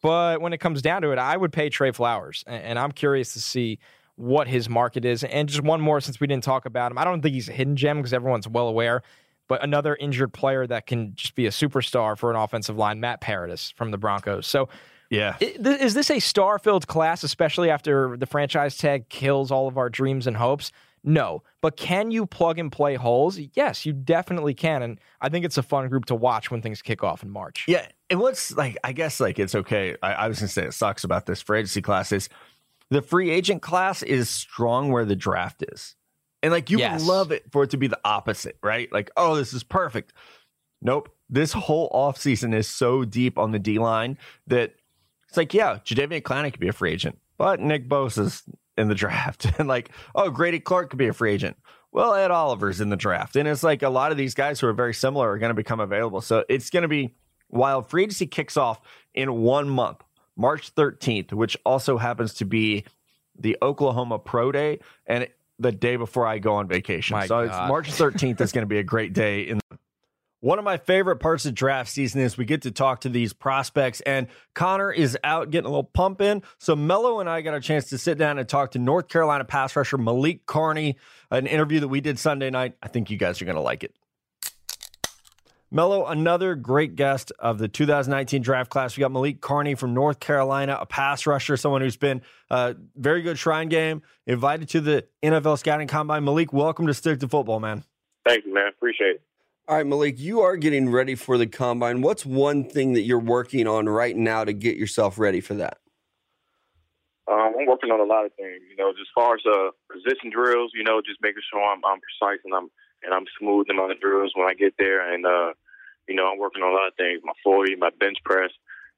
But 0.02 0.42
when 0.42 0.54
it 0.54 0.60
comes 0.60 0.82
down 0.82 1.02
to 1.02 1.12
it, 1.12 1.18
I 1.18 1.36
would 1.36 1.52
pay 1.52 1.70
Trey 1.70 1.92
Flowers. 1.92 2.44
And, 2.48 2.64
and 2.64 2.80
I'm 2.80 2.92
curious 2.92 3.34
to 3.34 3.42
see 3.42 3.80
what 4.16 4.48
his 4.48 4.70
market 4.70 5.04
is. 5.04 5.24
And 5.24 5.50
just 5.50 5.64
one 5.64 5.82
more 5.82 6.00
since 6.00 6.20
we 6.20 6.28
didn't 6.28 6.44
talk 6.44 6.66
about 6.66 6.92
him. 6.92 6.98
I 6.98 7.04
don't 7.04 7.22
think 7.22 7.34
he's 7.34 7.50
a 7.50 7.54
hidden 7.54 7.76
gem 7.76 7.98
because 7.98 8.14
everyone's 8.14 8.48
well 8.48 8.68
aware. 8.68 9.04
But 9.48 9.64
another 9.64 9.96
injured 9.96 10.34
player 10.34 10.68
that 10.68 10.88
can 10.88 11.16
just 11.16 11.36
be 11.36 11.46
a 11.46 11.52
superstar 11.52 12.18
for 12.18 12.30
an 12.30 12.36
offensive 12.36 12.78
line, 12.78 13.00
Matt 13.00 13.22
Paradis 13.22 13.72
from 13.72 13.92
the 13.92 13.98
Broncos. 13.98 14.46
So 14.48 14.70
Yeah. 15.10 15.38
Is 15.40 15.94
this 15.94 16.12
a 16.12 16.20
star 16.20 16.60
filled 16.60 16.88
class, 16.88 17.24
especially 17.24 17.70
after 17.70 18.18
the 18.18 18.26
franchise 18.26 18.78
tag 18.78 19.08
kills 19.10 19.52
all 19.52 19.68
of 19.68 19.78
our 19.78 19.90
dreams 19.90 20.28
and 20.28 20.36
hopes? 20.36 20.72
No. 21.04 21.44
But 21.62 21.78
can 21.78 22.12
you 22.12 22.26
plug 22.26 22.60
and 22.60 22.70
play 22.70 22.96
holes? 22.96 23.40
Yes, 23.54 23.86
you 23.86 23.94
definitely 23.94 24.54
can. 24.54 24.82
And 24.82 25.00
I 25.22 25.30
think 25.30 25.46
it's 25.46 25.58
a 25.58 25.64
fun 25.64 25.88
group 25.88 26.06
to 26.06 26.16
watch 26.16 26.52
when 26.52 26.62
things 26.62 26.82
kick 26.82 27.04
off 27.04 27.24
in 27.24 27.30
March. 27.30 27.64
Yeah, 27.70 27.88
and 28.10 28.20
what's 28.20 28.56
like, 28.58 28.78
I 28.84 28.92
guess 28.92 29.22
like 29.22 29.40
it's 29.40 29.56
okay. 29.56 29.96
I, 30.04 30.14
I 30.14 30.28
was 30.28 30.40
gonna 30.40 30.50
say 30.50 30.66
it 30.66 30.74
sucks 30.74 31.06
about 31.06 31.26
this 31.26 31.42
free 31.42 31.60
agency 31.60 31.82
class 31.82 32.12
is 32.12 32.28
the 32.90 33.02
free 33.02 33.30
agent 33.30 33.62
class 33.62 34.04
is 34.04 34.30
strong 34.30 34.92
where 34.92 35.06
the 35.06 35.16
draft 35.16 35.64
is, 35.72 35.96
and 36.48 36.54
like 36.54 36.70
you 36.70 36.80
Yes. 36.80 37.02
would 37.02 37.08
love 37.08 37.32
it 37.34 37.44
for 37.52 37.64
it 37.64 37.72
to 37.72 37.78
be 37.78 37.88
the 37.88 38.00
opposite, 38.06 38.58
right? 38.64 38.90
Like, 38.92 39.12
oh, 39.18 39.36
this 39.36 39.52
is 39.54 39.64
perfect. 39.64 40.14
Nope, 40.82 41.10
this 41.30 41.52
whole 41.52 41.90
offseason 41.90 42.54
is 42.56 42.68
so 42.70 43.04
deep 43.04 43.38
on 43.38 43.52
the 43.52 43.60
D 43.60 43.80
line 43.80 44.18
that 44.48 44.76
it's 45.28 45.36
like, 45.36 45.54
yeah, 45.54 45.80
Jadeveon 45.84 46.22
Clowney 46.22 46.52
could 46.52 46.60
be 46.62 46.70
a 46.70 46.74
free 46.74 46.94
agent, 46.94 47.18
but 47.38 47.60
Nick 47.60 47.90
Bosa's 47.90 48.44
in 48.78 48.88
the 48.88 48.96
draft, 48.96 49.46
and 49.60 49.68
like, 49.68 49.90
oh, 50.16 50.30
Grady 50.30 50.60
Clark 50.60 50.92
could 50.92 51.00
be 51.00 51.08
a 51.08 51.14
free 51.14 51.34
agent. 51.34 51.58
Well, 51.92 52.14
Ed 52.14 52.32
Oliver's 52.32 52.80
in 52.80 52.90
the 52.90 52.96
draft, 52.96 53.36
and 53.36 53.48
it's 53.48 53.64
like 53.64 53.82
a 53.84 53.90
lot 53.90 54.12
of 54.12 54.18
these 54.18 54.34
guys 54.36 54.60
who 54.60 54.68
are 54.68 54.74
very 54.74 54.94
similar 54.94 55.30
are 55.32 55.38
going 55.38 55.50
to 55.50 55.54
become 55.56 55.80
available. 55.82 56.22
So 56.22 56.46
it's 56.48 56.70
going 56.70 56.84
to 56.84 56.88
be 56.88 57.16
while 57.50 57.82
free 57.82 58.04
agency 58.04 58.28
kicks 58.28 58.56
off 58.56 58.80
in 59.16 59.34
one 59.42 59.68
month, 59.68 60.04
March 60.36 60.76
13th, 60.76 61.34
which 61.34 61.58
also 61.66 61.98
happens 61.98 62.36
to 62.36 62.46
be 62.46 62.86
the 63.40 63.58
Oklahoma 63.62 64.20
Pro 64.20 64.52
Day 64.52 64.80
and 65.06 65.28
the 65.60 65.72
day 65.72 65.96
before 65.96 66.26
I 66.26 66.40
go 66.40 66.56
on 66.56 66.68
vacation. 66.68 67.18
My 67.18 67.28
so 67.28 67.40
it's 67.40 67.54
March 67.54 67.92
13th 67.92 68.42
is 68.42 68.52
going 68.52 68.64
to 68.64 68.70
be 68.70 68.80
a 68.80 68.84
great 68.84 69.14
day 69.14 69.42
in 69.42 69.60
one 70.40 70.60
of 70.60 70.66
my 70.66 70.78
favorite 70.78 71.18
parts 71.18 71.46
of 71.48 71.56
draft 71.56 71.90
season 71.90 72.22
is 72.22 72.38
we 72.38 72.46
get 72.46 72.62
to 72.62 72.72
talk 72.72 73.02
to 73.02 73.10
these 73.10 73.34
prospects, 73.34 74.02
and 74.02 74.28
Connor 74.54 74.92
is 74.92 75.18
out 75.24 75.50
getting 75.50 75.66
a 75.66 75.70
little 75.70 75.84
pump 75.84 76.22
in. 76.22 76.44
So 76.60 76.76
Mello 76.76 77.20
and 77.20 77.30
I 77.30 77.42
got 77.42 77.56
a 77.56 77.60
chance 77.60 77.90
to 77.90 77.98
sit 77.98 78.20
down 78.20 78.38
and 78.38 78.48
talk 78.48 78.72
to 78.72 78.80
North 78.80 79.08
Carolina 79.08 79.46
pass 79.46 79.76
rusher 79.76 79.98
Malik 79.98 80.46
Carney, 80.46 80.98
an 81.32 81.48
interview 81.48 81.80
that 81.80 81.88
we 81.88 82.02
did 82.02 82.20
Sunday 82.20 82.52
night. 82.52 82.76
I 82.84 82.88
think 82.88 83.10
you 83.10 83.18
guys 83.18 83.42
are 83.42 83.46
going 83.46 83.56
to 83.56 83.62
like 83.62 83.84
it. 83.84 83.96
Mello, 85.70 86.06
another 86.06 86.56
great 86.56 86.96
guest 86.96 87.34
of 87.40 87.58
the 87.58 87.68
2019 87.68 88.42
draft 88.42 88.70
class. 88.70 88.96
We 88.96 89.02
got 89.02 89.12
Malik 89.12 89.42
Carney 89.42 89.76
from 89.76 89.94
North 89.94 90.22
Carolina, 90.22 90.78
a 90.80 90.86
pass 90.86 91.28
rusher, 91.28 91.58
someone 91.58 91.82
who's 91.82 91.98
been 91.98 92.22
a 92.50 92.76
very 92.96 93.22
good 93.22 93.38
shrine 93.38 93.68
game, 93.68 94.02
invited 94.26 94.70
to 94.70 94.80
the 94.80 95.06
NFL 95.22 95.60
scouting 95.60 95.90
combine. 95.90 96.24
Malik, 96.24 96.54
welcome 96.54 96.88
to 96.88 96.94
Stick 96.94 97.20
to 97.20 97.28
Football, 97.28 97.60
man. 97.60 97.84
Thank 98.26 98.46
you, 98.46 98.54
man. 98.54 98.70
Appreciate 98.70 99.16
it. 99.16 99.22
All 99.68 99.76
right, 99.76 99.86
Malik, 99.86 100.18
you 100.18 100.40
are 100.40 100.56
getting 100.56 100.90
ready 100.90 101.16
for 101.16 101.38
the 101.38 101.48
combine. 101.48 102.02
What's 102.02 102.26
one 102.26 102.64
thing 102.64 102.94
that 102.94 103.02
you're 103.02 103.20
working 103.20 103.68
on 103.68 103.90
right 103.90 104.16
now 104.16 104.46
to 104.46 104.54
get 104.54 104.78
yourself 104.78 105.20
ready 105.20 105.42
for 105.42 105.56
that? 105.56 105.80
Um, 107.28 107.52
I'm 107.60 107.66
working 107.66 107.92
on 107.92 108.00
a 108.00 108.06
lot 108.06 108.26
of 108.26 108.32
things. 108.36 108.62
You 108.70 108.78
know, 108.78 108.94
just 108.94 109.02
as 109.02 109.14
far 109.14 109.36
as 109.36 109.42
uh, 109.46 109.72
position 109.92 110.32
drills, 110.32 110.72
you 110.74 110.86
know, 110.86 111.02
just 111.06 111.20
making 111.22 111.42
sure 111.52 111.62
I'm, 111.62 111.82
I'm 111.84 112.00
precise 112.00 112.40
and 112.46 112.54
I'm 112.54 112.70
and 113.04 113.14
I'm 113.14 113.26
smooth 113.40 113.68
in 113.70 113.76
my 113.76 113.94
drills 114.00 114.32
when 114.36 114.50
I 114.50 114.54
get 114.54 114.74
there. 114.78 115.14
And 115.14 115.26
uh, 115.26 115.54
you 116.08 116.16
know, 116.16 116.28
I'm 116.28 116.40
working 116.40 116.64
on 116.64 116.72
a 116.72 116.76
lot 116.76 116.88
of 116.88 116.96
things. 116.96 117.22
My 117.24 117.34
40, 117.44 117.76
my 117.76 117.90
bench 118.00 118.18
press. 118.24 118.52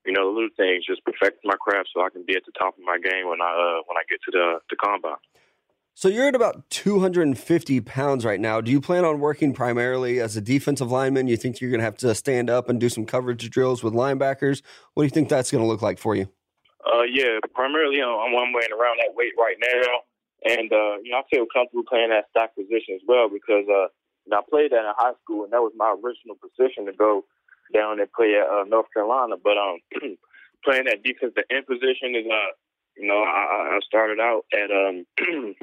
You 0.05 0.13
know, 0.13 0.31
the 0.31 0.33
little 0.33 0.55
things, 0.55 0.85
just 0.85 1.03
perfecting 1.03 1.43
my 1.43 1.57
craft 1.59 1.89
so 1.93 2.01
I 2.01 2.09
can 2.09 2.23
be 2.25 2.35
at 2.35 2.43
the 2.45 2.53
top 2.57 2.77
of 2.77 2.83
my 2.83 2.97
game 2.97 3.27
when 3.27 3.41
I 3.41 3.51
uh, 3.51 3.83
when 3.85 3.97
I 3.97 4.03
get 4.09 4.19
to 4.25 4.31
the 4.31 4.59
the 4.69 4.75
combine. 4.75 5.19
So 5.99 6.07
you're 6.07 6.29
at 6.29 6.35
about 6.35 6.69
250 6.69 7.81
pounds 7.81 8.23
right 8.23 8.39
now. 8.39 8.61
Do 8.61 8.71
you 8.71 8.79
plan 8.79 9.03
on 9.03 9.19
working 9.19 9.51
primarily 9.51 10.21
as 10.21 10.37
a 10.37 10.41
defensive 10.41 10.89
lineman? 10.89 11.27
You 11.27 11.35
think 11.35 11.59
you're 11.59 11.69
going 11.69 11.81
to 11.81 11.83
have 11.83 11.97
to 11.97 12.15
stand 12.15 12.49
up 12.49 12.69
and 12.69 12.79
do 12.79 12.87
some 12.87 13.05
coverage 13.05 13.49
drills 13.49 13.83
with 13.83 13.93
linebackers? 13.93 14.61
What 14.93 15.03
do 15.03 15.07
you 15.07 15.09
think 15.09 15.27
that's 15.27 15.51
going 15.51 15.61
to 15.61 15.67
look 15.67 15.81
like 15.81 15.99
for 15.99 16.15
you? 16.15 16.29
Uh, 16.87 17.03
yeah, 17.03 17.39
primarily 17.53 18.01
I'm, 18.01 18.15
I'm 18.15 18.53
weighing 18.53 18.71
around 18.71 18.99
that 19.01 19.13
weight 19.13 19.33
right 19.37 19.57
now, 19.59 19.99
and 20.45 20.71
uh, 20.71 20.99
you 21.03 21.11
know 21.11 21.19
I 21.19 21.27
feel 21.29 21.45
comfortable 21.51 21.87
playing 21.87 22.09
that 22.09 22.29
stock 22.29 22.55
position 22.55 22.95
as 22.95 23.03
well 23.07 23.29
because 23.29 23.67
uh, 23.67 23.91
you 24.25 24.31
know, 24.31 24.39
I 24.39 24.43
played 24.49 24.71
that 24.71 24.85
in 24.85 24.93
high 24.97 25.17
school, 25.23 25.43
and 25.43 25.53
that 25.53 25.63
was 25.63 25.73
my 25.75 25.91
original 25.91 26.37
position 26.39 26.85
to 26.85 26.93
go 26.93 27.25
down 27.73 27.99
and 27.99 28.11
play 28.11 28.35
at 28.35 28.47
uh, 28.49 28.63
North 28.65 28.87
Carolina. 28.93 29.35
But 29.41 29.57
um, 29.57 29.79
playing 30.65 30.85
that 30.85 31.03
defensive 31.03 31.43
end 31.49 31.67
position 31.67 32.15
is 32.15 32.25
uh, 32.25 32.53
you 32.99 33.07
know, 33.07 33.23
I, 33.23 33.75
I 33.75 33.79
started 33.87 34.19
out 34.19 34.43
at 34.51 34.69
um, 34.69 35.07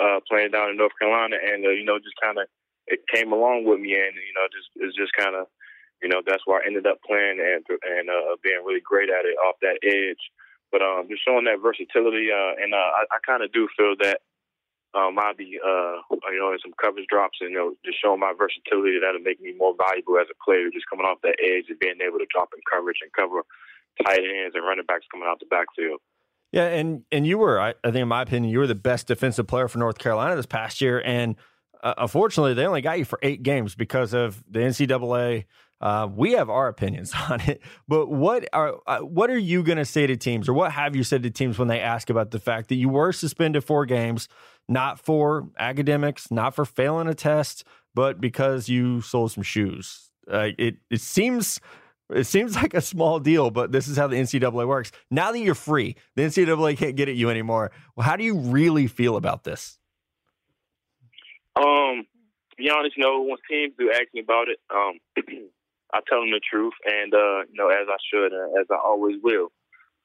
uh, 0.00 0.20
playing 0.28 0.52
down 0.52 0.70
in 0.70 0.76
North 0.76 0.92
Carolina, 1.00 1.36
and 1.40 1.64
uh, 1.64 1.70
you 1.70 1.84
know, 1.84 1.98
just 1.98 2.20
kind 2.22 2.36
of 2.38 2.44
it 2.86 3.00
came 3.12 3.32
along 3.32 3.64
with 3.64 3.80
me, 3.80 3.96
and 3.96 4.12
you 4.12 4.34
know, 4.36 4.44
just 4.52 4.68
it's 4.76 4.96
just 4.96 5.16
kind 5.16 5.34
of 5.34 5.46
you 6.02 6.08
know 6.08 6.20
that's 6.24 6.44
where 6.46 6.60
I 6.60 6.66
ended 6.66 6.86
up 6.86 7.00
playing 7.08 7.40
and 7.40 7.64
and 7.64 8.10
uh, 8.10 8.36
being 8.44 8.60
really 8.64 8.84
great 8.84 9.08
at 9.08 9.24
it 9.24 9.40
off 9.40 9.56
that 9.62 9.80
edge. 9.82 10.20
But 10.72 10.80
um, 10.80 11.06
just 11.08 11.22
showing 11.22 11.44
that 11.44 11.60
versatility, 11.60 12.32
uh, 12.32 12.56
and 12.56 12.72
uh, 12.72 12.90
I, 12.96 13.04
I 13.12 13.18
kind 13.24 13.44
of 13.44 13.52
do 13.52 13.68
feel 13.76 13.94
that 14.00 14.24
um, 14.94 15.16
I'll 15.18 15.36
be, 15.36 15.60
uh, 15.60 16.00
you 16.32 16.40
know, 16.40 16.52
in 16.52 16.58
some 16.64 16.72
coverage 16.80 17.06
drops, 17.08 17.38
and 17.40 17.52
you 17.52 17.56
know, 17.56 17.74
just 17.84 18.00
showing 18.00 18.20
my 18.20 18.32
versatility 18.36 18.98
that'll 19.00 19.20
make 19.20 19.40
me 19.40 19.52
more 19.56 19.74
valuable 19.76 20.18
as 20.18 20.28
a 20.32 20.44
player, 20.44 20.68
just 20.72 20.88
coming 20.88 21.06
off 21.06 21.20
that 21.22 21.36
edge 21.40 21.68
and 21.68 21.78
being 21.78 22.00
able 22.04 22.18
to 22.18 22.26
drop 22.32 22.50
in 22.56 22.60
coverage 22.64 22.98
and 23.00 23.12
cover 23.12 23.44
tight 24.04 24.20
ends 24.24 24.56
and 24.56 24.64
running 24.64 24.84
backs 24.84 25.06
coming 25.10 25.28
out 25.28 25.40
the 25.40 25.46
backfield. 25.46 26.00
Yeah, 26.52 26.68
and 26.68 27.04
and 27.10 27.26
you 27.26 27.38
were, 27.38 27.58
I, 27.58 27.70
I 27.82 27.90
think, 27.90 28.02
in 28.02 28.08
my 28.08 28.22
opinion, 28.22 28.52
you 28.52 28.58
were 28.58 28.66
the 28.66 28.74
best 28.74 29.06
defensive 29.06 29.46
player 29.46 29.68
for 29.68 29.78
North 29.78 29.98
Carolina 29.98 30.36
this 30.36 30.46
past 30.46 30.80
year, 30.82 31.00
and 31.04 31.36
uh, 31.82 31.94
unfortunately, 31.96 32.54
they 32.54 32.66
only 32.66 32.82
got 32.82 32.98
you 32.98 33.06
for 33.06 33.18
eight 33.22 33.42
games 33.42 33.74
because 33.74 34.12
of 34.12 34.42
the 34.50 34.60
NCAA. 34.60 35.46
Uh, 35.82 36.08
we 36.14 36.32
have 36.32 36.48
our 36.48 36.68
opinions 36.68 37.12
on 37.28 37.40
it, 37.40 37.60
but 37.88 38.08
what 38.08 38.48
are 38.52 38.78
uh, 38.86 39.00
what 39.00 39.28
are 39.30 39.38
you 39.38 39.62
going 39.64 39.78
to 39.78 39.84
say 39.84 40.06
to 40.06 40.16
teams, 40.16 40.48
or 40.48 40.52
what 40.52 40.70
have 40.72 40.94
you 40.94 41.02
said 41.02 41.22
to 41.24 41.30
teams 41.30 41.58
when 41.58 41.68
they 41.68 41.80
ask 41.80 42.08
about 42.08 42.30
the 42.30 42.38
fact 42.38 42.68
that 42.68 42.76
you 42.76 42.88
were 42.88 43.12
suspended 43.12 43.64
four 43.64 43.84
games, 43.84 44.28
not 44.68 45.00
for 45.00 45.48
academics, 45.58 46.30
not 46.30 46.54
for 46.54 46.64
failing 46.64 47.08
a 47.08 47.14
test, 47.14 47.64
but 47.94 48.20
because 48.20 48.68
you 48.68 49.00
sold 49.00 49.32
some 49.32 49.42
shoes? 49.42 50.10
Uh, 50.30 50.50
it 50.56 50.76
it 50.88 51.00
seems 51.00 51.58
it 52.14 52.24
seems 52.24 52.54
like 52.62 52.74
a 52.74 52.80
small 52.80 53.18
deal, 53.18 53.50
but 53.50 53.72
this 53.72 53.88
is 53.88 53.96
how 53.96 54.06
the 54.06 54.16
NCAA 54.16 54.66
works. 54.66 54.92
Now 55.10 55.32
that 55.32 55.40
you're 55.40 55.56
free, 55.56 55.96
the 56.14 56.22
NCAA 56.22 56.78
can't 56.78 56.94
get 56.94 57.08
at 57.08 57.16
you 57.16 57.28
anymore. 57.28 57.72
Well, 57.96 58.06
how 58.06 58.14
do 58.14 58.22
you 58.22 58.38
really 58.38 58.86
feel 58.86 59.16
about 59.16 59.42
this? 59.42 59.78
Um, 61.56 62.06
to 62.50 62.56
be 62.56 62.70
honest, 62.70 62.96
you 62.96 63.02
know, 63.02 63.22
when 63.22 63.36
teams 63.50 63.74
do 63.78 63.90
ask 63.90 64.06
me 64.14 64.20
about 64.20 64.46
it, 64.48 64.58
um, 64.70 65.00
I 65.92 66.00
tell 66.08 66.20
them 66.20 66.30
the 66.30 66.40
truth, 66.40 66.74
and 66.84 67.12
uh, 67.14 67.44
you 67.50 67.56
know, 67.56 67.68
as 67.68 67.86
I 67.88 67.96
should, 68.12 68.32
and 68.32 68.58
as 68.58 68.66
I 68.70 68.76
always 68.76 69.16
will. 69.22 69.48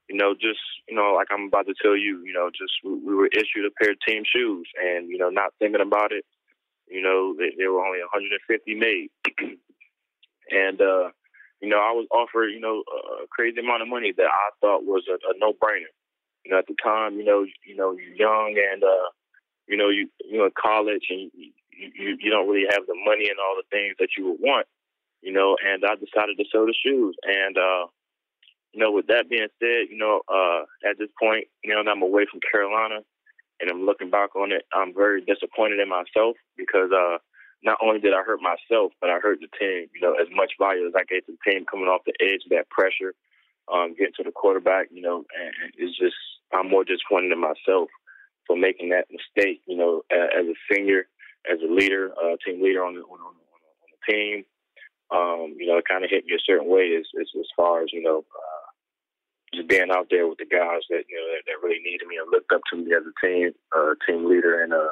You 0.10 0.16
know, 0.16 0.34
just 0.34 0.60
you 0.88 0.96
know, 0.96 1.14
like 1.16 1.28
I'm 1.32 1.48
about 1.48 1.68
to 1.68 1.76
tell 1.82 1.96
you, 1.96 2.24
you 2.24 2.34
know, 2.34 2.50
just 2.50 2.74
we, 2.84 2.96
we 3.00 3.16
were 3.16 3.28
issued 3.28 3.68
a 3.68 3.72
pair 3.82 3.92
of 3.92 3.98
team 4.08 4.24
shoes, 4.24 4.68
and 4.82 5.10
you 5.10 5.18
know, 5.18 5.30
not 5.30 5.54
thinking 5.60 5.82
about 5.82 6.12
it, 6.12 6.26
you 6.90 7.02
know, 7.02 7.36
they, 7.38 7.52
they 7.58 7.68
were 7.68 7.84
only 7.86 8.00
150 8.00 8.76
made, 8.76 9.10
and 10.50 10.82
uh, 10.82 11.12
you 11.62 11.70
know, 11.70 11.78
I 11.78 11.92
was 11.92 12.08
offered, 12.12 12.50
you 12.50 12.60
know, 12.60 12.84
a 13.24 13.28
crazy 13.28 13.60
amount 13.60 13.82
of 13.82 13.88
money 13.88 14.14
that 14.16 14.28
I 14.28 14.50
thought 14.62 14.84
was 14.84 15.04
a, 15.10 15.16
a 15.16 15.34
no-brainer. 15.40 15.92
You 16.46 16.52
know, 16.52 16.60
at 16.60 16.68
the 16.68 16.76
time, 16.82 17.20
you 17.20 17.26
know, 17.26 17.46
you 17.66 17.76
know, 17.76 17.92
you're 17.92 18.16
young 18.16 18.56
and 18.56 18.84
uh, 18.84 19.10
you 19.68 19.76
know, 19.76 19.90
you 19.90 20.10
you 20.24 20.38
know, 20.38 20.46
in 20.46 20.52
college, 20.58 21.08
and 21.10 21.32
you, 21.34 21.52
you 21.72 22.18
you 22.20 22.30
don't 22.32 22.48
really 22.48 22.68
have 22.72 22.86
the 22.88 22.96
money 23.06 23.30
and 23.30 23.40
all 23.40 23.56
the 23.58 23.68
things 23.70 23.96
that 24.00 24.10
you 24.18 24.30
would 24.30 24.40
want. 24.40 24.68
You 25.22 25.34
know, 25.34 25.58
and 25.66 25.84
I 25.84 25.96
decided 25.96 26.38
to 26.38 26.46
sell 26.52 26.66
the 26.66 26.74
shoes, 26.74 27.16
and 27.24 27.58
uh, 27.58 27.88
you 28.74 28.84
know, 28.84 28.92
with 28.92 29.08
that 29.08 29.30
being 29.30 29.48
said, 29.60 29.90
you 29.90 29.98
know, 29.98 30.22
uh, 30.30 30.62
at 30.88 30.98
this 31.00 31.10
point, 31.20 31.46
you 31.64 31.74
know, 31.74 31.82
I'm 31.90 32.02
away 32.02 32.26
from 32.30 32.40
Carolina, 32.52 33.02
and 33.60 33.72
I'm 33.72 33.86
looking 33.86 34.12
back 34.12 34.36
on 34.36 34.52
it. 34.52 34.66
I'm 34.74 34.94
very 34.94 35.22
disappointed 35.22 35.80
in 35.80 35.90
myself 35.90 36.38
because 36.56 36.92
uh, 36.94 37.18
not 37.64 37.78
only 37.82 38.00
did 38.00 38.14
I 38.14 38.22
hurt 38.22 38.40
myself, 38.42 38.92
but 39.02 39.10
I 39.10 39.20
hurt 39.20 39.40
the 39.42 39.50
team. 39.58 39.88
You 39.96 40.02
know, 40.02 40.14
as 40.14 40.28
much 40.32 40.54
value 40.60 40.86
as 40.86 40.94
I 40.96 41.04
gave 41.10 41.26
to 41.26 41.34
the 41.34 41.52
team 41.52 41.66
coming 41.66 41.88
off 41.88 42.06
the 42.06 42.14
edge 42.22 42.42
that 42.52 42.70
pressure, 42.70 43.14
um, 43.74 43.96
getting 43.98 44.14
to 44.18 44.24
the 44.24 44.32
quarterback, 44.32 44.88
you 44.92 45.02
know, 45.02 45.26
and 45.34 45.74
it's 45.78 45.98
just 45.98 46.16
I'm 46.54 46.70
more 46.70 46.84
disappointed 46.84 47.32
in 47.32 47.40
myself 47.42 47.90
for 48.46 48.56
making 48.56 48.90
that 48.90 49.08
mistake. 49.12 49.62
You 49.66 49.78
know, 49.78 50.02
as 50.12 50.46
a 50.46 50.54
senior, 50.72 51.08
as 51.52 51.60
a 51.62 51.72
leader, 51.72 52.12
uh, 52.14 52.38
team 52.46 52.62
leader 52.62 52.86
on 52.86 52.96
the 52.96 53.02
on, 53.02 53.20
on, 53.20 53.34
on 53.34 53.90
the 53.90 54.14
team. 54.14 54.46
Um, 55.10 55.56
you 55.58 55.68
know, 55.68 55.78
it 55.78 55.88
kind 55.88 56.04
of 56.04 56.10
hit 56.10 56.26
me 56.26 56.36
a 56.36 56.46
certain 56.46 56.68
way 56.68 56.96
as, 56.98 57.06
as, 57.20 57.28
as 57.40 57.48
far 57.56 57.82
as 57.82 57.90
you 57.94 58.02
know, 58.04 58.26
uh, 58.28 58.68
just 59.54 59.70
being 59.70 59.92
out 59.92 60.08
there 60.12 60.28
with 60.28 60.38
the 60.38 60.46
guys 60.46 60.84
that 60.90 61.08
you 61.08 61.16
know 61.16 61.28
that, 61.32 61.44
that 61.48 61.64
really 61.64 61.80
needed 61.84 62.08
me 62.08 62.18
and 62.18 62.30
looked 62.30 62.52
up 62.52 62.62
to 62.70 62.78
me 62.78 62.92
as 62.92 63.04
a 63.08 63.16
team 63.26 63.52
uh, 63.76 63.96
team 64.08 64.28
leader 64.28 64.62
and 64.62 64.74
a, 64.74 64.92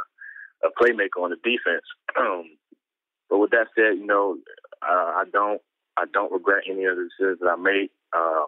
a 0.64 0.70
playmaker 0.80 1.22
on 1.22 1.32
the 1.32 1.42
defense. 1.44 1.84
Um, 2.16 2.56
but 3.30 3.40
with 3.40 3.52
that 3.52 3.68
said, 3.76 4.00
you 4.00 4.06
know, 4.06 4.38
uh, 4.82 5.20
I 5.20 5.24
don't 5.32 5.62
I 5.98 6.06
don't 6.12 6.32
regret 6.32 6.64
any 6.70 6.86
of 6.86 6.96
the 6.96 7.10
decisions 7.10 7.40
that 7.42 7.52
I 7.52 7.60
made. 7.60 7.90
Uh, 8.16 8.48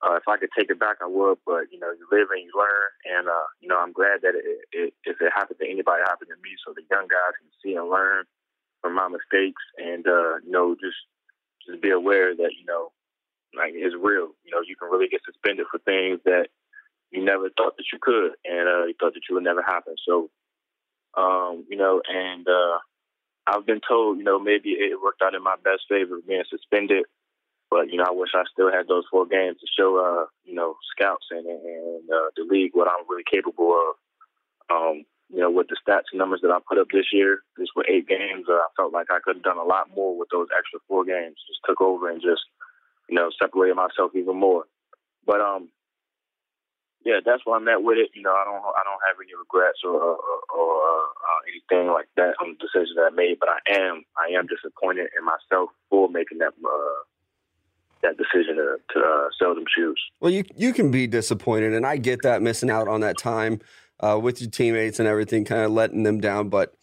uh, 0.00 0.16
if 0.16 0.24
I 0.28 0.40
could 0.40 0.48
take 0.56 0.70
it 0.70 0.80
back, 0.80 0.96
I 1.00 1.08
would. 1.08 1.38
But 1.44 1.72
you 1.72 1.78
know, 1.78 1.92
you 1.92 2.04
live 2.12 2.28
and 2.32 2.44
you 2.44 2.52
learn, 2.56 2.88
and 3.04 3.28
uh, 3.28 3.48
you 3.60 3.68
know, 3.68 3.80
I'm 3.80 3.92
glad 3.92 4.20
that 4.22 4.36
it, 4.36 4.44
it, 4.72 4.94
if 5.04 5.20
it 5.20 5.32
happened 5.34 5.60
to 5.60 5.68
anybody, 5.68 6.02
it 6.02 6.08
happened 6.08 6.32
to 6.32 6.40
me, 6.40 6.56
so 6.64 6.72
the 6.72 6.84
young 6.90 7.08
guys 7.08 7.36
can 7.40 7.52
see 7.60 7.76
and 7.76 7.88
learn 7.88 8.24
from 8.80 8.94
my 8.94 9.08
mistakes, 9.08 9.62
and 9.78 10.06
uh, 10.06 10.36
you 10.44 10.50
know, 10.50 10.74
just 10.74 10.96
just 11.66 11.82
be 11.82 11.90
aware 11.90 12.34
that 12.34 12.52
you 12.58 12.64
know, 12.66 12.92
like 13.56 13.72
it's 13.74 13.94
real. 13.94 14.32
You 14.44 14.52
know, 14.52 14.62
you 14.66 14.76
can 14.76 14.90
really 14.90 15.08
get 15.08 15.20
suspended 15.24 15.66
for 15.70 15.78
things 15.78 16.20
that 16.24 16.48
you 17.10 17.24
never 17.24 17.50
thought 17.50 17.76
that 17.76 17.86
you 17.92 17.98
could, 18.00 18.32
and 18.44 18.68
uh, 18.68 18.86
you 18.86 18.94
thought 18.98 19.14
that 19.14 19.22
you 19.28 19.34
would 19.34 19.44
never 19.44 19.62
happen. 19.62 19.94
So, 20.06 20.30
um, 21.16 21.64
you 21.68 21.76
know, 21.76 22.00
and 22.08 22.46
uh, 22.46 22.78
I've 23.46 23.66
been 23.66 23.80
told, 23.86 24.18
you 24.18 24.24
know, 24.24 24.38
maybe 24.38 24.70
it 24.70 25.00
worked 25.02 25.22
out 25.22 25.34
in 25.34 25.42
my 25.42 25.56
best 25.62 25.82
favor 25.88 26.18
being 26.26 26.44
suspended. 26.48 27.04
But 27.70 27.90
you 27.90 27.98
know, 27.98 28.04
I 28.08 28.12
wish 28.12 28.30
I 28.34 28.42
still 28.52 28.70
had 28.70 28.88
those 28.88 29.04
four 29.10 29.26
games 29.26 29.58
to 29.60 29.66
show, 29.78 29.96
uh, 29.98 30.26
you 30.44 30.54
know, 30.54 30.74
scouts 30.90 31.26
and, 31.30 31.46
and 31.46 32.10
uh, 32.10 32.30
the 32.36 32.44
league 32.48 32.72
what 32.74 32.88
I'm 32.88 33.06
really 33.08 33.24
capable 33.30 33.74
of. 33.74 33.94
Um, 34.74 35.04
you 35.32 35.40
know, 35.40 35.50
with 35.50 35.68
the 35.68 35.76
stats 35.78 36.10
and 36.12 36.18
numbers 36.18 36.40
that 36.42 36.50
I 36.50 36.58
put 36.66 36.78
up 36.78 36.88
this 36.92 37.06
year, 37.12 37.40
just 37.58 37.70
with 37.76 37.86
eight 37.88 38.08
games, 38.08 38.46
uh, 38.48 38.66
I 38.66 38.68
felt 38.76 38.92
like 38.92 39.06
I 39.10 39.20
could 39.22 39.36
have 39.36 39.44
done 39.44 39.58
a 39.58 39.64
lot 39.64 39.94
more 39.94 40.16
with 40.18 40.28
those 40.32 40.48
extra 40.56 40.80
four 40.88 41.04
games. 41.04 41.36
Just 41.46 41.60
took 41.64 41.80
over 41.80 42.10
and 42.10 42.20
just, 42.20 42.42
you 43.08 43.14
know, 43.14 43.30
separated 43.40 43.76
myself 43.76 44.10
even 44.14 44.36
more. 44.36 44.64
But 45.24 45.40
um, 45.40 45.70
yeah, 47.04 47.20
that's 47.24 47.46
where 47.46 47.56
I'm 47.56 47.68
at 47.68 47.82
with 47.82 47.98
it. 47.98 48.10
You 48.14 48.22
know, 48.22 48.34
I 48.34 48.44
don't 48.44 48.58
I 48.58 48.82
don't 48.82 49.06
have 49.06 49.16
any 49.22 49.32
regrets 49.38 49.80
or 49.84 49.94
or, 49.94 50.40
or 50.50 50.82
uh, 50.82 51.40
anything 51.46 51.92
like 51.92 52.08
that 52.16 52.34
on 52.42 52.56
the 52.56 52.58
decisions 52.58 52.96
that 52.96 53.10
I 53.12 53.14
made. 53.14 53.38
But 53.38 53.50
I 53.50 53.60
am 53.78 54.02
I 54.18 54.36
am 54.36 54.46
disappointed 54.46 55.08
in 55.16 55.24
myself 55.24 55.70
for 55.88 56.08
making 56.10 56.38
that 56.38 56.52
uh, 56.58 57.00
that 58.02 58.16
decision 58.16 58.56
to, 58.56 58.76
to 58.94 58.98
uh, 59.00 59.28
sell 59.38 59.54
them 59.54 59.64
shoes. 59.74 60.00
Well, 60.18 60.32
you 60.32 60.44
you 60.56 60.72
can 60.72 60.90
be 60.90 61.06
disappointed, 61.06 61.72
and 61.72 61.86
I 61.86 61.96
get 61.96 62.20
that 62.22 62.42
missing 62.42 62.70
out 62.70 62.88
on 62.88 63.00
that 63.00 63.16
time 63.16 63.60
uh, 64.00 64.18
with 64.20 64.40
your 64.40 64.50
teammates 64.50 64.98
and 64.98 65.08
everything, 65.08 65.44
kind 65.44 65.62
of 65.62 65.72
letting 65.72 66.02
them 66.02 66.20
down. 66.20 66.48
But 66.48 66.74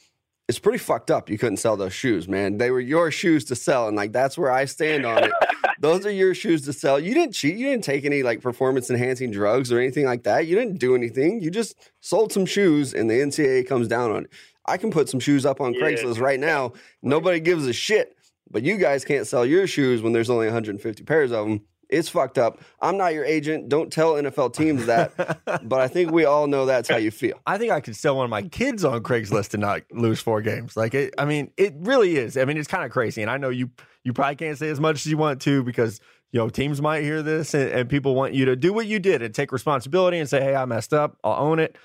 it's 0.48 0.60
pretty 0.60 0.78
fucked 0.78 1.12
up. 1.12 1.30
You 1.30 1.38
couldn't 1.38 1.58
sell 1.58 1.76
those 1.76 1.94
shoes, 1.94 2.28
man. 2.28 2.58
They 2.58 2.72
were 2.72 2.80
your 2.80 3.12
shoes 3.12 3.46
to 3.46 3.56
sell, 3.56 3.88
and 3.88 3.98
like 3.98 4.14
that's 4.14 4.38
where 4.38 4.52
I 4.52 4.66
stand 4.66 5.06
on 5.06 5.26
it. 5.26 5.32
those 5.80 6.06
are 6.06 6.12
your 6.12 6.34
shoes 6.34 6.64
to 6.64 6.74
sell. 6.74 7.00
You 7.00 7.14
didn't 7.14 7.34
cheat. 7.34 7.58
You 7.58 7.70
didn't 7.70 7.84
take 7.84 8.06
any 8.06 8.24
like 8.24 8.42
performance 8.42 8.90
enhancing 8.90 9.32
drugs 9.32 9.72
or 9.72 9.80
anything 9.80 10.06
like 10.06 10.24
that. 10.24 10.48
You 10.48 10.56
didn't 10.56 10.80
do 10.80 10.96
anything. 10.96 11.42
You 11.42 11.52
just 11.52 11.76
sold 12.00 12.32
some 12.32 12.46
shoes, 12.46 12.94
and 12.94 13.10
the 13.10 13.16
NCAA 13.16 13.68
comes 13.68 13.88
down 13.88 14.12
on 14.12 14.26
it. 14.26 14.32
I 14.66 14.78
can 14.78 14.92
put 14.92 15.10
some 15.10 15.20
shoes 15.20 15.46
up 15.46 15.62
on 15.62 15.74
yeah. 15.74 15.82
Craigslist 15.82 16.20
right 16.20 16.40
now. 16.40 16.74
Nobody 17.02 17.40
gives 17.40 17.68
a 17.68 17.74
shit. 17.74 18.14
But 18.50 18.64
you 18.64 18.78
guys 18.78 19.04
can't 19.04 19.28
sell 19.28 19.46
your 19.46 19.68
shoes 19.68 20.02
when 20.02 20.14
there's 20.14 20.30
only 20.30 20.48
150 20.48 21.04
pairs 21.04 21.32
of 21.32 21.48
them. 21.48 21.62
It's 21.90 22.10
fucked 22.10 22.38
up. 22.38 22.60
I'm 22.82 22.98
not 22.98 23.14
your 23.14 23.24
agent. 23.24 23.70
Don't 23.70 23.92
tell 23.92 24.14
NFL 24.14 24.54
teams 24.54 24.86
that. 24.88 25.14
but 25.64 25.80
I 25.80 25.88
think 25.88 26.12
we 26.12 26.26
all 26.26 26.48
know 26.48 26.66
that's 26.66 26.90
how 26.90 26.98
you 26.98 27.12
feel. 27.12 27.40
I 27.46 27.58
think 27.58 27.72
I 27.72 27.80
could 27.80 27.96
sell 27.96 28.18
one 28.18 28.26
of 28.26 28.30
my 28.30 28.44
kids 28.44 28.84
on 28.84 29.02
Craigslist 29.04 29.54
and 29.54 29.62
not 29.62 29.84
lose 29.92 30.20
four 30.20 30.42
games. 30.42 30.76
Like, 30.76 30.94
it, 30.94 31.14
I 31.18 31.26
mean, 31.26 31.52
it 31.56 31.74
really 31.78 32.18
is. 32.18 32.38
I 32.38 32.46
mean, 32.46 32.58
it's 32.58 32.68
kind 32.68 32.84
of 32.84 32.92
crazy. 32.92 33.22
And 33.22 33.32
I 33.32 33.38
know 33.38 33.50
you 33.50 33.70
you 34.04 34.14
probably 34.14 34.36
can't 34.36 34.58
say 34.58 34.70
as 34.70 34.80
much 34.80 34.98
as 34.98 35.08
you 35.08 35.18
want 35.18 35.42
to 35.42 35.64
because 35.64 36.00
you 36.32 36.40
know 36.40 36.50
teams 36.50 36.82
might 36.82 37.04
hear 37.04 37.22
this 37.22 37.54
and, 37.54 37.70
and 37.70 37.90
people 37.90 38.16
want 38.16 38.34
you 38.34 38.46
to 38.46 38.56
do 38.56 38.72
what 38.72 38.86
you 38.86 39.00
did 39.00 39.22
and 39.22 39.34
take 39.34 39.52
responsibility 39.52 40.18
and 40.18 40.30
say, 40.30 40.42
"Hey, 40.42 40.56
I 40.56 40.66
messed 40.66 40.94
up. 40.94 41.18
I'll 41.24 41.46
own 41.46 41.60
it." 41.60 41.78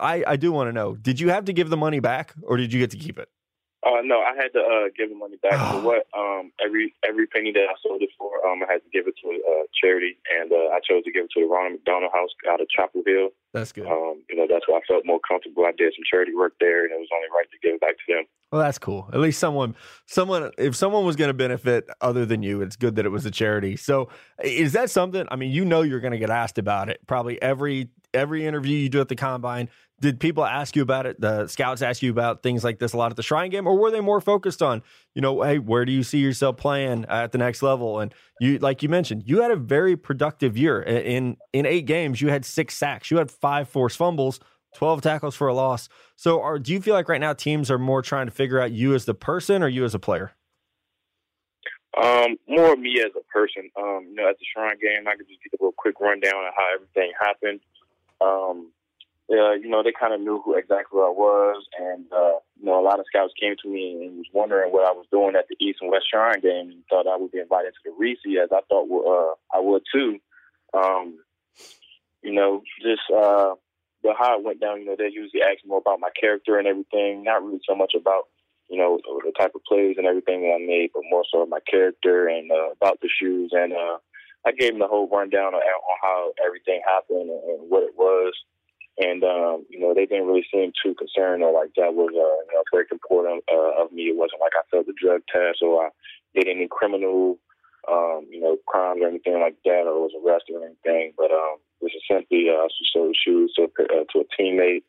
I 0.00 0.24
I 0.26 0.36
do 0.36 0.52
want 0.52 0.68
to 0.68 0.72
know: 0.72 0.94
Did 0.94 1.20
you 1.20 1.30
have 1.30 1.44
to 1.46 1.52
give 1.52 1.68
the 1.70 1.76
money 1.76 2.00
back, 2.00 2.34
or 2.42 2.56
did 2.56 2.72
you 2.72 2.78
get 2.78 2.90
to 2.92 2.96
keep 2.96 3.18
it? 3.18 3.28
Uh, 3.86 4.02
no, 4.02 4.18
I 4.18 4.34
had 4.34 4.50
to 4.54 4.58
uh, 4.58 4.90
give 4.98 5.10
the 5.10 5.14
money 5.14 5.36
back 5.38 5.54
for 5.54 5.80
what 5.88 6.10
um, 6.10 6.50
every 6.58 6.92
every 7.06 7.26
penny 7.28 7.52
that 7.52 7.70
I 7.70 7.74
sold 7.80 8.02
it 8.02 8.10
for. 8.18 8.42
Um, 8.42 8.62
I 8.66 8.72
had 8.72 8.82
to 8.82 8.90
give 8.92 9.06
it 9.06 9.14
to 9.22 9.26
a 9.30 9.38
uh, 9.38 9.64
charity, 9.80 10.18
and 10.34 10.50
uh, 10.50 10.74
I 10.74 10.80
chose 10.82 11.04
to 11.04 11.12
give 11.12 11.26
it 11.26 11.30
to 11.38 11.40
the 11.40 11.46
Ronald 11.46 11.78
McDonald 11.78 12.10
House 12.12 12.30
out 12.50 12.60
of 12.60 12.68
Chapel 12.68 13.02
Hill. 13.06 13.30
That's 13.54 13.70
good. 13.70 13.86
Um, 13.86 14.26
you 14.28 14.34
know, 14.34 14.46
that's 14.50 14.66
where 14.66 14.76
I 14.76 14.80
felt 14.90 15.06
more 15.06 15.20
comfortable. 15.22 15.64
I 15.64 15.72
did 15.78 15.94
some 15.94 16.02
charity 16.10 16.34
work 16.34 16.54
there, 16.58 16.82
and 16.82 16.92
it 16.92 16.98
was 16.98 17.08
only 17.14 17.28
right 17.30 17.46
to 17.46 17.58
give 17.62 17.76
it 17.76 17.80
back 17.80 17.94
to 17.94 18.14
them. 18.14 18.24
Well, 18.50 18.60
that's 18.60 18.78
cool. 18.78 19.08
At 19.12 19.20
least 19.20 19.38
someone, 19.38 19.76
someone, 20.06 20.50
if 20.58 20.74
someone 20.74 21.04
was 21.04 21.14
going 21.14 21.28
to 21.28 21.34
benefit 21.34 21.88
other 22.00 22.26
than 22.26 22.42
you, 22.42 22.62
it's 22.62 22.76
good 22.76 22.96
that 22.96 23.06
it 23.06 23.10
was 23.10 23.24
a 23.24 23.30
charity. 23.30 23.76
So, 23.76 24.08
is 24.42 24.72
that 24.72 24.90
something? 24.90 25.26
I 25.30 25.36
mean, 25.36 25.52
you 25.52 25.64
know, 25.64 25.82
you're 25.82 26.00
going 26.00 26.12
to 26.12 26.18
get 26.18 26.30
asked 26.30 26.58
about 26.58 26.88
it 26.88 27.00
probably 27.06 27.40
every 27.40 27.90
every 28.14 28.46
interview 28.46 28.76
you 28.76 28.88
do 28.88 29.00
at 29.00 29.08
the 29.08 29.16
combine 29.16 29.68
did 30.00 30.20
people 30.20 30.44
ask 30.44 30.76
you 30.76 30.82
about 30.82 31.06
it? 31.06 31.20
The 31.20 31.46
scouts 31.46 31.80
ask 31.80 32.02
you 32.02 32.10
about 32.10 32.42
things 32.42 32.62
like 32.62 32.78
this 32.78 32.92
a 32.92 32.96
lot 32.96 33.10
at 33.10 33.16
the 33.16 33.22
Shrine 33.22 33.50
Game, 33.50 33.66
or 33.66 33.78
were 33.78 33.90
they 33.90 34.00
more 34.00 34.20
focused 34.20 34.62
on, 34.62 34.82
you 35.14 35.22
know, 35.22 35.42
hey, 35.42 35.58
where 35.58 35.84
do 35.84 35.92
you 35.92 36.02
see 36.02 36.18
yourself 36.18 36.58
playing 36.58 37.06
at 37.08 37.32
the 37.32 37.38
next 37.38 37.62
level? 37.62 38.00
And 38.00 38.14
you, 38.40 38.58
like 38.58 38.82
you 38.82 38.88
mentioned, 38.88 39.22
you 39.26 39.40
had 39.40 39.50
a 39.50 39.56
very 39.56 39.96
productive 39.96 40.56
year. 40.56 40.82
In 40.82 41.36
in 41.52 41.64
eight 41.64 41.86
games, 41.86 42.20
you 42.20 42.28
had 42.28 42.44
six 42.44 42.76
sacks, 42.76 43.10
you 43.10 43.16
had 43.16 43.30
five 43.30 43.68
forced 43.68 43.96
fumbles, 43.96 44.38
twelve 44.74 45.00
tackles 45.00 45.34
for 45.34 45.48
a 45.48 45.54
loss. 45.54 45.88
So, 46.16 46.42
are, 46.42 46.58
do 46.58 46.72
you 46.72 46.80
feel 46.80 46.94
like 46.94 47.08
right 47.08 47.20
now 47.20 47.32
teams 47.32 47.70
are 47.70 47.78
more 47.78 48.02
trying 48.02 48.26
to 48.26 48.32
figure 48.32 48.60
out 48.60 48.72
you 48.72 48.94
as 48.94 49.06
the 49.06 49.14
person 49.14 49.62
or 49.62 49.68
you 49.68 49.84
as 49.84 49.94
a 49.94 49.98
player? 49.98 50.32
Um, 52.02 52.36
more 52.46 52.74
of 52.74 52.78
me 52.78 53.00
as 53.00 53.12
a 53.18 53.24
person. 53.32 53.70
Um, 53.78 54.08
you 54.10 54.16
know, 54.16 54.28
at 54.28 54.38
the 54.38 54.44
Shrine 54.52 54.76
Game, 54.78 55.08
I 55.08 55.16
could 55.16 55.26
just 55.26 55.42
give 55.42 55.58
a 55.58 55.62
little 55.62 55.74
quick 55.78 55.98
rundown 55.98 56.34
on 56.34 56.52
how 56.54 56.74
everything 56.74 57.12
happened. 57.18 57.60
Um, 58.20 58.72
uh, 59.28 59.52
you 59.52 59.68
know, 59.68 59.82
they 59.82 59.92
kind 59.92 60.14
of 60.14 60.20
knew 60.20 60.40
who 60.44 60.56
exactly 60.56 61.00
I 61.00 61.10
was, 61.10 61.64
and 61.80 62.06
uh, 62.12 62.38
you 62.58 62.64
know, 62.64 62.78
a 62.78 62.86
lot 62.86 63.00
of 63.00 63.06
scouts 63.08 63.34
came 63.40 63.56
to 63.60 63.68
me 63.68 64.06
and 64.06 64.18
was 64.18 64.30
wondering 64.32 64.72
what 64.72 64.88
I 64.88 64.92
was 64.92 65.06
doing 65.10 65.34
at 65.34 65.46
the 65.48 65.56
East 65.58 65.78
and 65.80 65.90
West 65.90 66.06
Shrine 66.08 66.40
game, 66.40 66.70
and 66.70 66.84
thought 66.88 67.08
I 67.08 67.16
would 67.16 67.32
be 67.32 67.40
invited 67.40 67.74
to 67.74 67.90
the 67.90 67.96
Reese, 67.98 68.18
as 68.40 68.50
I 68.52 68.60
thought 68.68 68.86
uh, 68.86 69.34
I 69.56 69.60
would 69.60 69.82
too. 69.92 70.18
Um, 70.72 71.18
you 72.22 72.32
know, 72.32 72.62
just 72.80 73.02
uh, 73.10 73.54
the 74.04 74.14
how 74.16 74.38
it 74.38 74.44
went 74.44 74.60
down. 74.60 74.80
You 74.80 74.86
know, 74.86 74.96
they 74.96 75.10
usually 75.10 75.42
ask 75.42 75.58
more 75.66 75.78
about 75.78 75.98
my 75.98 76.10
character 76.18 76.58
and 76.58 76.68
everything, 76.68 77.24
not 77.24 77.42
really 77.42 77.60
so 77.68 77.74
much 77.74 77.94
about 77.98 78.28
you 78.68 78.78
know 78.78 79.00
the 79.24 79.32
type 79.36 79.56
of 79.56 79.64
plays 79.64 79.96
and 79.98 80.06
everything 80.06 80.42
that 80.42 80.54
I 80.54 80.64
made, 80.64 80.90
but 80.94 81.02
more 81.10 81.24
so 81.32 81.44
my 81.46 81.60
character 81.68 82.28
and 82.28 82.52
uh, 82.52 82.70
about 82.70 83.00
the 83.00 83.08
shoes. 83.10 83.50
And 83.52 83.72
uh, 83.72 83.98
I 84.46 84.52
gave 84.52 84.70
them 84.70 84.78
the 84.78 84.86
whole 84.86 85.08
rundown 85.08 85.54
on, 85.54 85.62
on 85.62 85.96
how 86.00 86.32
everything 86.46 86.80
happened 86.86 87.28
and 87.28 87.68
what 87.68 87.82
it 87.82 87.96
was 87.96 88.32
and 88.98 89.22
um, 89.24 89.66
you 89.68 89.78
know 89.78 89.92
they 89.92 90.06
didn't 90.06 90.26
really 90.26 90.46
seem 90.52 90.72
too 90.82 90.94
concerned 90.94 91.42
or 91.42 91.52
like 91.52 91.70
that 91.76 91.94
was 91.94 92.10
uh, 92.16 92.38
you 92.48 92.54
know 92.54 92.64
very 92.72 92.86
important 92.90 93.44
uh, 93.52 93.82
of 93.82 93.92
me. 93.92 94.08
It 94.08 94.16
wasn't 94.16 94.40
like 94.40 94.52
I 94.56 94.64
failed 94.70 94.86
the 94.86 94.94
drug 94.96 95.22
test 95.28 95.60
or 95.62 95.86
I 95.86 95.88
did 96.34 96.48
any 96.48 96.68
criminal 96.70 97.38
um, 97.90 98.26
you 98.30 98.40
know 98.40 98.56
crimes 98.66 99.00
or 99.02 99.08
anything 99.08 99.40
like 99.40 99.56
that 99.64 99.84
or 99.84 100.08
was 100.08 100.16
arrested 100.16 100.56
or 100.56 100.64
anything. 100.64 101.12
But 101.16 101.30
um, 101.30 101.60
this 101.80 101.92
is 101.92 102.02
simply 102.10 102.48
uh, 102.48 102.68
to 102.68 102.82
show 102.92 103.12
shoes 103.12 103.52
to 103.56 103.64
uh, 103.64 104.04
to 104.12 104.24
a 104.24 104.28
teammate. 104.32 104.84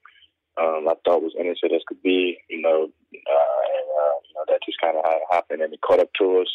Um, 0.58 0.88
I 0.90 0.96
thought 1.06 1.22
was 1.22 1.38
innocent 1.38 1.74
as 1.74 1.86
could 1.86 2.02
be, 2.02 2.40
you 2.50 2.62
know, 2.62 2.90
uh, 2.90 3.60
and 3.76 3.88
uh, 3.92 4.18
you 4.24 4.34
know 4.34 4.46
that 4.48 4.64
just 4.66 4.82
kind 4.82 4.98
of 4.98 5.04
happened 5.30 5.62
and 5.62 5.74
it 5.74 5.82
caught 5.82 6.00
up 6.00 6.10
to 6.20 6.42
us. 6.42 6.50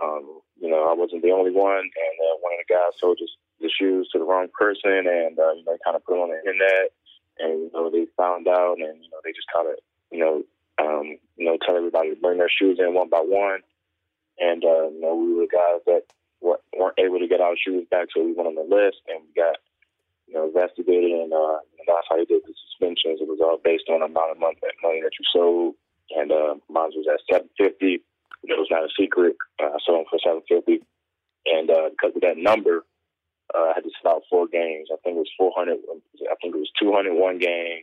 Um, 0.00 0.40
you 0.60 0.68
know, 0.68 0.88
I 0.88 0.94
wasn't 0.94 1.22
the 1.22 1.32
only 1.32 1.50
one, 1.50 1.80
and 1.80 2.16
uh, 2.20 2.36
one 2.40 2.52
of 2.52 2.60
the 2.60 2.72
guys 2.72 3.00
told 3.00 3.18
us 3.20 3.32
the 3.60 3.70
shoes 3.70 4.08
to 4.12 4.18
the 4.18 4.24
wrong 4.24 4.48
person, 4.58 5.06
and 5.06 5.38
uh, 5.38 5.52
you 5.52 5.64
know, 5.64 5.76
kind 5.84 5.96
of 5.96 6.04
put 6.04 6.14
them 6.14 6.22
on 6.22 6.30
the 6.30 6.38
internet, 6.38 6.92
and 7.38 7.68
you 7.68 7.70
know, 7.72 7.90
they 7.90 8.06
found 8.16 8.48
out, 8.48 8.76
and 8.78 9.02
you 9.02 9.10
know, 9.10 9.20
they 9.24 9.32
just 9.32 9.48
kind 9.54 9.68
of, 9.68 9.76
you 10.10 10.20
know, 10.20 10.42
um, 10.78 11.16
you 11.36 11.46
know, 11.46 11.56
tell 11.64 11.76
everybody 11.76 12.10
to 12.10 12.20
bring 12.20 12.38
their 12.38 12.50
shoes 12.50 12.78
in 12.78 12.94
one 12.94 13.08
by 13.08 13.20
one, 13.20 13.60
and 14.38 14.64
uh, 14.64 14.88
you 14.88 15.00
know, 15.00 15.14
we 15.14 15.34
were 15.34 15.48
guys 15.48 15.80
that 15.86 16.02
weren't 16.40 16.98
able 16.98 17.18
to 17.18 17.28
get 17.28 17.40
our 17.40 17.56
shoes 17.56 17.86
back, 17.90 18.08
so 18.12 18.22
we 18.22 18.32
went 18.32 18.48
on 18.48 18.54
the 18.54 18.62
list, 18.68 18.98
and 19.08 19.24
we 19.24 19.32
got, 19.34 19.56
you 20.28 20.34
know, 20.34 20.46
investigated, 20.46 21.12
and, 21.12 21.32
uh, 21.32 21.58
that's 21.86 22.06
how 22.10 22.16
they 22.16 22.24
did 22.24 22.42
the 22.42 22.52
suspensions. 22.68 23.20
It 23.22 23.28
was 23.28 23.38
all 23.40 23.58
based 23.62 23.88
on 23.88 24.00
the 24.00 24.06
amount 24.06 24.32
of 24.32 24.38
money, 24.38 24.58
money 24.82 25.00
that 25.02 25.14
you 25.18 25.24
sold, 25.32 25.74
and 26.10 26.32
uh, 26.32 26.54
mine 26.68 26.90
was 26.94 27.06
at 27.06 27.20
seven 27.30 27.48
fifty. 27.56 28.02
It 28.42 28.58
was 28.58 28.68
not 28.70 28.82
a 28.82 28.88
secret. 28.98 29.36
Uh, 29.62 29.70
I 29.74 29.78
sold 29.86 30.00
them 30.00 30.06
for 30.10 30.18
seven 30.18 30.42
fifty, 30.48 30.82
and 31.46 31.70
uh, 31.70 31.90
because 31.90 32.16
of 32.16 32.22
that 32.22 32.38
number, 32.38 32.84
uh, 33.54 33.58
I 33.58 33.72
had 33.76 33.84
to 33.84 33.90
sit 33.90 34.08
out 34.08 34.22
four 34.30 34.46
games. 34.48 34.88
I 34.92 34.96
think 35.04 35.16
it 35.16 35.20
was 35.20 35.30
400. 35.38 35.76
I 36.30 36.34
think 36.42 36.54
it 36.54 36.58
was 36.58 36.70
201 36.80 37.38
game. 37.38 37.82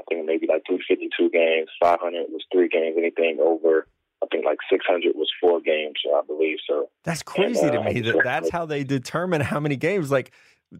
I 0.00 0.02
think 0.08 0.24
maybe 0.26 0.46
like 0.48 0.62
352 0.66 1.30
games. 1.30 1.68
500 1.80 2.26
was 2.30 2.42
three 2.52 2.68
games. 2.68 2.96
Anything 2.98 3.38
over, 3.40 3.86
I 4.22 4.26
think 4.32 4.44
like 4.44 4.58
600 4.70 5.14
was 5.14 5.30
four 5.40 5.60
games. 5.60 5.94
I 6.14 6.22
believe 6.26 6.58
so. 6.68 6.88
That's 7.04 7.22
crazy 7.22 7.66
And, 7.66 7.72
to 7.72 7.80
uh, 7.80 7.84
me 7.84 8.00
that 8.00 8.20
that's 8.24 8.50
how 8.50 8.66
they 8.66 8.84
determine 8.84 9.40
how 9.42 9.60
many 9.60 9.76
games. 9.76 10.10
Like 10.10 10.32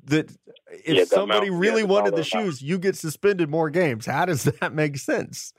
that, 0.06 0.30
if 0.70 0.96
Yeah, 0.96 1.04
somebody 1.04 1.48
amount- 1.48 1.62
yeah, 1.64 1.70
really 1.70 1.82
the 1.82 1.88
wanted 1.88 2.16
the 2.16 2.22
dollar 2.22 2.42
amount. 2.44 2.54
shoes, 2.58 2.62
you 2.62 2.78
get 2.78 2.96
suspended 2.96 3.50
more 3.50 3.68
games. 3.70 4.06
How 4.06 4.24
does 4.24 4.44
that 4.60 4.72
make 4.72 4.96
sense? 4.96 5.52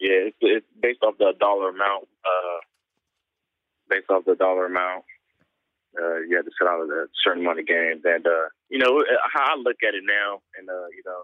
Yeah, 0.00 0.32
it's, 0.32 0.36
it's 0.40 0.66
based 0.80 1.00
off 1.02 1.14
the 1.18 1.32
dollar 1.38 1.68
amount. 1.68 2.08
Uh, 2.24 2.58
based 3.88 4.08
off 4.10 4.24
the 4.24 4.34
dollar 4.34 4.66
amount, 4.66 5.04
uh, 5.98 6.24
you 6.24 6.36
had 6.36 6.44
to 6.44 6.54
sit 6.56 6.68
out 6.68 6.80
a 6.80 7.06
certain 7.24 7.42
amount 7.42 7.60
of 7.60 7.66
games, 7.66 8.02
and 8.04 8.26
uh, 8.26 8.48
you 8.68 8.78
know 8.78 9.00
uh, 9.00 9.28
how 9.32 9.54
I 9.54 9.56
look 9.56 9.80
at 9.86 9.94
it 9.94 10.04
now, 10.06 10.40
and 10.58 10.68
uh, 10.68 10.88
you 10.94 11.02
know, 11.04 11.22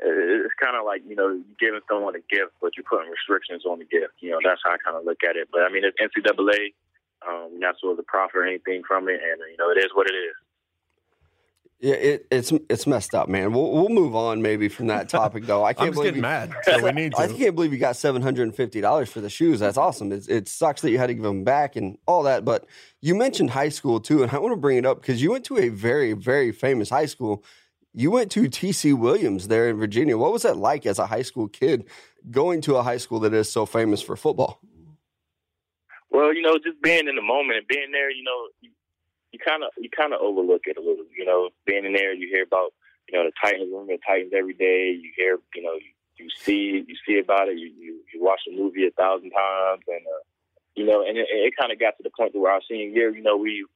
it's 0.00 0.54
kind 0.56 0.76
of 0.76 0.84
like 0.84 1.02
you 1.06 1.16
know 1.16 1.42
giving 1.60 1.84
someone 1.88 2.16
a 2.16 2.24
gift, 2.32 2.56
but 2.60 2.72
you're 2.76 2.88
putting 2.88 3.10
restrictions 3.10 3.64
on 3.66 3.78
the 3.78 3.88
gift. 3.88 4.16
You 4.20 4.30
know, 4.32 4.40
that's 4.44 4.60
how 4.64 4.72
I 4.72 4.80
kind 4.80 4.96
of 4.96 5.04
look 5.04 5.20
at 5.24 5.36
it. 5.36 5.48
But 5.52 5.62
I 5.62 5.68
mean, 5.68 5.84
it's 5.84 5.98
NCAA. 6.00 6.72
Um, 7.22 7.54
you're 7.54 7.60
not 7.60 7.78
supposed 7.78 8.00
to 8.00 8.06
profit 8.08 8.36
or 8.36 8.46
anything 8.46 8.82
from 8.86 9.08
it, 9.08 9.20
and 9.20 9.38
you 9.50 9.58
know, 9.58 9.70
it 9.70 9.78
is 9.78 9.92
what 9.94 10.08
it 10.08 10.16
is. 10.16 10.36
Yeah, 11.82 11.94
it, 11.94 12.26
it's 12.30 12.52
it's 12.70 12.86
messed 12.86 13.12
up, 13.12 13.28
man. 13.28 13.52
We'll 13.52 13.72
we'll 13.72 13.88
move 13.88 14.14
on 14.14 14.40
maybe 14.40 14.68
from 14.68 14.86
that 14.86 15.08
topic 15.08 15.46
though. 15.46 15.64
I 15.64 15.70
I'm 15.70 15.74
can't 15.74 15.88
just 15.88 15.94
believe 15.96 16.14
getting 16.14 16.18
you, 16.18 16.22
mad. 16.22 16.54
So 16.64 16.80
we 16.80 16.92
need 16.92 17.12
I 17.18 17.26
can't 17.26 17.56
believe 17.56 17.72
you 17.72 17.78
got 17.80 17.96
seven 17.96 18.22
hundred 18.22 18.44
and 18.44 18.54
fifty 18.54 18.80
dollars 18.80 19.10
for 19.10 19.20
the 19.20 19.28
shoes. 19.28 19.58
That's 19.58 19.76
awesome. 19.76 20.12
It, 20.12 20.28
it 20.28 20.48
sucks 20.48 20.80
that 20.82 20.92
you 20.92 20.98
had 20.98 21.08
to 21.08 21.14
give 21.14 21.24
them 21.24 21.42
back 21.42 21.74
and 21.74 21.98
all 22.06 22.22
that. 22.22 22.44
But 22.44 22.66
you 23.00 23.16
mentioned 23.16 23.50
high 23.50 23.68
school 23.68 23.98
too, 23.98 24.22
and 24.22 24.30
I 24.30 24.38
want 24.38 24.52
to 24.52 24.60
bring 24.60 24.78
it 24.78 24.86
up 24.86 25.00
because 25.00 25.20
you 25.20 25.32
went 25.32 25.44
to 25.46 25.58
a 25.58 25.70
very 25.70 26.12
very 26.12 26.52
famous 26.52 26.88
high 26.88 27.06
school. 27.06 27.42
You 27.92 28.12
went 28.12 28.30
to 28.32 28.44
TC 28.44 28.96
Williams 28.96 29.48
there 29.48 29.68
in 29.68 29.76
Virginia. 29.76 30.16
What 30.16 30.32
was 30.32 30.42
that 30.42 30.56
like 30.56 30.86
as 30.86 31.00
a 31.00 31.06
high 31.06 31.22
school 31.22 31.48
kid 31.48 31.88
going 32.30 32.60
to 32.62 32.76
a 32.76 32.84
high 32.84 32.96
school 32.98 33.18
that 33.20 33.34
is 33.34 33.50
so 33.50 33.66
famous 33.66 34.00
for 34.00 34.14
football? 34.14 34.60
Well, 36.10 36.32
you 36.32 36.42
know, 36.42 36.58
just 36.64 36.80
being 36.80 37.08
in 37.08 37.16
the 37.16 37.22
moment 37.22 37.58
and 37.58 37.66
being 37.66 37.90
there, 37.90 38.10
you 38.10 38.22
know, 38.22 38.70
you, 39.32 39.38
kind 39.44 39.64
of 39.64 39.70
you 39.78 39.88
kind 39.90 40.12
of 40.12 40.20
overlook 40.20 40.62
it 40.66 40.76
a 40.76 40.80
little. 40.80 41.04
You 41.16 41.24
know, 41.24 41.50
being 41.66 41.84
in 41.84 41.92
there, 41.92 42.12
you 42.14 42.28
hear 42.28 42.44
about 42.44 42.72
you 43.08 43.18
know 43.18 43.24
the 43.24 43.32
Titans, 43.42 43.70
room 43.72 43.86
the 43.88 43.98
Titans 44.06 44.32
every 44.36 44.54
day. 44.54 44.92
You 44.92 45.10
hear, 45.16 45.38
you 45.54 45.62
know, 45.62 45.74
you, 45.74 45.90
you 46.18 46.28
see 46.30 46.84
you 46.86 46.96
see 47.06 47.18
about 47.18 47.48
it. 47.48 47.58
You 47.58 47.70
you, 47.78 48.00
you 48.12 48.22
watch 48.22 48.40
the 48.46 48.56
movie 48.56 48.86
a 48.86 48.90
thousand 48.90 49.30
times, 49.30 49.82
and 49.88 50.06
uh, 50.06 50.22
you 50.76 50.84
know, 50.86 51.04
and 51.06 51.16
it, 51.18 51.26
it 51.30 51.54
kind 51.58 51.72
of 51.72 51.80
got 51.80 51.96
to 51.96 52.02
the 52.02 52.10
point 52.16 52.34
where 52.34 52.52
our 52.52 52.60
senior 52.68 52.88
year, 52.88 53.14
you 53.14 53.22
know, 53.22 53.36
we, 53.36 53.66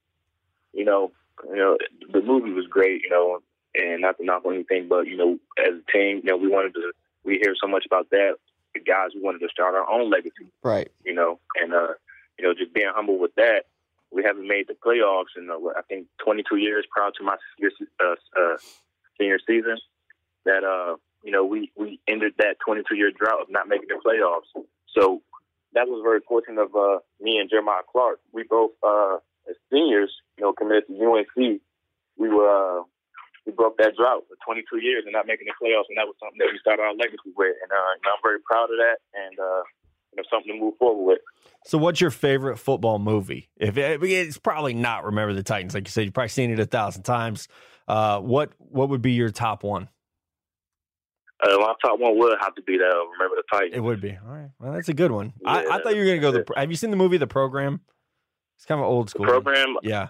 you 0.73 0.85
know, 0.85 1.13
you 1.49 1.57
know, 1.57 1.77
the 2.13 2.23
movie 2.23 2.53
was 2.53 2.67
great, 2.67 3.03
you 3.03 3.11
know, 3.11 3.41
and 3.75 4.01
not 4.03 4.17
to 4.19 4.25
knock 4.25 4.45
on 4.45 4.55
anything, 4.55 4.89
but 4.89 5.07
you 5.07 5.17
know, 5.17 5.39
as 5.59 5.75
a 5.75 5.93
team, 5.93 6.21
you 6.23 6.31
know, 6.31 6.37
we 6.37 6.49
wanted 6.49 6.75
to. 6.75 6.93
We 7.25 7.39
hear 7.43 7.55
so 7.61 7.67
much 7.67 7.85
about 7.85 8.09
that. 8.11 8.37
The 8.73 8.81
guys, 8.81 9.09
we 9.15 9.21
wanted 9.21 9.41
to 9.41 9.49
start 9.49 9.75
our 9.75 9.89
own 9.91 10.11
legacy 10.11 10.47
Right. 10.63 10.89
you 11.05 11.13
know, 11.13 11.41
and 11.61 11.75
uh, 11.75 11.95
you 12.39 12.45
know, 12.45 12.55
just 12.55 12.73
being 12.73 12.91
humble 12.95 13.19
with 13.19 13.35
that. 13.35 13.65
We 14.13 14.23
haven't 14.25 14.47
made 14.47 14.67
the 14.69 14.75
playoffs 14.75 15.35
in 15.37 15.51
uh, 15.51 15.57
I 15.77 15.83
think 15.89 16.07
22 16.25 16.57
years 16.57 16.87
prior 16.91 17.11
to 17.19 17.25
my 17.25 17.37
senior, 17.57 17.71
uh, 18.01 18.15
uh, 18.41 18.57
senior 19.19 19.39
season. 19.47 19.77
That 20.45 20.63
uh, 20.65 20.97
you 21.23 21.33
know, 21.33 21.45
we 21.45 21.73
we 21.77 22.01
ended 22.07 22.35
that 22.39 22.57
22 22.65 22.95
year 22.95 23.11
drought 23.11 23.43
of 23.43 23.49
not 23.51 23.69
making 23.69 23.89
the 23.89 23.99
playoffs. 23.99 24.47
So 24.97 25.23
that 25.75 25.89
was 25.89 26.01
very 26.03 26.21
fortunate 26.27 26.63
of 26.63 26.75
uh, 26.75 26.99
me 27.21 27.39
and 27.39 27.51
Jeremiah 27.51 27.83
Clark. 27.91 28.21
We 28.33 28.45
both 28.49 28.73
uh, 28.87 29.19
as 29.49 29.57
seniors, 29.73 30.15
you 30.39 30.45
know, 30.45 30.53
committed 30.53 30.87
to 30.89 30.95
UNC. 30.95 31.61
We 32.17 32.29
were 32.29 32.49
uh, 32.49 32.83
we 33.45 33.53
broke 33.53 33.79
that 33.79 33.95
drought 33.95 34.27
for 34.27 34.35
22 34.43 34.83
years 34.83 35.03
and 35.07 35.15
not 35.15 35.27
making 35.27 35.47
the 35.47 35.55
playoffs, 35.59 35.87
and 35.91 35.99
that 35.99 36.07
was 36.07 36.19
something 36.19 36.39
that 36.43 36.51
we 36.51 36.59
started 36.59 36.83
our 36.83 36.95
legacy 36.95 37.31
with. 37.35 37.55
And 37.63 37.71
uh, 37.71 37.91
you 37.99 38.03
know, 38.07 38.15
I'm 38.19 38.25
very 38.27 38.43
proud 38.43 38.71
of 38.71 38.79
that, 38.79 38.99
and 39.15 39.35
uh, 39.39 39.63
you 40.17 40.23
know, 40.23 40.27
something 40.33 40.53
to 40.55 40.59
move 40.61 40.75
forward 40.79 41.05
with. 41.07 41.19
So, 41.65 41.79
what's 41.79 42.01
your 42.01 42.11
favorite 42.11 42.57
football 42.59 42.99
movie? 42.99 43.51
If 43.57 43.77
it, 43.77 44.03
it's 44.03 44.39
probably 44.39 44.75
not 44.75 45.05
Remember 45.05 45.35
the 45.35 45.43
Titans, 45.43 45.75
like 45.75 45.87
you 45.87 45.91
said, 45.91 46.05
you've 46.05 46.15
probably 46.15 46.29
seen 46.29 46.51
it 46.51 46.59
a 46.61 46.67
thousand 46.67 47.03
times. 47.03 47.49
Uh, 47.89 48.21
what 48.21 48.53
what 48.59 48.89
would 48.89 49.03
be 49.03 49.13
your 49.13 49.31
top 49.31 49.63
one? 49.63 49.89
Uh, 51.43 51.59
my 51.59 51.75
top 51.85 52.01
one 52.01 52.19
would 52.19 52.37
have 52.41 52.55
to 52.55 52.63
be 52.63 52.79
that. 52.79 52.85
Uh, 52.91 53.07
Remember 53.13 53.37
the 53.37 53.43
Titans. 53.53 53.75
It 53.77 53.81
would 53.81 54.01
be. 54.01 54.17
All 54.27 54.33
right. 54.35 54.49
Well, 54.59 54.73
that's 54.73 54.89
a 54.89 54.95
good 54.95 55.11
one. 55.13 55.35
I, 55.45 55.67
I 55.67 55.83
thought 55.83 55.95
you 55.95 56.01
were 56.01 56.07
going 56.07 56.21
to 56.21 56.23
go. 56.23 56.33
The, 56.33 56.45
have 56.57 56.71
you 56.71 56.77
seen 56.77 56.91
the 56.91 56.97
movie 56.97 57.19
The 57.19 57.27
Program? 57.27 57.81
It's 58.57 58.65
kind 58.65 58.81
of 58.81 58.87
old 58.87 59.09
The 59.09 59.11
school. 59.11 59.27
program? 59.27 59.77
Yeah. 59.83 60.09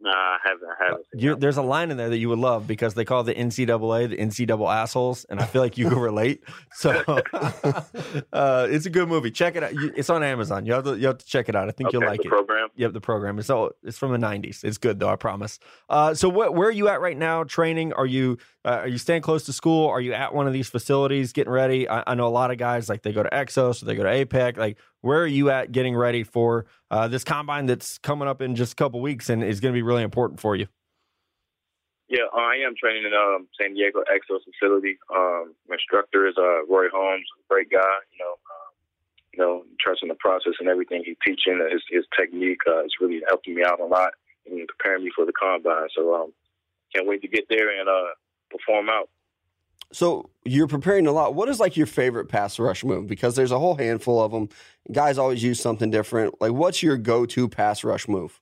Nah, 0.00 0.10
I 0.10 0.36
haven't. 0.44 0.68
I 0.68 0.84
haven't. 0.84 1.06
You, 1.14 1.30
that. 1.30 1.40
there's 1.40 1.56
a 1.56 1.62
line 1.62 1.90
in 1.90 1.96
there 1.96 2.08
that 2.08 2.18
you 2.18 2.28
would 2.28 2.38
love 2.38 2.66
because 2.68 2.94
they 2.94 3.04
call 3.04 3.24
the 3.24 3.34
NCAA 3.34 4.08
the 4.10 4.16
NCAA 4.16 4.72
assholes, 4.74 5.24
and 5.28 5.40
I 5.40 5.44
feel 5.44 5.60
like 5.60 5.76
you 5.76 5.88
can 5.88 5.98
relate. 5.98 6.42
So 6.72 6.90
uh, 8.32 8.66
it's 8.70 8.86
a 8.86 8.90
good 8.90 9.08
movie. 9.08 9.30
Check 9.30 9.56
it 9.56 9.62
out. 9.62 9.74
You- 9.74 9.92
It's 9.96 10.10
on 10.10 10.22
Amazon. 10.22 10.66
You 10.66 10.74
have 10.74 10.84
to 10.84 10.96
you 10.98 11.06
have 11.08 11.18
to 11.18 11.26
check 11.26 11.48
it 11.48 11.56
out. 11.56 11.68
I 11.68 11.72
think 11.72 11.88
okay, 11.88 11.98
you'll 11.98 12.06
like 12.08 12.24
it. 12.24 12.28
program. 12.28 12.68
Yep, 12.76 12.92
the 12.92 13.00
program. 13.00 13.38
It's 13.38 13.50
all 13.50 13.70
it's 13.82 13.98
from 13.98 14.12
the 14.12 14.18
'90s. 14.18 14.62
It's 14.64 14.78
good 14.78 15.00
though, 15.00 15.08
I 15.08 15.16
promise. 15.16 15.58
Uh, 15.88 16.14
so, 16.14 16.30
wh- 16.30 16.52
where 16.54 16.68
are 16.68 16.72
you 16.72 16.88
at 16.88 17.00
right 17.00 17.16
now? 17.16 17.44
Training? 17.44 17.92
Are 17.94 18.06
you 18.06 18.38
uh, 18.64 18.80
are 18.82 18.88
you 18.88 18.98
staying 18.98 19.22
close 19.22 19.44
to 19.46 19.52
school? 19.52 19.88
Are 19.88 20.00
you 20.00 20.12
at 20.12 20.34
one 20.34 20.46
of 20.46 20.52
these 20.52 20.68
facilities 20.68 21.32
getting 21.32 21.52
ready? 21.52 21.88
I, 21.88 22.04
I 22.06 22.14
know 22.14 22.26
a 22.26 22.30
lot 22.30 22.50
of 22.50 22.58
guys 22.58 22.88
like 22.88 23.02
they 23.02 23.12
go 23.12 23.22
to 23.22 23.30
Exos 23.30 23.82
or 23.82 23.86
they 23.86 23.94
go 23.96 24.02
to 24.04 24.24
APEC. 24.26 24.56
Like, 24.56 24.78
where 25.00 25.20
are 25.20 25.26
you 25.26 25.50
at 25.50 25.72
getting 25.72 25.96
ready 25.96 26.24
for 26.24 26.66
uh, 26.90 27.08
this 27.08 27.24
combine 27.24 27.66
that's 27.66 27.98
coming 27.98 28.28
up 28.28 28.42
in 28.42 28.56
just 28.56 28.72
a 28.72 28.76
couple 28.76 29.00
weeks 29.00 29.28
and 29.28 29.42
is 29.44 29.60
going 29.60 29.72
to 29.72 29.76
be 29.76 29.82
really 29.82 30.02
important 30.02 30.40
for 30.40 30.56
you? 30.56 30.66
Yeah, 32.08 32.24
uh, 32.32 32.40
I 32.40 32.56
am 32.66 32.74
training 32.74 33.04
in 33.04 33.12
um, 33.12 33.48
San 33.60 33.74
Diego 33.74 34.00
Exos 34.00 34.40
facility. 34.44 34.98
Um, 35.14 35.54
my 35.68 35.74
instructor 35.76 36.26
is 36.26 36.34
uh, 36.38 36.64
Roy 36.64 36.88
Holmes, 36.92 37.26
great 37.50 37.70
guy. 37.70 37.96
You 38.12 38.18
know, 38.18 38.32
um, 38.32 38.72
you 39.34 39.38
know, 39.38 39.64
trusting 39.78 40.08
the 40.08 40.14
process 40.14 40.54
and 40.58 40.68
everything 40.68 41.02
he's 41.04 41.20
teaching. 41.24 41.60
His, 41.70 41.82
his 41.90 42.04
technique 42.18 42.60
uh, 42.66 42.84
is 42.84 42.92
really 42.98 43.20
helping 43.28 43.54
me 43.54 43.62
out 43.62 43.80
a 43.80 43.84
lot 43.84 44.12
and 44.46 44.66
preparing 44.66 45.04
me 45.04 45.10
for 45.14 45.26
the 45.26 45.32
combine. 45.32 45.88
So, 45.94 46.14
um, 46.14 46.32
can't 46.94 47.06
wait 47.06 47.20
to 47.20 47.28
get 47.28 47.44
there 47.50 47.78
and 47.78 47.88
uh, 47.88 48.16
perform 48.50 48.88
out. 48.88 49.10
So 49.92 50.30
you're 50.44 50.68
preparing 50.68 51.06
a 51.06 51.12
lot. 51.12 51.34
What 51.34 51.48
is 51.48 51.60
like 51.60 51.76
your 51.76 51.86
favorite 51.86 52.26
pass 52.28 52.58
rush 52.58 52.84
move? 52.84 53.06
Because 53.06 53.36
there's 53.36 53.52
a 53.52 53.58
whole 53.58 53.76
handful 53.76 54.22
of 54.22 54.32
them. 54.32 54.48
Guys 54.92 55.16
always 55.18 55.42
use 55.42 55.60
something 55.60 55.90
different. 55.90 56.40
Like, 56.40 56.52
what's 56.52 56.82
your 56.82 56.96
go-to 56.98 57.48
pass 57.48 57.84
rush 57.84 58.06
move? 58.06 58.40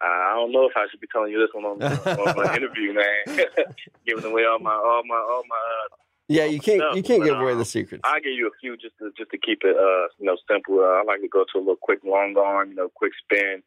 I 0.00 0.34
don't 0.36 0.52
know 0.52 0.66
if 0.66 0.76
I 0.76 0.86
should 0.88 1.00
be 1.00 1.08
telling 1.12 1.32
you 1.32 1.40
this 1.40 1.50
one 1.52 1.64
on, 1.64 1.82
on 1.82 2.36
my 2.36 2.56
interview, 2.56 2.94
man. 2.94 3.46
Giving 4.06 4.30
away 4.30 4.44
all 4.44 4.60
my 4.60 4.72
all 4.72 5.02
my 5.04 5.16
all 5.16 5.42
my. 5.48 5.56
Uh, 5.56 5.96
Yeah, 6.28 6.44
you 6.44 6.60
can't 6.60 6.78
No, 6.78 6.94
you 6.94 7.02
can't 7.02 7.22
but, 7.22 7.26
give 7.26 7.40
away 7.40 7.52
um, 7.52 7.58
the 7.58 7.64
secrets. 7.64 8.02
I'll 8.04 8.20
give 8.20 8.32
you 8.32 8.46
a 8.46 8.56
few 8.60 8.76
just 8.76 8.96
to 8.98 9.10
just 9.18 9.32
to 9.32 9.38
keep 9.38 9.60
it 9.64 9.76
uh 9.76 10.06
you 10.18 10.26
know 10.26 10.36
simple. 10.48 10.78
Uh, 10.78 11.00
I 11.00 11.02
like 11.04 11.20
to 11.22 11.28
go 11.28 11.44
to 11.52 11.58
a 11.58 11.60
little 11.60 11.76
quick 11.82 12.00
long 12.04 12.36
arm, 12.38 12.70
you 12.70 12.76
know, 12.76 12.88
quick 12.94 13.12
spin, 13.24 13.62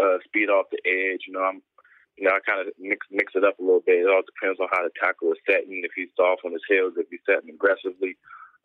uh, 0.00 0.18
speed 0.24 0.48
off 0.48 0.66
the 0.70 0.78
edge. 0.86 1.22
You 1.26 1.32
know, 1.32 1.42
I'm 1.42 1.62
you 2.16 2.24
know 2.24 2.34
I 2.36 2.40
kind 2.40 2.60
of 2.60 2.72
mix 2.78 3.06
mix 3.10 3.32
it 3.34 3.44
up 3.44 3.58
a 3.58 3.62
little 3.62 3.82
bit. 3.84 4.00
It 4.00 4.10
all 4.10 4.22
depends 4.22 4.60
on 4.60 4.68
how 4.72 4.82
the 4.82 4.90
tackle 5.00 5.32
is 5.32 5.38
setting. 5.48 5.82
If 5.84 5.92
he's 5.94 6.08
soft 6.16 6.42
on 6.44 6.52
his 6.52 6.62
heels, 6.68 6.94
if 6.96 7.06
he's 7.10 7.20
setting 7.26 7.50
aggressively. 7.50 8.16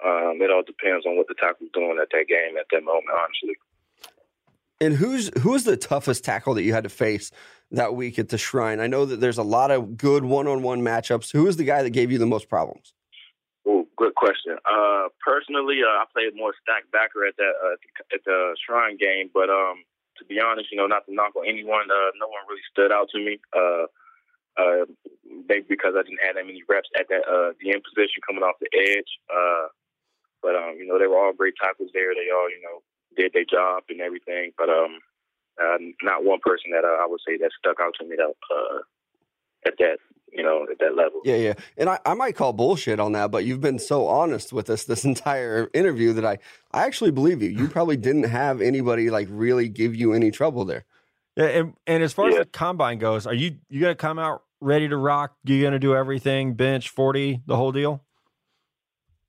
Um, 0.05 0.37
it 0.41 0.51
all 0.51 0.61
depends 0.61 1.07
on 1.07 1.17
what 1.17 1.27
the 1.27 1.33
tackle's 1.41 1.71
doing 1.73 1.97
at 1.99 2.09
that 2.11 2.27
game 2.27 2.55
at 2.57 2.67
that 2.71 2.83
moment. 2.83 3.09
Honestly. 3.09 3.55
And 4.79 4.93
who's 4.93 5.31
who's 5.39 5.63
the 5.63 5.75
toughest 5.77 6.23
tackle 6.23 6.53
that 6.53 6.63
you 6.63 6.73
had 6.73 6.83
to 6.83 6.89
face 6.89 7.31
that 7.71 7.95
week 7.95 8.19
at 8.19 8.29
the 8.29 8.37
Shrine? 8.37 8.79
I 8.79 8.85
know 8.85 9.05
that 9.05 9.19
there's 9.19 9.39
a 9.39 9.43
lot 9.43 9.71
of 9.71 9.97
good 9.97 10.23
one-on-one 10.23 10.81
matchups. 10.81 11.31
Who 11.31 11.47
is 11.47 11.57
the 11.57 11.63
guy 11.63 11.81
that 11.81 11.89
gave 11.89 12.11
you 12.11 12.19
the 12.19 12.27
most 12.27 12.47
problems? 12.47 12.93
Oh, 13.65 13.87
good 13.97 14.13
question. 14.13 14.57
Uh, 14.65 15.07
personally, 15.25 15.79
uh, 15.83 15.89
I 15.89 16.05
played 16.13 16.35
more 16.35 16.53
stacked 16.61 16.91
backer 16.91 17.25
at 17.25 17.35
that 17.37 17.53
uh, 17.63 18.13
at 18.13 18.23
the 18.23 18.55
Shrine 18.63 18.97
game, 18.97 19.31
but 19.33 19.49
um, 19.49 19.83
to 20.19 20.25
be 20.25 20.39
honest, 20.39 20.71
you 20.71 20.77
know, 20.77 20.87
not 20.87 21.05
to 21.05 21.13
knock 21.13 21.35
on 21.35 21.47
anyone, 21.47 21.89
uh, 21.89 22.11
no 22.19 22.27
one 22.27 22.45
really 22.49 22.65
stood 22.71 22.91
out 22.91 23.09
to 23.13 23.19
me. 23.19 23.39
Uh, 23.55 23.85
uh, 24.57 24.89
maybe 25.47 25.65
because 25.69 25.93
I 25.93 26.01
didn't 26.01 26.25
have 26.25 26.35
that 26.35 26.45
many 26.49 26.65
reps 26.67 26.89
at 26.97 27.05
that 27.09 27.23
uh, 27.29 27.53
end 27.61 27.85
position 27.85 28.25
coming 28.25 28.41
off 28.41 28.57
the 28.59 28.69
edge. 28.73 29.11
Uh, 29.29 29.69
but 30.41 30.55
um, 30.55 30.77
you 30.77 30.85
know, 30.85 30.97
they 30.97 31.07
were 31.07 31.17
all 31.17 31.33
great 31.33 31.53
tackles 31.61 31.91
there. 31.93 32.13
They 32.13 32.33
all, 32.33 32.49
you 32.49 32.61
know, 32.65 32.81
did 33.15 33.33
their 33.33 33.45
job 33.45 33.83
and 33.89 34.01
everything. 34.01 34.51
But 34.57 34.69
um, 34.69 34.99
uh, 35.61 35.77
not 36.01 36.25
one 36.25 36.39
person 36.41 36.71
that 36.73 36.85
uh, 36.85 37.01
I 37.01 37.05
would 37.05 37.21
say 37.25 37.37
that 37.37 37.53
stuck 37.57 37.77
out 37.81 37.93
to 37.99 38.05
me 38.05 38.15
that 38.17 38.33
uh, 38.33 38.81
at 39.67 39.77
that, 39.79 39.97
you 40.31 40.43
know, 40.43 40.65
at 40.71 40.79
that 40.79 40.95
level. 40.95 41.21
Yeah, 41.23 41.35
yeah. 41.35 41.53
And 41.77 41.89
I, 41.89 41.99
I 42.05 42.13
might 42.13 42.35
call 42.35 42.53
bullshit 42.53 42.99
on 42.99 43.11
that, 43.13 43.31
but 43.31 43.45
you've 43.45 43.61
been 43.61 43.79
so 43.79 44.07
honest 44.07 44.53
with 44.53 44.69
us 44.69 44.85
this 44.85 45.05
entire 45.13 45.69
interview 45.73 46.13
that 46.13 46.25
I, 46.25 46.37
I 46.71 46.85
actually 46.85 47.11
believe 47.11 47.41
you. 47.41 47.49
You 47.49 47.67
probably 47.67 47.97
didn't 47.97 48.23
have 48.23 48.61
anybody 48.61 49.09
like 49.09 49.27
really 49.29 49.69
give 49.69 49.95
you 49.95 50.13
any 50.13 50.31
trouble 50.31 50.65
there. 50.65 50.85
Yeah, 51.35 51.45
and, 51.45 51.73
and 51.85 52.01
as 52.01 52.13
far 52.13 52.29
as 52.29 52.35
the 52.35 52.45
combine 52.45 52.97
goes, 52.97 53.27
are 53.27 53.33
you 53.33 53.57
you 53.69 53.81
gonna 53.81 53.93
come 53.93 54.17
out 54.17 54.41
ready 54.59 54.87
to 54.89 54.97
rock? 54.97 55.35
You 55.43 55.61
gonna 55.61 55.77
do 55.77 55.95
everything, 55.95 56.55
bench, 56.55 56.89
forty, 56.89 57.43
the 57.45 57.55
whole 57.55 57.71
deal? 57.71 58.03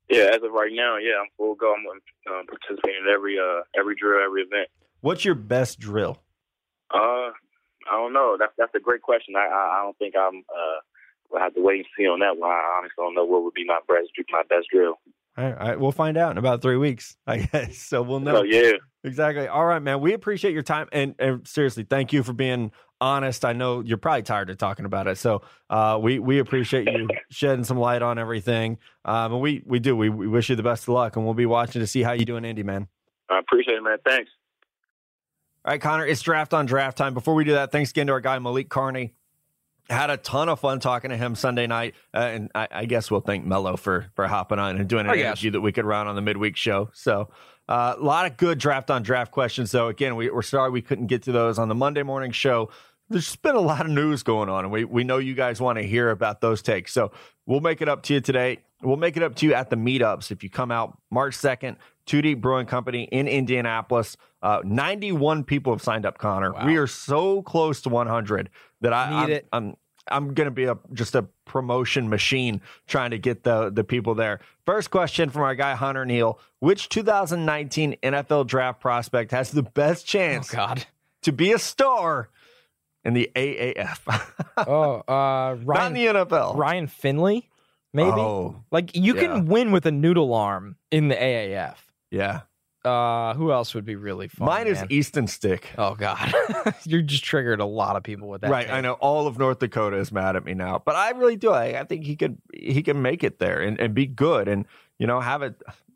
Yeah, 0.09 0.31
as 0.33 0.41
of 0.41 0.51
right 0.51 0.71
now, 0.73 0.97
yeah, 0.97 1.19
I'm 1.21 1.27
full 1.37 1.53
go. 1.53 1.71
I'm 1.71 1.85
um, 2.33 2.45
participating 2.47 3.03
in 3.05 3.13
every 3.13 3.37
uh 3.37 3.61
every 3.79 3.93
drill, 3.95 4.25
every 4.25 4.41
event. 4.41 4.69
What's 5.01 5.23
your 5.23 5.35
best 5.35 5.79
drill? 5.79 6.17
Uh, 6.91 7.29
I 7.91 7.95
don't 7.95 8.13
know. 8.13 8.37
That's 8.39 8.53
that's 8.57 8.75
a 8.75 8.79
great 8.79 9.01
question. 9.01 9.35
I 9.35 9.47
I, 9.47 9.79
I 9.79 9.83
don't 9.83 9.97
think 9.97 10.15
I'm 10.15 10.43
uh 10.49 10.79
we'll 11.29 11.41
have 11.41 11.53
to 11.55 11.61
wait 11.61 11.77
and 11.77 11.85
see 11.97 12.07
on 12.07 12.19
that 12.19 12.37
one. 12.37 12.51
I 12.51 12.77
honestly 12.77 12.95
don't 12.97 13.15
know 13.15 13.25
what 13.25 13.43
would 13.43 13.53
be 13.53 13.65
my 13.65 13.79
best 13.87 14.09
my 14.31 14.43
best 14.49 14.67
drill. 14.71 14.95
All 15.37 15.53
right, 15.53 15.79
we'll 15.79 15.93
find 15.93 16.17
out 16.17 16.31
in 16.31 16.37
about 16.37 16.61
three 16.61 16.75
weeks, 16.75 17.15
I 17.25 17.37
guess. 17.37 17.77
So 17.89 18.01
we'll 18.01 18.19
know. 18.19 18.37
Oh 18.37 18.43
yeah, 18.43 18.73
exactly. 19.03 19.47
All 19.47 19.65
right, 19.65 19.81
man. 19.81 20.01
We 20.01 20.13
appreciate 20.13 20.53
your 20.53 20.63
time, 20.63 20.89
and, 20.91 21.15
and 21.17 21.47
seriously, 21.47 21.83
thank 21.83 22.11
you 22.11 22.23
for 22.23 22.33
being 22.33 22.71
honest. 22.99 23.45
I 23.45 23.53
know 23.53 23.79
you're 23.79 23.97
probably 23.97 24.23
tired 24.23 24.49
of 24.49 24.57
talking 24.57 24.85
about 24.85 25.07
it, 25.07 25.17
so 25.17 25.41
uh, 25.69 25.97
we 26.01 26.19
we 26.19 26.39
appreciate 26.39 26.91
you 26.91 27.07
shedding 27.31 27.63
some 27.63 27.77
light 27.77 28.01
on 28.01 28.19
everything. 28.19 28.79
Um, 29.05 29.33
and 29.33 29.41
we 29.41 29.63
we 29.65 29.79
do. 29.79 29.95
We, 29.95 30.09
we 30.09 30.27
wish 30.27 30.49
you 30.49 30.57
the 30.57 30.63
best 30.63 30.83
of 30.83 30.89
luck, 30.89 31.15
and 31.15 31.23
we'll 31.23 31.35
be 31.35 31.45
watching 31.45 31.79
to 31.79 31.87
see 31.87 32.03
how 32.03 32.11
you 32.11 32.25
do 32.25 32.35
in 32.35 32.43
Indy, 32.43 32.63
man. 32.63 32.87
I 33.29 33.39
appreciate 33.39 33.77
it, 33.77 33.83
man. 33.83 33.97
Thanks. 34.05 34.29
All 35.69 35.73
right, 35.73 35.81
Connor. 35.81 36.07
It's 36.07 36.23
draft 36.23 36.55
on 36.55 36.65
draft 36.65 36.97
time. 36.97 37.13
Before 37.13 37.35
we 37.35 37.43
do 37.43 37.51
that, 37.51 37.71
thanks 37.71 37.91
again 37.91 38.07
to 38.07 38.13
our 38.13 38.21
guy 38.21 38.39
Malik 38.39 38.69
Carney 38.69 39.13
had 39.87 40.09
a 40.09 40.17
ton 40.17 40.49
of 40.49 40.59
fun 40.59 40.79
talking 40.79 41.11
to 41.11 41.15
him 41.15 41.35
Sunday 41.35 41.67
night, 41.67 41.93
uh, 42.11 42.21
and 42.21 42.51
I, 42.55 42.67
I, 42.71 42.85
guess 42.85 43.11
we'll 43.11 43.21
thank 43.21 43.45
Mello 43.45 43.77
for 43.77 44.07
for 44.15 44.25
hopping 44.25 44.57
on 44.57 44.77
and 44.77 44.89
doing 44.89 45.05
an 45.05 45.11
oh, 45.11 45.13
interview 45.13 45.51
that 45.51 45.61
we 45.61 45.71
could 45.71 45.85
run 45.85 46.07
on 46.07 46.15
the 46.15 46.23
midweek 46.23 46.55
show. 46.55 46.89
So 46.93 47.29
uh, 47.67 47.93
a 47.95 48.03
lot 48.03 48.25
of 48.25 48.35
good 48.35 48.57
draft 48.57 48.89
on 48.89 49.03
draft 49.03 49.31
questions. 49.31 49.69
So 49.69 49.89
again, 49.89 50.15
we, 50.15 50.31
we're 50.31 50.41
sorry 50.41 50.71
we 50.71 50.81
couldn't 50.81 51.05
get 51.05 51.21
to 51.23 51.31
those 51.31 51.59
on 51.59 51.67
the 51.67 51.75
Monday 51.75 52.01
morning 52.01 52.31
show. 52.31 52.71
There's 53.07 53.35
been 53.35 53.55
a 53.55 53.61
lot 53.61 53.85
of 53.85 53.91
news 53.91 54.23
going 54.23 54.49
on, 54.49 54.65
and 54.65 54.73
we 54.73 54.85
we 54.85 55.03
know 55.03 55.19
you 55.19 55.35
guys 55.35 55.61
want 55.61 55.77
to 55.77 55.83
hear 55.83 56.09
about 56.09 56.41
those 56.41 56.63
takes. 56.63 56.93
So 56.93 57.11
we'll 57.45 57.61
make 57.61 57.83
it 57.83 57.87
up 57.87 58.01
to 58.03 58.15
you 58.15 58.21
today. 58.21 58.61
We'll 58.81 58.97
make 58.97 59.17
it 59.17 59.23
up 59.23 59.35
to 59.35 59.45
you 59.45 59.53
at 59.53 59.69
the 59.69 59.75
meetups 59.75 60.31
if 60.31 60.43
you 60.43 60.49
come 60.49 60.71
out 60.71 60.97
March 61.11 61.35
second. 61.35 61.77
2 62.05 62.21
Deep 62.23 62.41
Brewing 62.41 62.65
Company 62.65 63.03
in 63.03 63.27
Indianapolis. 63.27 64.17
Uh, 64.41 64.61
91 64.63 65.43
people 65.43 65.73
have 65.73 65.81
signed 65.81 66.05
up, 66.05 66.17
Connor. 66.17 66.53
Wow. 66.53 66.65
We 66.65 66.77
are 66.77 66.87
so 66.87 67.43
close 67.43 67.81
to 67.81 67.89
100 67.89 68.49
that 68.81 68.93
I, 68.93 69.09
Need 69.09 69.15
I'm, 69.15 69.29
it. 69.31 69.47
I'm 69.51 69.75
I'm 70.11 70.33
going 70.33 70.45
to 70.45 70.51
be 70.51 70.65
a 70.65 70.77
just 70.93 71.15
a 71.15 71.23
promotion 71.45 72.09
machine 72.09 72.61
trying 72.87 73.11
to 73.11 73.17
get 73.17 73.43
the 73.43 73.69
the 73.69 73.83
people 73.83 74.15
there. 74.15 74.39
First 74.65 74.91
question 74.91 75.29
from 75.29 75.43
our 75.43 75.55
guy 75.55 75.75
Hunter 75.75 76.05
Neal: 76.05 76.39
Which 76.59 76.89
2019 76.89 77.97
NFL 78.03 78.47
draft 78.47 78.79
prospect 78.79 79.31
has 79.31 79.51
the 79.51 79.63
best 79.63 80.05
chance 80.05 80.53
oh, 80.53 80.57
God. 80.57 80.85
to 81.23 81.31
be 81.31 81.51
a 81.51 81.59
star 81.59 82.29
in 83.03 83.13
the 83.13 83.31
AAF? 83.35 84.31
oh, 84.57 85.03
uh, 85.07 85.55
Ryan, 85.55 85.65
not 85.65 85.87
in 85.87 85.93
the 85.93 86.05
NFL. 86.05 86.57
Ryan 86.57 86.87
Finley, 86.87 87.49
maybe. 87.93 88.09
Oh, 88.11 88.63
like 88.71 88.95
you 88.95 89.15
yeah. 89.15 89.21
can 89.21 89.45
win 89.45 89.71
with 89.71 89.85
a 89.85 89.91
noodle 89.91 90.33
arm 90.33 90.75
in 90.91 91.07
the 91.07 91.15
AAF. 91.15 91.75
Yeah. 92.11 92.41
Uh, 92.85 93.33
who 93.33 93.51
else 93.51 93.75
would 93.75 93.83
be 93.83 93.97
really 93.97 94.29
fun? 94.29 94.47
Mine 94.47 94.63
man? 94.63 94.73
is 94.73 94.85
Easton 94.89 95.27
Stick. 95.27 95.71
Oh 95.77 95.95
God, 95.95 96.33
you 96.85 97.01
just 97.01 97.25
triggered 97.25 97.59
a 97.59 97.65
lot 97.65 97.97
of 97.97 98.03
people 98.03 98.29
with 98.29 98.41
that. 98.41 98.49
Right, 98.49 98.69
I 98.69 98.79
know 98.79 98.93
all 98.93 99.27
of 99.27 99.37
North 99.37 99.59
Dakota 99.59 99.97
is 99.97 100.13
mad 100.13 100.37
at 100.37 100.45
me 100.45 100.53
now, 100.53 100.81
but 100.85 100.95
I 100.95 101.09
really 101.11 101.35
do. 101.35 101.51
I, 101.51 101.81
I 101.81 101.83
think 101.83 102.05
he 102.05 102.15
could 102.15 102.37
he 102.53 102.81
can 102.81 103.01
make 103.01 103.21
it 103.21 103.39
there 103.39 103.61
and, 103.61 103.77
and 103.81 103.93
be 103.93 104.05
good, 104.05 104.47
and 104.47 104.65
you 104.97 105.07
know 105.07 105.19
have 105.19 105.41
a 105.41 105.53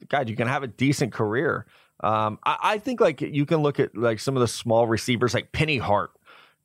God, 0.10 0.30
you 0.30 0.36
can 0.36 0.48
have 0.48 0.64
a 0.64 0.68
decent 0.68 1.14
career. 1.14 1.66
Um, 2.04 2.38
I, 2.44 2.58
I 2.62 2.78
think 2.80 3.00
like 3.00 3.22
you 3.22 3.46
can 3.46 3.62
look 3.62 3.80
at 3.80 3.96
like 3.96 4.20
some 4.20 4.36
of 4.36 4.41
the 4.41 4.48
small 4.48 4.86
receivers 4.86 5.34
like 5.34 5.54
Penny 5.54 5.78
Hart. 5.78 6.12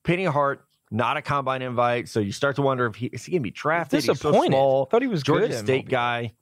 Penny 0.03 0.25
Hart, 0.25 0.65
not 0.91 1.17
a 1.17 1.23
combine 1.23 1.63
invite, 1.63 2.09
so 2.09 2.21
you 2.21 2.33
start 2.33 2.57
to 2.57 2.63
wonder 2.63 2.87
if 2.87 2.97
he 2.97 3.07
is 3.07 3.25
he 3.25 3.33
gonna 3.33 3.43
be 3.43 3.51
drafted. 3.51 4.01
Disappointed. 4.01 4.37
He's 4.37 4.43
so 4.43 4.49
small. 4.49 4.85
Thought 4.87 5.03
he 5.03 5.09
was 5.09 5.23
Georgia 5.23 5.49
good 5.49 5.59
State 5.59 5.89
guy. 5.89 6.35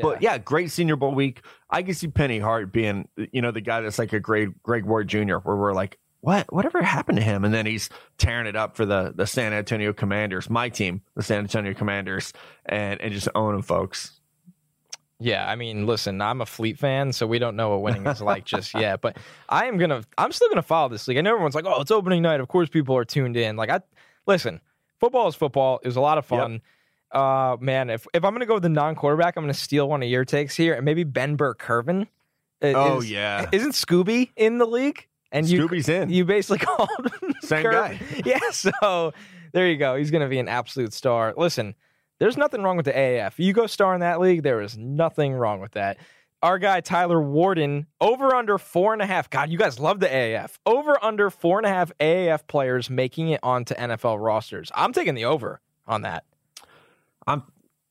But 0.00 0.22
yeah, 0.22 0.38
great 0.38 0.70
Senior 0.70 0.96
Bowl 0.96 1.14
week. 1.14 1.42
I 1.70 1.82
can 1.82 1.94
see 1.94 2.08
Penny 2.08 2.38
Hart 2.38 2.72
being, 2.72 3.08
you 3.32 3.42
know, 3.42 3.50
the 3.50 3.60
guy 3.60 3.80
that's 3.80 3.98
like 3.98 4.12
a 4.12 4.20
great 4.20 4.62
Greg 4.62 4.84
Ward 4.84 5.08
Jr., 5.08 5.36
where 5.36 5.56
we're 5.56 5.72
like, 5.72 5.98
what, 6.20 6.52
whatever 6.52 6.82
happened 6.82 7.18
to 7.18 7.24
him? 7.24 7.44
And 7.44 7.54
then 7.54 7.66
he's 7.66 7.90
tearing 8.16 8.46
it 8.46 8.56
up 8.56 8.76
for 8.76 8.84
the 8.84 9.12
the 9.14 9.26
San 9.26 9.52
Antonio 9.52 9.92
Commanders, 9.92 10.50
my 10.50 10.68
team, 10.68 11.02
the 11.14 11.22
San 11.22 11.40
Antonio 11.40 11.74
Commanders, 11.74 12.32
and 12.66 13.00
and 13.00 13.12
just 13.12 13.28
owning 13.34 13.62
folks. 13.62 14.17
Yeah, 15.20 15.48
I 15.48 15.56
mean, 15.56 15.86
listen, 15.86 16.20
I'm 16.20 16.40
a 16.40 16.46
Fleet 16.46 16.78
fan, 16.78 17.12
so 17.12 17.26
we 17.26 17.40
don't 17.40 17.56
know 17.56 17.70
what 17.70 17.82
winning 17.82 18.06
is 18.06 18.20
like 18.20 18.44
just 18.44 18.72
yet. 18.78 19.00
But 19.00 19.16
I 19.48 19.66
am 19.66 19.76
gonna, 19.76 20.02
I'm 20.16 20.30
still 20.30 20.48
gonna 20.48 20.62
follow 20.62 20.88
this 20.88 21.08
league. 21.08 21.18
I 21.18 21.22
know 21.22 21.32
everyone's 21.32 21.56
like, 21.56 21.66
oh, 21.66 21.80
it's 21.80 21.90
opening 21.90 22.22
night. 22.22 22.40
Of 22.40 22.48
course, 22.48 22.68
people 22.68 22.96
are 22.96 23.04
tuned 23.04 23.36
in. 23.36 23.56
Like, 23.56 23.70
I 23.70 23.80
listen, 24.26 24.60
football 25.00 25.26
is 25.26 25.34
football. 25.34 25.80
It 25.82 25.88
was 25.88 25.96
a 25.96 26.00
lot 26.00 26.18
of 26.18 26.26
fun. 26.26 26.52
Yep. 26.52 26.62
Uh, 27.10 27.56
man, 27.60 27.90
if 27.90 28.06
if 28.14 28.24
I'm 28.24 28.32
gonna 28.32 28.46
go 28.46 28.54
with 28.54 28.62
the 28.62 28.68
non-quarterback, 28.68 29.36
I'm 29.36 29.42
gonna 29.42 29.54
steal 29.54 29.88
one 29.88 30.02
of 30.02 30.08
your 30.08 30.24
takes 30.24 30.54
here, 30.54 30.74
and 30.74 30.84
maybe 30.84 31.04
Ben 31.04 31.36
Burr-Kirven. 31.36 32.06
Oh 32.62 33.00
yeah, 33.00 33.48
isn't 33.50 33.72
Scooby 33.72 34.30
in 34.36 34.58
the 34.58 34.66
league? 34.66 35.06
And 35.32 35.46
Scooby's 35.46 35.88
you, 35.88 35.94
in. 35.94 36.10
You 36.10 36.24
basically 36.24 36.58
called 36.66 36.90
him 37.22 37.34
same 37.42 37.64
guy. 37.64 37.98
Yeah, 38.24 38.50
so 38.50 39.12
there 39.52 39.68
you 39.68 39.76
go. 39.76 39.96
He's 39.96 40.10
gonna 40.10 40.28
be 40.28 40.38
an 40.38 40.48
absolute 40.48 40.92
star. 40.92 41.34
Listen, 41.36 41.74
there's 42.18 42.36
nothing 42.36 42.62
wrong 42.62 42.76
with 42.76 42.86
the 42.86 42.92
AAF. 42.92 43.34
You 43.36 43.52
go 43.52 43.66
star 43.66 43.94
in 43.94 44.00
that 44.00 44.20
league, 44.20 44.42
there 44.42 44.60
is 44.60 44.76
nothing 44.76 45.34
wrong 45.34 45.60
with 45.60 45.72
that. 45.72 45.98
Our 46.42 46.58
guy 46.58 46.80
Tyler 46.80 47.20
Warden, 47.20 47.86
over 48.00 48.34
under 48.34 48.58
four 48.58 48.92
and 48.92 49.02
a 49.02 49.06
half. 49.06 49.28
God, 49.28 49.50
you 49.50 49.58
guys 49.58 49.80
love 49.80 49.98
the 49.98 50.06
AAF. 50.06 50.56
Over 50.64 51.02
under 51.02 51.30
four 51.30 51.58
and 51.58 51.66
a 51.66 51.70
half 51.70 51.90
AAF 51.98 52.46
players 52.46 52.88
making 52.88 53.30
it 53.30 53.40
onto 53.42 53.74
NFL 53.74 54.22
rosters. 54.22 54.70
I'm 54.74 54.92
taking 54.92 55.14
the 55.14 55.24
over 55.24 55.60
on 55.86 56.02
that. 56.02 56.24
I'm 57.26 57.42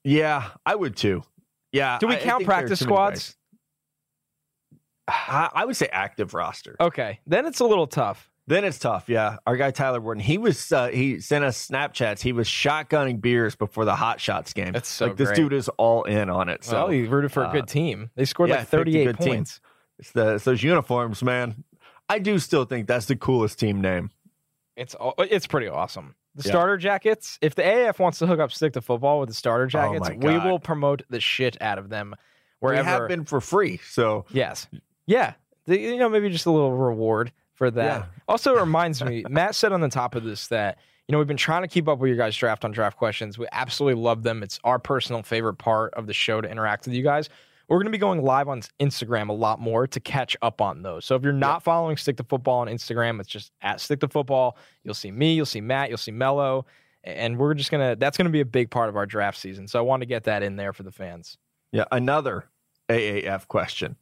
yeah, 0.03 0.51
I 0.65 0.75
would 0.75 0.95
too. 0.95 1.23
Yeah. 1.73 1.97
Do 1.99 2.07
we 2.07 2.15
I, 2.15 2.19
count 2.19 2.43
I 2.43 2.45
practice 2.45 2.79
squads? 2.79 3.35
I, 5.09 5.49
I, 5.53 5.65
would 5.65 5.75
say 5.75 5.89
active 5.91 6.33
roster. 6.33 6.75
Okay, 6.79 7.19
then 7.27 7.45
it's 7.45 7.59
a 7.59 7.65
little 7.65 7.87
tough. 7.87 8.29
Then 8.47 8.63
it's 8.63 8.79
tough. 8.79 9.09
Yeah, 9.09 9.37
our 9.45 9.57
guy 9.57 9.71
Tyler 9.71 9.99
Warden, 9.99 10.23
he 10.23 10.37
was 10.37 10.71
uh, 10.71 10.87
he 10.87 11.19
sent 11.19 11.43
us 11.43 11.67
Snapchats. 11.67 12.21
He 12.21 12.31
was 12.31 12.47
shotgunning 12.47 13.19
beers 13.19 13.57
before 13.57 13.83
the 13.83 13.95
Hot 13.95 14.21
Shots 14.21 14.53
game. 14.53 14.71
That's 14.71 14.87
so 14.87 15.07
like 15.07 15.17
this 15.17 15.27
great. 15.27 15.35
dude 15.35 15.53
is 15.53 15.67
all 15.77 16.03
in 16.03 16.29
on 16.29 16.47
it. 16.47 16.63
So 16.63 16.77
well, 16.77 16.87
he 16.87 17.03
rooted 17.03 17.33
for 17.33 17.43
a 17.43 17.51
good 17.51 17.63
uh, 17.63 17.67
team. 17.67 18.09
They 18.15 18.23
scored 18.23 18.49
yeah, 18.49 18.59
like 18.59 18.69
38 18.69 19.17
points. 19.17 19.55
Team. 19.55 19.61
It's 19.99 20.11
the 20.11 20.35
it's 20.35 20.45
those 20.45 20.63
uniforms, 20.63 21.21
man. 21.21 21.65
I 22.07 22.19
do 22.19 22.39
still 22.39 22.63
think 22.63 22.87
that's 22.87 23.07
the 23.07 23.17
coolest 23.17 23.59
team 23.59 23.81
name. 23.81 24.11
It's 24.77 24.95
it's 25.19 25.47
pretty 25.47 25.67
awesome. 25.67 26.15
The 26.35 26.43
yeah. 26.43 26.51
starter 26.51 26.77
jackets. 26.77 27.37
If 27.41 27.55
the 27.55 27.63
AAF 27.63 27.99
wants 27.99 28.19
to 28.19 28.27
hook 28.27 28.39
up 28.39 28.53
stick 28.53 28.73
to 28.73 28.81
football 28.81 29.19
with 29.19 29.27
the 29.27 29.35
starter 29.35 29.65
oh 29.65 29.67
jackets, 29.67 30.09
oh 30.09 30.25
we 30.25 30.37
will 30.37 30.59
promote 30.59 31.01
the 31.09 31.19
shit 31.19 31.61
out 31.61 31.79
of 31.79 31.89
them. 31.89 32.15
Wherever 32.59 32.83
we 32.83 32.87
have 32.87 33.07
been 33.09 33.25
for 33.25 33.41
free. 33.41 33.81
So 33.89 34.25
yes, 34.29 34.67
yeah, 35.05 35.33
the, 35.65 35.77
you 35.77 35.97
know 35.97 36.07
maybe 36.07 36.29
just 36.29 36.45
a 36.45 36.51
little 36.51 36.71
reward 36.71 37.33
for 37.57 37.71
that. 37.71 38.01
Yeah. 38.01 38.05
Also, 38.27 38.55
it 38.55 38.59
reminds 38.59 39.03
me. 39.03 39.25
Matt 39.29 39.55
said 39.55 39.73
on 39.73 39.81
the 39.81 39.89
top 39.89 40.15
of 40.15 40.23
this 40.23 40.47
that 40.47 40.77
you 41.07 41.11
know 41.11 41.17
we've 41.17 41.27
been 41.27 41.35
trying 41.35 41.63
to 41.63 41.67
keep 41.67 41.87
up 41.87 41.99
with 41.99 42.07
your 42.07 42.17
guys' 42.17 42.37
draft 42.37 42.63
on 42.63 42.71
draft 42.71 42.97
questions. 42.97 43.37
We 43.37 43.47
absolutely 43.51 44.01
love 44.01 44.23
them. 44.23 44.43
It's 44.43 44.59
our 44.63 44.79
personal 44.79 45.23
favorite 45.23 45.55
part 45.55 45.93
of 45.95 46.07
the 46.07 46.13
show 46.13 46.39
to 46.39 46.49
interact 46.49 46.85
with 46.85 46.95
you 46.95 47.03
guys. 47.03 47.29
We're 47.67 47.77
going 47.77 47.87
to 47.87 47.91
be 47.91 47.97
going 47.97 48.23
live 48.23 48.47
on 48.47 48.61
Instagram 48.79 49.27
a 49.27 49.33
lot 49.33 49.59
more 49.59 49.87
to 49.87 49.99
catch 49.99 50.37
up 50.41 50.61
on 50.61 50.83
those. 50.83 51.03
So 51.03 51.15
if 51.15 51.23
you're 51.23 51.33
not 51.33 51.63
following 51.63 51.97
Stick 51.97 52.15
to 52.15 52.23
Football 52.23 52.59
on 52.59 52.67
Instagram, 52.67 53.19
it's 53.19 53.27
just 53.27 53.51
at 53.61 53.81
Stick 53.81 53.99
to 53.99 54.07
Football. 54.07 54.57
You'll 54.85 54.93
see 54.93 55.11
me, 55.11 55.33
you'll 55.33 55.45
see 55.45 55.59
Matt, 55.59 55.89
you'll 55.89 55.97
see 55.97 56.11
Mello, 56.11 56.65
and 57.03 57.37
we're 57.37 57.53
just 57.53 57.71
gonna. 57.71 57.95
That's 57.95 58.17
gonna 58.17 58.29
be 58.29 58.41
a 58.41 58.45
big 58.45 58.69
part 58.69 58.89
of 58.89 58.95
our 58.95 59.05
draft 59.05 59.37
season. 59.37 59.67
So 59.67 59.79
I 59.79 59.81
want 59.81 60.01
to 60.01 60.05
get 60.05 60.23
that 60.25 60.43
in 60.43 60.55
there 60.55 60.71
for 60.71 60.83
the 60.83 60.91
fans. 60.91 61.37
Yeah, 61.71 61.85
another 61.91 62.45
AAF 62.89 63.47
question. 63.47 63.95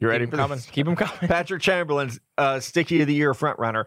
You 0.00 0.08
ready 0.08 0.24
Keep 0.26 0.32
for 0.32 0.36
coming? 0.36 0.58
Keep 0.58 0.86
them 0.86 0.96
coming. 0.96 1.28
Patrick 1.28 1.62
Chamberlain's 1.62 2.20
uh, 2.36 2.60
Sticky 2.60 3.00
of 3.00 3.06
the 3.06 3.14
Year 3.14 3.34
front 3.34 3.58
runner. 3.58 3.86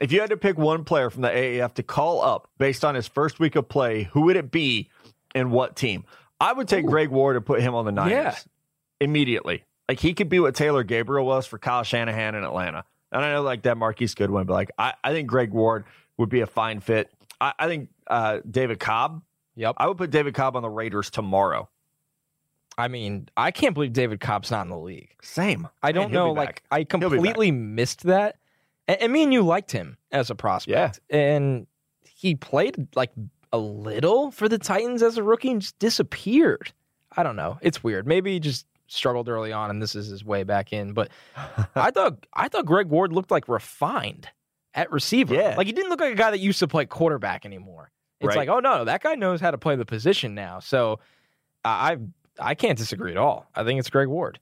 If 0.00 0.12
you 0.12 0.20
had 0.20 0.30
to 0.30 0.36
pick 0.36 0.56
one 0.56 0.84
player 0.84 1.10
from 1.10 1.22
the 1.22 1.28
AAF 1.28 1.74
to 1.74 1.82
call 1.82 2.22
up 2.22 2.48
based 2.58 2.84
on 2.84 2.94
his 2.94 3.08
first 3.08 3.40
week 3.40 3.56
of 3.56 3.68
play, 3.68 4.04
who 4.04 4.22
would 4.22 4.36
it 4.36 4.50
be 4.50 4.90
and 5.34 5.50
what 5.50 5.76
team? 5.76 6.04
I 6.40 6.52
would 6.52 6.68
take 6.68 6.84
Ooh. 6.84 6.88
Greg 6.88 7.08
Ward 7.08 7.36
and 7.36 7.44
put 7.44 7.60
him 7.60 7.74
on 7.74 7.84
the 7.84 7.92
Niners 7.92 8.12
yeah. 8.12 8.36
immediately. 9.00 9.64
Like 9.88 9.98
he 9.98 10.14
could 10.14 10.28
be 10.28 10.38
what 10.38 10.54
Taylor 10.54 10.84
Gabriel 10.84 11.26
was 11.26 11.46
for 11.46 11.58
Kyle 11.58 11.82
Shanahan 11.82 12.34
in 12.34 12.44
Atlanta. 12.44 12.84
And 13.10 13.24
I 13.24 13.32
know 13.32 13.42
like 13.42 13.62
that 13.62 13.76
Marquise 13.76 14.14
Goodwin, 14.14 14.46
but 14.46 14.54
like 14.54 14.70
I, 14.78 14.94
I 15.02 15.12
think 15.12 15.28
Greg 15.28 15.50
Ward 15.50 15.84
would 16.18 16.28
be 16.28 16.40
a 16.40 16.46
fine 16.46 16.80
fit. 16.80 17.10
I, 17.40 17.54
I 17.58 17.66
think 17.66 17.88
uh, 18.06 18.40
David 18.48 18.78
Cobb. 18.78 19.22
Yep. 19.56 19.76
I 19.78 19.88
would 19.88 19.96
put 19.96 20.10
David 20.10 20.34
Cobb 20.34 20.54
on 20.54 20.62
the 20.62 20.70
Raiders 20.70 21.10
tomorrow. 21.10 21.68
I 22.78 22.86
mean, 22.86 23.28
I 23.36 23.50
can't 23.50 23.74
believe 23.74 23.92
David 23.92 24.20
Cobb's 24.20 24.52
not 24.52 24.62
in 24.62 24.70
the 24.70 24.78
league. 24.78 25.10
Same. 25.20 25.68
I 25.82 25.90
don't 25.90 26.12
know. 26.12 26.32
Like, 26.32 26.62
I 26.70 26.84
completely 26.84 27.50
missed 27.50 28.04
that. 28.04 28.36
And, 28.86 29.02
and, 29.02 29.12
me 29.12 29.24
and 29.24 29.32
you 29.32 29.42
liked 29.42 29.72
him 29.72 29.98
as 30.12 30.30
a 30.30 30.36
prospect. 30.36 31.00
Yeah. 31.10 31.18
And 31.18 31.66
he 32.04 32.36
played 32.36 32.86
like 32.94 33.10
a 33.52 33.58
little 33.58 34.30
for 34.30 34.48
the 34.48 34.58
Titans 34.58 35.02
as 35.02 35.18
a 35.18 35.24
rookie 35.24 35.50
and 35.50 35.60
just 35.60 35.78
disappeared. 35.80 36.72
I 37.16 37.24
don't 37.24 37.36
know. 37.36 37.58
It's 37.62 37.82
weird. 37.82 38.06
Maybe 38.06 38.34
he 38.34 38.40
just 38.40 38.64
struggled 38.86 39.28
early 39.28 39.52
on 39.52 39.70
and 39.70 39.82
this 39.82 39.96
is 39.96 40.06
his 40.06 40.24
way 40.24 40.44
back 40.44 40.72
in. 40.72 40.92
But 40.92 41.10
I 41.74 41.90
thought 41.90 42.26
I 42.32 42.48
thought 42.48 42.64
Greg 42.64 42.88
Ward 42.88 43.12
looked 43.12 43.32
like 43.32 43.48
refined 43.48 44.28
at 44.74 44.90
receiver. 44.92 45.34
Yeah. 45.34 45.54
Like 45.56 45.66
he 45.66 45.72
didn't 45.72 45.90
look 45.90 46.00
like 46.00 46.12
a 46.12 46.16
guy 46.16 46.30
that 46.30 46.38
used 46.38 46.60
to 46.60 46.68
play 46.68 46.86
quarterback 46.86 47.44
anymore. 47.44 47.90
It's 48.20 48.28
right. 48.28 48.36
like, 48.36 48.48
oh 48.48 48.60
no, 48.60 48.84
that 48.84 49.02
guy 49.02 49.16
knows 49.16 49.40
how 49.40 49.50
to 49.50 49.58
play 49.58 49.76
the 49.76 49.84
position 49.84 50.34
now. 50.34 50.60
So 50.60 51.00
uh, 51.64 51.68
I 51.68 51.96
I 52.40 52.54
can't 52.54 52.78
disagree 52.78 53.10
at 53.12 53.16
all. 53.16 53.48
I 53.54 53.64
think 53.64 53.78
it's 53.78 53.90
Greg 53.90 54.08
Ward. 54.08 54.38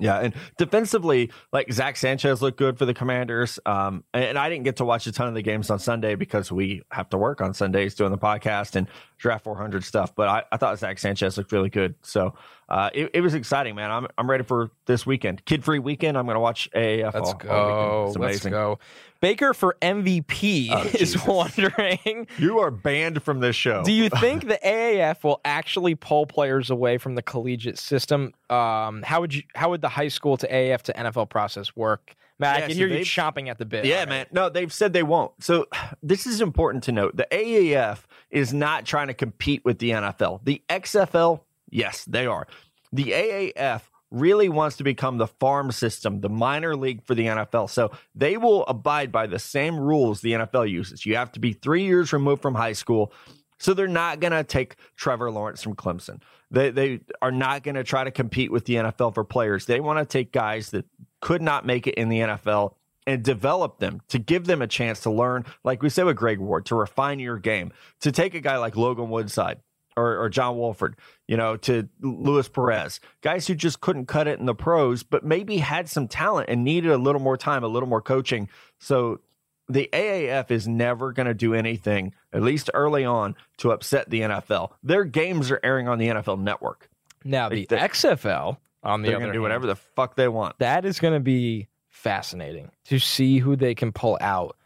Yeah, 0.00 0.18
and 0.18 0.34
defensively, 0.56 1.30
like 1.52 1.70
Zach 1.72 1.96
Sanchez 1.96 2.40
looked 2.40 2.58
good 2.58 2.78
for 2.78 2.86
the 2.86 2.94
Commanders. 2.94 3.60
Um, 3.66 4.04
and 4.14 4.38
I 4.38 4.48
didn't 4.48 4.64
get 4.64 4.76
to 4.76 4.84
watch 4.84 5.06
a 5.06 5.12
ton 5.12 5.28
of 5.28 5.34
the 5.34 5.42
games 5.42 5.70
on 5.70 5.78
Sunday 5.78 6.14
because 6.14 6.50
we 6.50 6.82
have 6.90 7.10
to 7.10 7.18
work 7.18 7.40
on 7.40 7.52
Sundays 7.54 7.94
doing 7.94 8.10
the 8.10 8.18
podcast 8.18 8.74
and 8.74 8.88
draft 9.18 9.44
400 9.44 9.84
stuff. 9.84 10.14
But 10.14 10.28
I, 10.28 10.42
I 10.50 10.56
thought 10.56 10.78
Zach 10.78 10.98
Sanchez 10.98 11.36
looked 11.36 11.52
really 11.52 11.68
good. 11.68 11.94
So 12.02 12.34
uh, 12.68 12.90
it, 12.94 13.10
it, 13.14 13.20
was 13.20 13.34
exciting, 13.34 13.74
man. 13.74 13.90
I'm 13.90 14.06
I'm 14.16 14.30
ready 14.30 14.44
for 14.44 14.70
this 14.86 15.04
weekend, 15.04 15.44
kid 15.44 15.64
free 15.64 15.78
weekend. 15.78 16.16
I'm 16.16 16.24
going 16.24 16.36
to 16.36 16.40
watch 16.40 16.70
AAF. 16.74 17.14
Let's 17.14 17.34
go. 17.34 18.12
Let's 18.16 18.44
go. 18.44 18.78
Baker 19.20 19.54
for 19.54 19.76
MVP 19.80 20.68
oh, 20.72 20.90
is 20.98 21.24
wondering. 21.24 22.26
You 22.38 22.58
are 22.58 22.70
banned 22.70 23.22
from 23.22 23.40
this 23.40 23.54
show. 23.54 23.84
Do 23.84 23.92
you 23.92 24.08
think 24.08 24.48
the 24.48 24.58
AAF 24.64 25.22
will 25.22 25.40
actually 25.44 25.94
pull 25.94 26.26
players 26.26 26.70
away 26.70 26.98
from 26.98 27.14
the 27.14 27.22
collegiate 27.22 27.78
system? 27.78 28.32
Um, 28.50 29.02
how 29.02 29.20
would 29.20 29.34
you? 29.34 29.42
How 29.54 29.70
would 29.70 29.80
the 29.80 29.88
high 29.88 30.08
school 30.08 30.36
to 30.38 30.48
AAF 30.48 30.82
to 30.82 30.92
NFL 30.92 31.30
process 31.30 31.76
work? 31.76 32.16
Matt, 32.38 32.58
yeah, 32.58 32.64
I 32.64 32.66
can 32.68 32.70
so 32.70 32.76
hear 32.76 32.88
you 32.88 33.04
chomping 33.04 33.48
at 33.48 33.58
the 33.58 33.64
bit. 33.64 33.84
Yeah, 33.84 34.04
man. 34.04 34.26
No, 34.32 34.48
they've 34.48 34.72
said 34.72 34.92
they 34.92 35.04
won't. 35.04 35.32
So 35.42 35.66
this 36.02 36.26
is 36.26 36.40
important 36.40 36.84
to 36.84 36.92
note. 36.92 37.16
The 37.16 37.28
AAF 37.30 38.00
is 38.30 38.52
not 38.52 38.84
trying 38.84 39.06
to 39.06 39.14
compete 39.14 39.64
with 39.64 39.78
the 39.78 39.90
NFL. 39.90 40.40
The 40.42 40.62
XFL, 40.68 41.40
yes, 41.72 42.04
they 42.04 42.26
are. 42.26 42.46
The 42.92 43.12
AAF 43.12 43.82
really 44.12 44.48
wants 44.48 44.76
to 44.76 44.84
become 44.84 45.16
the 45.16 45.26
farm 45.26 45.72
system, 45.72 46.20
the 46.20 46.28
minor 46.28 46.76
league 46.76 47.02
for 47.02 47.14
the 47.14 47.26
NFL. 47.26 47.70
So 47.70 47.90
they 48.14 48.36
will 48.36 48.64
abide 48.66 49.10
by 49.10 49.26
the 49.26 49.38
same 49.38 49.80
rules 49.80 50.20
the 50.20 50.32
NFL 50.32 50.70
uses. 50.70 51.06
You 51.06 51.16
have 51.16 51.32
to 51.32 51.40
be 51.40 51.54
three 51.54 51.84
years 51.84 52.12
removed 52.12 52.42
from 52.42 52.54
high 52.54 52.74
school. 52.74 53.12
So 53.58 53.74
they're 53.74 53.88
not 53.88 54.20
going 54.20 54.32
to 54.32 54.44
take 54.44 54.76
Trevor 54.96 55.30
Lawrence 55.30 55.62
from 55.62 55.74
Clemson. 55.74 56.20
They, 56.50 56.70
they 56.70 57.00
are 57.22 57.32
not 57.32 57.62
going 57.62 57.76
to 57.76 57.84
try 57.84 58.04
to 58.04 58.10
compete 58.10 58.52
with 58.52 58.66
the 58.66 58.74
NFL 58.74 59.14
for 59.14 59.24
players. 59.24 59.64
They 59.64 59.80
want 59.80 59.98
to 59.98 60.04
take 60.04 60.32
guys 60.32 60.70
that 60.70 60.84
could 61.20 61.40
not 61.40 61.64
make 61.64 61.86
it 61.86 61.94
in 61.94 62.08
the 62.08 62.20
NFL 62.20 62.74
and 63.06 63.22
develop 63.22 63.78
them 63.78 64.00
to 64.08 64.18
give 64.18 64.44
them 64.44 64.62
a 64.62 64.66
chance 64.66 65.00
to 65.00 65.10
learn, 65.10 65.44
like 65.64 65.82
we 65.82 65.88
said 65.88 66.04
with 66.04 66.16
Greg 66.16 66.38
Ward, 66.38 66.66
to 66.66 66.74
refine 66.74 67.18
your 67.18 67.38
game, 67.38 67.72
to 68.00 68.12
take 68.12 68.34
a 68.34 68.40
guy 68.40 68.58
like 68.58 68.76
Logan 68.76 69.08
Woodside 69.08 69.60
or, 69.96 70.18
or 70.18 70.28
John 70.28 70.56
Wolford, 70.56 70.96
you 71.26 71.36
know, 71.36 71.56
to 71.58 71.88
Luis 72.00 72.48
Perez, 72.48 73.00
guys 73.20 73.46
who 73.46 73.54
just 73.54 73.80
couldn't 73.80 74.06
cut 74.06 74.26
it 74.26 74.38
in 74.38 74.46
the 74.46 74.54
pros, 74.54 75.02
but 75.02 75.24
maybe 75.24 75.58
had 75.58 75.88
some 75.88 76.08
talent 76.08 76.48
and 76.48 76.64
needed 76.64 76.90
a 76.90 76.98
little 76.98 77.20
more 77.20 77.36
time, 77.36 77.64
a 77.64 77.68
little 77.68 77.88
more 77.88 78.02
coaching. 78.02 78.48
So 78.78 79.20
the 79.68 79.88
AAF 79.92 80.50
is 80.50 80.66
never 80.68 81.12
going 81.12 81.26
to 81.26 81.34
do 81.34 81.54
anything, 81.54 82.14
at 82.32 82.42
least 82.42 82.70
early 82.74 83.04
on, 83.04 83.36
to 83.58 83.70
upset 83.72 84.10
the 84.10 84.20
NFL. 84.20 84.72
Their 84.82 85.04
games 85.04 85.50
are 85.50 85.60
airing 85.62 85.88
on 85.88 85.98
the 85.98 86.08
NFL 86.08 86.40
network. 86.40 86.88
Now, 87.24 87.48
the 87.48 87.66
they, 87.66 87.76
XFL, 87.76 88.56
on 88.82 89.02
the 89.02 89.08
they're 89.08 89.18
going 89.18 89.30
to 89.30 89.32
do 89.32 89.42
whatever 89.42 89.66
the 89.66 89.76
fuck 89.76 90.16
they 90.16 90.28
want. 90.28 90.58
That 90.58 90.84
is 90.84 90.98
going 90.98 91.14
to 91.14 91.20
be 91.20 91.68
fascinating 91.88 92.70
to 92.86 92.98
see 92.98 93.38
who 93.38 93.54
they 93.54 93.74
can 93.74 93.92
pull 93.92 94.18
out 94.20 94.56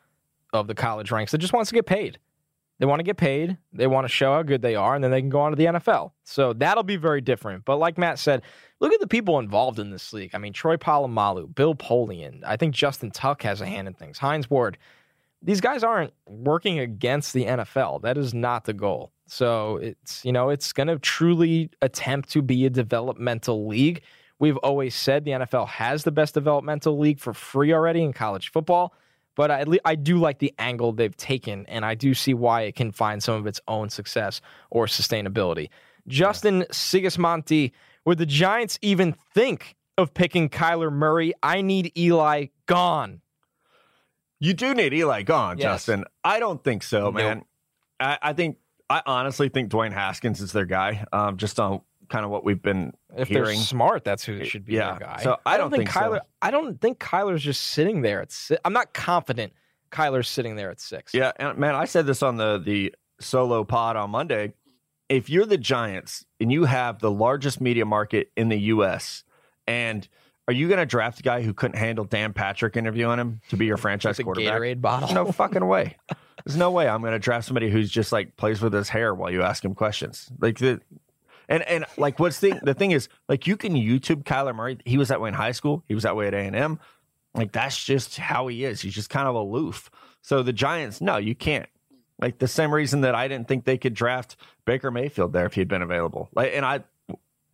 of 0.52 0.66
the 0.66 0.74
college 0.74 1.10
ranks 1.10 1.32
that 1.32 1.38
just 1.38 1.52
wants 1.52 1.70
to 1.70 1.74
get 1.74 1.86
paid. 1.86 2.18
They 2.78 2.86
want 2.86 3.00
to 3.00 3.04
get 3.04 3.16
paid. 3.16 3.56
They 3.72 3.86
want 3.86 4.04
to 4.04 4.08
show 4.08 4.34
how 4.34 4.42
good 4.42 4.60
they 4.60 4.74
are, 4.74 4.94
and 4.94 5.02
then 5.02 5.10
they 5.10 5.20
can 5.20 5.30
go 5.30 5.40
on 5.40 5.52
to 5.52 5.56
the 5.56 5.64
NFL. 5.64 6.12
So 6.24 6.52
that'll 6.52 6.82
be 6.82 6.96
very 6.96 7.20
different. 7.20 7.64
But 7.64 7.76
like 7.78 7.96
Matt 7.96 8.18
said, 8.18 8.42
look 8.80 8.92
at 8.92 9.00
the 9.00 9.06
people 9.06 9.38
involved 9.38 9.78
in 9.78 9.90
this 9.90 10.12
league. 10.12 10.32
I 10.34 10.38
mean, 10.38 10.52
Troy 10.52 10.76
Polamalu, 10.76 11.54
Bill 11.54 11.74
Polian. 11.74 12.42
I 12.44 12.56
think 12.56 12.74
Justin 12.74 13.10
Tuck 13.10 13.42
has 13.42 13.60
a 13.60 13.66
hand 13.66 13.88
in 13.88 13.94
things. 13.94 14.18
Hines 14.18 14.50
Ward. 14.50 14.76
These 15.42 15.60
guys 15.60 15.84
aren't 15.84 16.12
working 16.26 16.78
against 16.78 17.32
the 17.32 17.44
NFL. 17.44 18.02
That 18.02 18.18
is 18.18 18.34
not 18.34 18.64
the 18.64 18.72
goal. 18.72 19.12
So 19.26 19.76
it's 19.76 20.24
you 20.24 20.32
know 20.32 20.50
it's 20.50 20.72
going 20.72 20.88
to 20.88 20.98
truly 20.98 21.70
attempt 21.82 22.30
to 22.30 22.42
be 22.42 22.66
a 22.66 22.70
developmental 22.70 23.66
league. 23.66 24.02
We've 24.38 24.56
always 24.58 24.94
said 24.94 25.24
the 25.24 25.32
NFL 25.32 25.68
has 25.68 26.04
the 26.04 26.12
best 26.12 26.34
developmental 26.34 26.98
league 26.98 27.20
for 27.20 27.32
free 27.32 27.72
already 27.72 28.02
in 28.02 28.12
college 28.12 28.50
football. 28.52 28.92
But 29.36 29.50
I, 29.50 29.64
I 29.84 29.94
do 29.94 30.18
like 30.18 30.38
the 30.38 30.52
angle 30.58 30.92
they've 30.92 31.16
taken, 31.16 31.66
and 31.66 31.84
I 31.84 31.94
do 31.94 32.14
see 32.14 32.34
why 32.34 32.62
it 32.62 32.74
can 32.74 32.90
find 32.90 33.22
some 33.22 33.36
of 33.36 33.46
its 33.46 33.60
own 33.68 33.90
success 33.90 34.40
or 34.70 34.86
sustainability. 34.86 35.68
Justin 36.08 36.64
Sigismonti, 36.70 37.72
would 38.04 38.18
the 38.18 38.26
Giants 38.26 38.78
even 38.82 39.14
think 39.34 39.76
of 39.98 40.14
picking 40.14 40.48
Kyler 40.48 40.92
Murray? 40.92 41.34
I 41.42 41.60
need 41.60 41.92
Eli 41.96 42.46
gone. 42.66 43.20
You 44.38 44.54
do 44.54 44.74
need 44.74 44.92
Eli 44.92 45.22
gone, 45.22 45.58
yes. 45.58 45.64
Justin. 45.64 46.04
I 46.24 46.40
don't 46.40 46.62
think 46.62 46.82
so, 46.82 47.12
man. 47.12 47.38
Nope. 47.38 47.46
I, 48.00 48.18
I, 48.22 48.32
think 48.32 48.58
I 48.88 49.02
honestly 49.06 49.48
think 49.48 49.70
Dwayne 49.70 49.92
Haskins 49.92 50.40
is 50.40 50.52
their 50.52 50.66
guy. 50.66 51.04
Um, 51.12 51.36
just 51.36 51.58
on 51.60 51.80
kind 52.08 52.24
of 52.24 52.30
what 52.30 52.44
we've 52.44 52.60
been 52.60 52.92
if 53.16 53.28
hearing. 53.28 53.44
they're 53.44 53.56
smart, 53.56 54.04
that's 54.04 54.24
who 54.24 54.44
should 54.44 54.64
be 54.64 54.74
yeah. 54.74 54.92
their 54.92 55.08
guy. 55.08 55.20
So 55.22 55.38
I, 55.44 55.54
I 55.54 55.56
don't, 55.56 55.70
don't, 55.70 55.80
think, 55.80 55.90
Kyler. 55.90 56.18
So. 56.18 56.26
I 56.42 56.50
don't 56.50 56.80
think 56.80 56.98
Kyler's 56.98 57.42
just 57.42 57.62
sitting 57.62 58.02
there 58.02 58.22
at. 58.22 58.32
Si- 58.32 58.58
I'm 58.64 58.72
not 58.72 58.92
confident 58.92 59.52
Kyler's 59.90 60.28
sitting 60.28 60.56
there 60.56 60.70
at 60.70 60.80
six. 60.80 61.14
Yeah, 61.14 61.32
and 61.36 61.58
man, 61.58 61.74
I 61.74 61.84
said 61.84 62.06
this 62.06 62.22
on 62.22 62.36
the 62.36 62.58
the 62.58 62.94
solo 63.20 63.64
pod 63.64 63.96
on 63.96 64.10
Monday. 64.10 64.52
If 65.08 65.30
you're 65.30 65.46
the 65.46 65.58
Giants 65.58 66.24
and 66.40 66.50
you 66.50 66.64
have 66.64 66.98
the 66.98 67.10
largest 67.10 67.60
media 67.60 67.84
market 67.84 68.32
in 68.36 68.48
the 68.48 68.58
U.S. 68.58 69.22
and 69.66 70.06
are 70.48 70.52
you 70.52 70.68
going 70.68 70.78
to 70.78 70.86
draft 70.86 71.20
a 71.20 71.22
guy 71.22 71.42
who 71.42 71.52
couldn't 71.52 71.76
handle 71.76 72.04
Dan 72.04 72.32
Patrick 72.32 72.76
interviewing 72.76 73.18
him 73.18 73.40
to 73.48 73.56
be 73.56 73.66
your 73.66 73.76
franchise 73.76 74.18
quarterback? 74.18 74.60
Gatorade 74.60 74.80
bottle? 74.80 75.12
No 75.12 75.30
fucking 75.32 75.66
way. 75.66 75.96
There's 76.44 76.56
no 76.56 76.70
way 76.70 76.88
I'm 76.88 77.00
going 77.00 77.12
to 77.12 77.18
draft 77.18 77.46
somebody 77.46 77.70
who's 77.70 77.90
just 77.90 78.12
like 78.12 78.36
plays 78.36 78.60
with 78.60 78.72
his 78.72 78.88
hair 78.88 79.12
while 79.14 79.32
you 79.32 79.42
ask 79.42 79.64
him 79.64 79.74
questions. 79.74 80.30
Like 80.38 80.58
the 80.58 80.80
and 81.48 81.62
and 81.64 81.84
like 81.96 82.18
what's 82.18 82.40
the 82.40 82.58
the 82.62 82.74
thing 82.74 82.90
is 82.90 83.08
like 83.28 83.46
you 83.46 83.56
can 83.56 83.74
YouTube 83.74 84.24
Kyler 84.24 84.54
Murray. 84.54 84.78
He 84.84 84.98
was 84.98 85.08
that 85.08 85.20
way 85.20 85.28
in 85.28 85.34
high 85.34 85.52
school. 85.52 85.84
He 85.86 85.94
was 85.94 86.02
that 86.04 86.16
way 86.16 86.26
at 86.26 86.34
A 86.34 86.38
and 86.38 86.56
M. 86.56 86.80
Like 87.34 87.52
that's 87.52 87.82
just 87.82 88.16
how 88.16 88.48
he 88.48 88.64
is. 88.64 88.80
He's 88.80 88.94
just 88.94 89.10
kind 89.10 89.28
of 89.28 89.34
aloof. 89.34 89.90
So 90.22 90.42
the 90.42 90.52
Giants, 90.52 91.00
no, 91.00 91.18
you 91.18 91.34
can't. 91.34 91.68
Like 92.18 92.38
the 92.38 92.48
same 92.48 92.72
reason 92.72 93.02
that 93.02 93.14
I 93.14 93.28
didn't 93.28 93.46
think 93.46 93.64
they 93.64 93.76
could 93.76 93.94
draft 93.94 94.36
Baker 94.64 94.90
Mayfield 94.90 95.32
there 95.32 95.46
if 95.46 95.54
he'd 95.54 95.68
been 95.68 95.82
available. 95.82 96.28
Like 96.34 96.52
and 96.54 96.64
I 96.64 96.84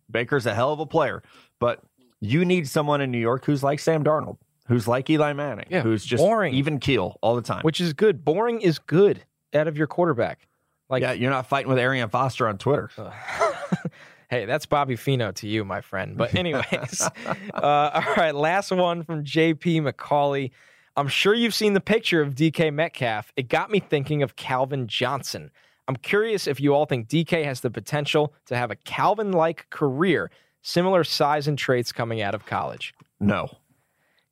Baker's 0.09 0.45
a 0.45 0.53
hell 0.53 0.71
of 0.71 0.79
a 0.79 0.85
player, 0.85 1.21
but 1.59 1.81
you 2.21 2.45
need 2.45 2.67
someone 2.67 3.01
in 3.01 3.11
New 3.11 3.19
York 3.19 3.45
who's 3.45 3.61
like 3.63 3.79
Sam 3.79 4.03
Darnold, 4.03 4.37
who's 4.67 4.87
like 4.87 5.09
Eli 5.09 5.33
Manning, 5.33 5.67
yeah, 5.69 5.81
who's 5.81 6.05
just 6.05 6.21
boring. 6.23 6.53
even 6.53 6.79
keel 6.79 7.17
all 7.21 7.35
the 7.35 7.41
time. 7.41 7.61
Which 7.63 7.81
is 7.81 7.91
good. 7.93 8.23
Boring 8.23 8.61
is 8.61 8.79
good 8.79 9.23
out 9.53 9.67
of 9.67 9.77
your 9.77 9.87
quarterback. 9.87 10.47
Like 10.89 11.01
Yeah, 11.01 11.13
you're 11.13 11.31
not 11.31 11.47
fighting 11.47 11.69
with 11.69 11.79
Arian 11.79 12.09
Foster 12.09 12.47
on 12.47 12.57
Twitter. 12.57 12.89
hey, 14.29 14.45
that's 14.45 14.65
Bobby 14.65 14.95
Fino 14.95 15.31
to 15.33 15.47
you, 15.47 15.63
my 15.65 15.81
friend. 15.81 16.17
But 16.17 16.35
anyways, 16.35 17.01
uh, 17.53 17.91
all 17.93 18.13
right, 18.15 18.35
last 18.35 18.71
one 18.71 19.03
from 19.03 19.23
JP 19.23 19.91
McCauley. 19.91 20.51
I'm 20.95 21.07
sure 21.07 21.33
you've 21.33 21.55
seen 21.55 21.73
the 21.73 21.81
picture 21.81 22.21
of 22.21 22.35
DK 22.35 22.71
Metcalf. 22.73 23.31
It 23.35 23.47
got 23.49 23.71
me 23.71 23.79
thinking 23.79 24.21
of 24.21 24.35
Calvin 24.35 24.87
Johnson. 24.87 25.49
I'm 25.87 25.95
curious 25.95 26.47
if 26.47 26.59
you 26.59 26.73
all 26.73 26.85
think 26.85 27.07
DK 27.07 27.43
has 27.45 27.61
the 27.61 27.71
potential 27.71 28.33
to 28.45 28.55
have 28.55 28.71
a 28.71 28.75
Calvin 28.75 29.31
like 29.31 29.69
career, 29.69 30.31
similar 30.61 31.03
size 31.03 31.47
and 31.47 31.57
traits 31.57 31.91
coming 31.91 32.21
out 32.21 32.35
of 32.35 32.45
college. 32.45 32.93
No. 33.19 33.49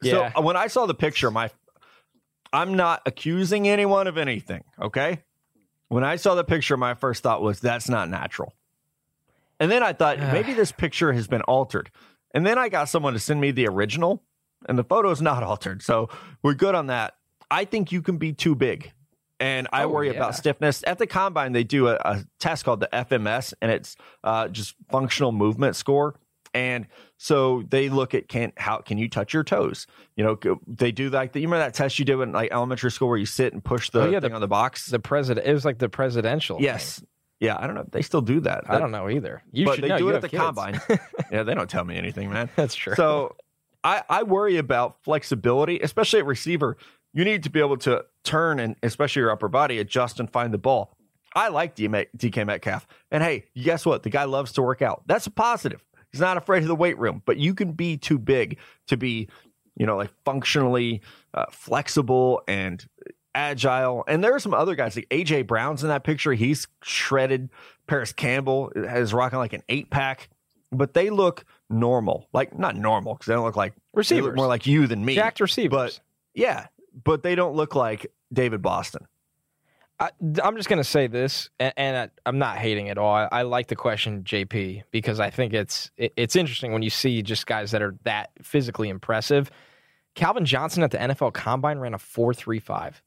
Yeah. 0.01 0.31
So 0.33 0.39
uh, 0.39 0.41
when 0.43 0.55
I 0.55 0.67
saw 0.67 0.85
the 0.85 0.93
picture, 0.93 1.31
my 1.31 1.49
I'm 2.53 2.75
not 2.75 3.01
accusing 3.05 3.67
anyone 3.67 4.07
of 4.07 4.17
anything, 4.17 4.63
okay? 4.79 5.23
When 5.91 6.05
I 6.05 6.15
saw 6.15 6.35
the 6.35 6.45
picture, 6.45 6.77
my 6.77 6.93
first 6.93 7.21
thought 7.21 7.41
was 7.41 7.59
that's 7.59 7.89
not 7.89 8.09
natural. 8.09 8.53
And 9.59 9.69
then 9.69 9.83
I 9.83 9.91
thought 9.91 10.19
maybe 10.19 10.53
this 10.53 10.71
picture 10.71 11.11
has 11.11 11.27
been 11.27 11.41
altered. 11.41 11.91
And 12.33 12.47
then 12.47 12.57
I 12.57 12.69
got 12.69 12.87
someone 12.87 13.11
to 13.11 13.19
send 13.19 13.41
me 13.41 13.51
the 13.51 13.67
original, 13.67 14.23
and 14.69 14.79
the 14.79 14.85
photo 14.85 15.11
is 15.11 15.21
not 15.21 15.43
altered. 15.43 15.81
So 15.81 16.07
we're 16.43 16.53
good 16.53 16.75
on 16.75 16.87
that. 16.87 17.15
I 17.51 17.65
think 17.65 17.91
you 17.91 18.01
can 18.01 18.15
be 18.15 18.31
too 18.31 18.55
big. 18.55 18.93
And 19.41 19.67
I 19.73 19.83
oh, 19.83 19.89
worry 19.89 20.07
yeah. 20.07 20.13
about 20.13 20.35
stiffness. 20.35 20.81
At 20.87 20.97
the 20.97 21.07
combine, 21.07 21.51
they 21.51 21.65
do 21.65 21.89
a, 21.89 21.95
a 21.95 22.23
test 22.39 22.63
called 22.63 22.79
the 22.79 22.89
FMS, 22.93 23.53
and 23.61 23.69
it's 23.69 23.97
uh, 24.23 24.47
just 24.47 24.75
functional 24.89 25.33
movement 25.33 25.75
score. 25.75 26.15
And 26.53 26.87
so 27.17 27.63
they 27.69 27.89
look 27.89 28.13
at 28.13 28.27
can 28.27 28.51
how 28.57 28.77
can 28.77 28.97
you 28.97 29.09
touch 29.09 29.33
your 29.33 29.43
toes? 29.43 29.87
You 30.15 30.23
know, 30.23 30.59
they 30.67 30.91
do 30.91 31.09
like 31.09 31.33
the, 31.33 31.39
you 31.39 31.47
remember 31.47 31.65
that 31.65 31.73
test 31.73 31.97
you 31.97 32.05
did 32.05 32.19
in 32.19 32.31
like 32.31 32.51
elementary 32.51 32.91
school 32.91 33.07
where 33.07 33.17
you 33.17 33.25
sit 33.25 33.53
and 33.53 33.63
push 33.63 33.89
the 33.89 34.01
oh, 34.01 34.09
yeah, 34.09 34.19
thing 34.19 34.31
the, 34.31 34.35
on 34.35 34.41
the 34.41 34.47
box. 34.47 34.87
The 34.87 34.99
president, 34.99 35.47
it 35.47 35.53
was 35.53 35.63
like 35.63 35.77
the 35.77 35.89
presidential. 35.89 36.57
Yes, 36.59 36.99
thing. 36.99 37.07
yeah. 37.39 37.57
I 37.59 37.67
don't 37.67 37.75
know. 37.75 37.85
They 37.89 38.01
still 38.01 38.21
do 38.21 38.41
that. 38.41 38.65
I 38.69 38.79
don't 38.79 38.91
know 38.91 39.09
either. 39.09 39.43
You 39.51 39.65
but 39.65 39.75
should 39.75 39.83
they 39.85 39.89
know. 39.89 39.97
do 39.97 40.09
it 40.09 40.15
at 40.15 40.21
the 40.21 40.29
kids. 40.29 40.41
combine. 40.41 40.81
yeah, 41.31 41.43
they 41.43 41.53
don't 41.53 41.69
tell 41.69 41.85
me 41.85 41.95
anything, 41.95 42.29
man. 42.29 42.49
That's 42.55 42.75
true. 42.75 42.95
So 42.95 43.35
I 43.83 44.03
I 44.09 44.23
worry 44.23 44.57
about 44.57 45.01
flexibility, 45.03 45.79
especially 45.79 46.19
at 46.19 46.25
receiver. 46.25 46.77
You 47.13 47.23
need 47.25 47.43
to 47.43 47.49
be 47.49 47.59
able 47.59 47.77
to 47.77 48.05
turn 48.23 48.59
and 48.59 48.75
especially 48.83 49.21
your 49.21 49.31
upper 49.31 49.49
body 49.49 49.79
adjust 49.79 50.19
and 50.19 50.31
find 50.31 50.53
the 50.53 50.57
ball. 50.57 50.95
I 51.33 51.47
like 51.47 51.75
DK 51.75 52.45
Metcalf. 52.45 52.87
And 53.09 53.23
hey, 53.23 53.45
guess 53.55 53.85
what? 53.85 54.03
The 54.03 54.09
guy 54.09 54.25
loves 54.25 54.51
to 54.53 54.61
work 54.61 54.81
out. 54.81 55.03
That's 55.05 55.27
a 55.27 55.31
positive. 55.31 55.83
He's 56.11 56.21
not 56.21 56.37
afraid 56.37 56.61
of 56.63 56.67
the 56.67 56.75
weight 56.75 56.97
room, 56.97 57.21
but 57.25 57.37
you 57.37 57.53
can 57.53 57.71
be 57.73 57.97
too 57.97 58.17
big 58.19 58.57
to 58.87 58.97
be, 58.97 59.29
you 59.75 59.85
know, 59.85 59.95
like 59.97 60.11
functionally 60.25 61.01
uh, 61.33 61.45
flexible 61.51 62.41
and 62.47 62.85
agile. 63.33 64.03
And 64.07 64.23
there 64.23 64.33
are 64.35 64.39
some 64.39 64.53
other 64.53 64.75
guys 64.75 64.95
like 64.95 65.07
AJ 65.09 65.47
Brown's 65.47 65.83
in 65.83 65.89
that 65.89 66.03
picture. 66.03 66.33
He's 66.33 66.67
shredded. 66.83 67.49
Parris 67.87 68.11
Campbell 68.13 68.69
is 68.75 69.13
rocking 69.13 69.39
like 69.39 69.53
an 69.53 69.63
eight 69.69 69.89
pack. 69.89 70.29
but 70.71 70.93
they 70.93 71.09
look 71.09 71.45
normal. 71.69 72.27
Like 72.33 72.57
not 72.57 72.75
normal 72.75 73.13
because 73.13 73.27
they 73.27 73.33
don't 73.33 73.45
look 73.45 73.55
like 73.55 73.73
they 73.75 73.79
Receivers. 73.93 74.25
look 74.27 74.35
more 74.35 74.47
like 74.47 74.65
you 74.67 74.87
than 74.87 75.03
me. 75.03 75.15
Jacked 75.15 75.39
receivers. 75.39 75.69
But 75.71 75.99
yeah, 76.33 76.67
but 77.03 77.23
they 77.23 77.35
don't 77.35 77.55
look 77.55 77.75
like 77.75 78.07
David 78.33 78.61
Boston. 78.61 79.05
I, 80.01 80.09
I'm 80.43 80.57
just 80.57 80.67
going 80.67 80.77
to 80.77 80.83
say 80.83 81.05
this, 81.05 81.49
and, 81.59 81.73
and 81.77 81.97
I, 81.97 82.09
I'm 82.27 82.39
not 82.39 82.57
hating 82.57 82.89
at 82.89 82.97
all. 82.97 83.13
I, 83.13 83.29
I 83.31 83.41
like 83.43 83.67
the 83.67 83.75
question, 83.75 84.23
JP, 84.23 84.83
because 84.89 85.19
I 85.19 85.29
think 85.29 85.53
it's 85.53 85.91
it, 85.95 86.11
it's 86.17 86.35
interesting 86.35 86.73
when 86.73 86.81
you 86.81 86.89
see 86.89 87.21
just 87.21 87.45
guys 87.45 87.69
that 87.71 87.83
are 87.83 87.95
that 88.03 88.31
physically 88.41 88.89
impressive. 88.89 89.51
Calvin 90.15 90.43
Johnson 90.43 90.81
at 90.81 90.89
the 90.89 90.97
NFL 90.97 91.33
Combine 91.33 91.77
ran 91.77 91.93
a 91.93 91.99
four 91.99 92.33
three 92.33 92.59
five. 92.59 93.01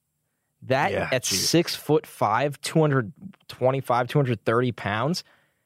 That 0.62 0.92
Yeah, 0.92 1.08
at 1.10 1.24
geez. 1.24 1.48
six 1.48 1.74
foot 1.74 2.06
five, 2.06 2.60
225, 2.60 4.08
230 4.08 4.72
pounds. 4.72 5.24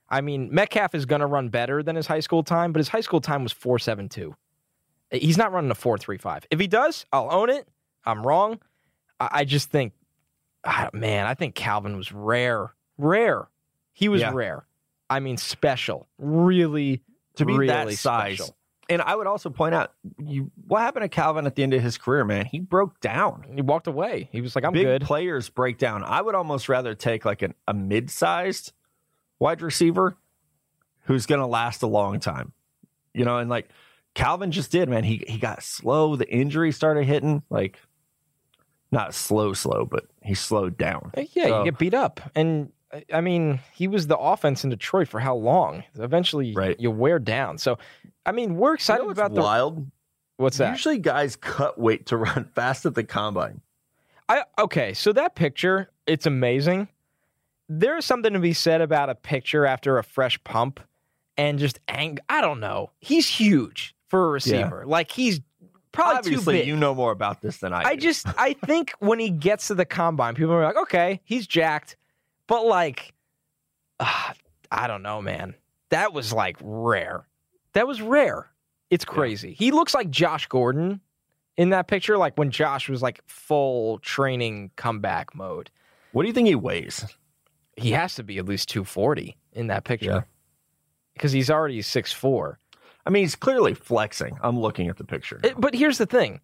I 0.09 0.23
mean, 0.23 0.49
Metcalf 0.53 0.95
is 0.95 1.05
going 1.05 1.21
to 1.21 1.27
run 1.27 1.51
better 1.51 1.83
than 1.83 1.95
his 1.95 2.07
high 2.07 2.21
school 2.21 2.43
time, 2.43 2.73
but 2.73 2.79
his 2.79 2.89
high 2.89 3.03
school 3.03 3.21
time 3.21 3.43
was 3.43 3.53
472. 3.53 4.35
He's 5.11 5.37
not 5.37 5.53
running 5.53 5.71
a 5.71 5.75
435. 5.75 6.47
If 6.51 6.59
he 6.59 6.67
does, 6.67 7.05
I'll 7.13 7.29
own 7.31 7.51
it. 7.51 7.69
I'm 8.07 8.27
wrong. 8.27 8.59
I, 9.21 9.29
I 9.33 9.45
just 9.45 9.71
think, 9.71 9.93
man, 10.93 11.27
I 11.27 11.35
think 11.35 11.55
Calvin 11.55 11.97
was 11.97 12.13
rare. 12.13 12.73
Rare. 12.97 13.49
He 13.93 14.09
was 14.09 14.21
Yeah. 14.21 14.33
rare. 14.33 14.67
I 15.11 15.21
mean, 15.21 15.37
special. 15.37 16.09
Really, 16.19 17.03
To 17.37 17.45
be 17.47 17.53
really 17.55 17.67
that 17.69 17.93
size. 17.93 18.39
special. 18.39 18.55
And 18.91 19.03
I 19.03 19.15
would 19.15 19.27
also 19.27 19.51
point 19.51 19.75
out, 19.75 19.93
you 20.19 20.51
what 20.67 20.81
happened 20.81 21.03
to 21.03 21.09
Calvin 21.11 21.47
at 21.47 21.55
the 21.57 21.63
end 21.63 21.75
of 21.75 21.83
his 21.83 21.99
career, 21.99 22.25
man? 22.25 22.47
He 22.47 22.59
broke 22.59 23.01
down. 23.01 23.45
He 23.55 23.61
walked 23.61 23.87
away. 23.87 24.29
He 24.33 24.41
was 24.41 24.55
like, 24.55 24.65
I'm 24.65 24.73
Big 24.73 24.85
good. 24.87 25.03
players 25.03 25.49
break 25.51 25.77
down. 25.79 26.03
I 26.05 26.23
would 26.23 26.35
almost 26.35 26.69
rather 26.71 26.95
take 26.95 27.25
like 27.27 27.43
an, 27.43 27.55
a 27.67 27.75
mid-sized 27.75 28.73
wide 29.39 29.61
receiver 29.61 30.17
who's 31.05 31.27
going 31.27 31.41
to 31.41 31.47
last 31.47 31.83
a 31.83 31.87
long 31.87 32.19
time. 32.19 32.53
You 33.13 33.25
know, 33.27 33.39
and 33.39 33.51
like 33.51 33.69
Calvin 34.15 34.53
just 34.53 34.73
did, 34.73 34.89
man. 34.89 35.05
He 35.05 35.23
he 35.29 35.39
got 35.39 35.63
slow. 35.63 36.17
The 36.17 36.29
injury 36.31 36.73
started 36.73 37.05
hitting 37.05 37.43
like 37.51 37.79
not 38.91 39.15
slow, 39.15 39.53
slow, 39.53 39.85
but 39.85 40.07
he 40.23 40.35
slowed 40.35 40.77
down. 40.79 41.11
Uh, 41.17 41.23
Yeah, 41.33 41.45
So- 41.49 41.59
you 41.59 41.65
get 41.71 41.79
beat 41.79 41.95
up. 41.95 42.21
And 42.35 42.73
I- 42.93 43.05
I 43.13 43.21
mean, 43.21 43.61
he 43.75 43.87
was 43.87 44.07
the 44.07 44.17
offense 44.19 44.65
in 44.65 44.71
Detroit 44.71 45.09
for 45.09 45.21
how 45.21 45.35
long? 45.37 45.85
Eventually, 45.97 46.55
Right. 46.55 46.79
you 46.81 46.91
wear 46.91 47.19
down. 47.19 47.59
So, 47.59 47.79
I 48.25 48.33
mean, 48.33 48.57
we're 48.57 48.75
excited 48.75 49.03
You 49.03 49.09
know 49.09 49.13
about 49.13 49.35
the. 49.35 49.43
wild. 49.43 49.91
What's 50.39 50.57
that? 50.59 50.71
Usually, 50.71 50.99
guys 50.99 51.37
cut 51.37 51.79
weight 51.79 52.07
to 52.07 52.17
run 52.17 52.45
fast 52.55 52.87
at 52.87 52.95
the 52.95 53.05
combine. 53.05 53.61
I 54.29 54.45
okay, 54.59 54.93
so 54.95 55.13
that 55.13 55.35
picture, 55.35 55.91
it's 56.07 56.27
amazing. 56.27 56.89
There's 57.69 58.05
something 58.07 58.33
to 58.33 58.39
be 58.39 58.53
said 58.55 58.81
about 58.81 59.11
a 59.11 59.15
picture 59.15 59.67
after 59.67 59.99
a 59.99 60.05
fresh 60.05 60.43
pump 60.45 60.81
and 61.37 61.59
just 61.59 61.81
ang- 61.89 62.19
I 62.29 62.41
don't 62.41 62.61
know. 62.61 62.91
He's 63.01 63.27
huge 63.29 63.95
for 64.09 64.27
a 64.27 64.29
receiver. 64.31 64.85
Like 64.87 65.11
he's 65.11 65.41
probably 65.93 66.31
too 66.31 66.37
Obviously, 66.37 66.59
big. 66.59 66.67
you 66.67 66.77
know 66.77 66.95
more 66.95 67.13
about 67.13 67.41
this 67.41 67.59
than 67.59 67.73
I. 67.73 67.83
Do. 67.83 67.89
I 67.89 67.95
do. 67.95 68.01
just 68.01 68.27
I 68.39 68.53
think 68.67 68.93
when 68.99 69.19
he 69.19 69.31
gets 69.31 69.69
to 69.69 69.75
the 69.75 69.85
combine, 69.85 70.35
people 70.35 70.53
are 70.53 70.65
like, 70.65 70.77
okay, 70.77 71.21
he's 71.25 71.47
jacked, 71.47 71.97
but 72.47 72.67
like, 72.67 73.15
ah, 74.01 74.35
I 74.71 74.87
don't 74.87 75.03
know, 75.03 75.23
man. 75.23 75.55
That 75.91 76.13
was 76.13 76.33
like 76.33 76.57
rare. 76.61 77.27
That 77.73 77.87
was 77.87 78.03
rare. 78.03 78.51
It's 78.91 79.05
crazy. 79.05 79.53
He 79.53 79.71
looks 79.71 79.95
like 79.95 80.11
Josh 80.11 80.47
Gordon 80.47 81.01
in 81.57 81.71
that 81.71 81.89
picture, 81.89 82.17
like 82.17 82.37
when 82.37 82.51
Josh 82.51 82.89
was 82.89 83.03
like 83.03 83.21
full 83.27 83.99
training 83.99 84.71
comeback 84.77 85.35
mode. 85.35 85.71
What 86.13 86.23
do 86.23 86.29
you 86.29 86.35
think 86.35 86.49
he 86.49 86.55
weighs? 86.55 87.05
He 87.77 87.93
has 87.93 88.15
to 88.15 88.23
be 88.23 88.39
at 88.39 88.47
least 88.47 88.69
240 88.71 89.37
in 89.53 89.67
that 89.69 89.85
picture. 89.85 90.27
Because 91.15 91.33
he's 91.33 91.51
already 91.51 91.81
6'4. 91.81 92.57
I 93.07 93.11
mean, 93.11 93.23
he's 93.25 93.37
clearly 93.37 93.75
flexing. 93.75 94.39
I'm 94.43 94.59
looking 94.59 94.89
at 94.89 94.97
the 94.97 95.05
picture. 95.05 95.41
It- 95.43 95.61
but 95.61 95.75
here's 95.75 95.99
the 95.99 96.07
thing. 96.07 96.41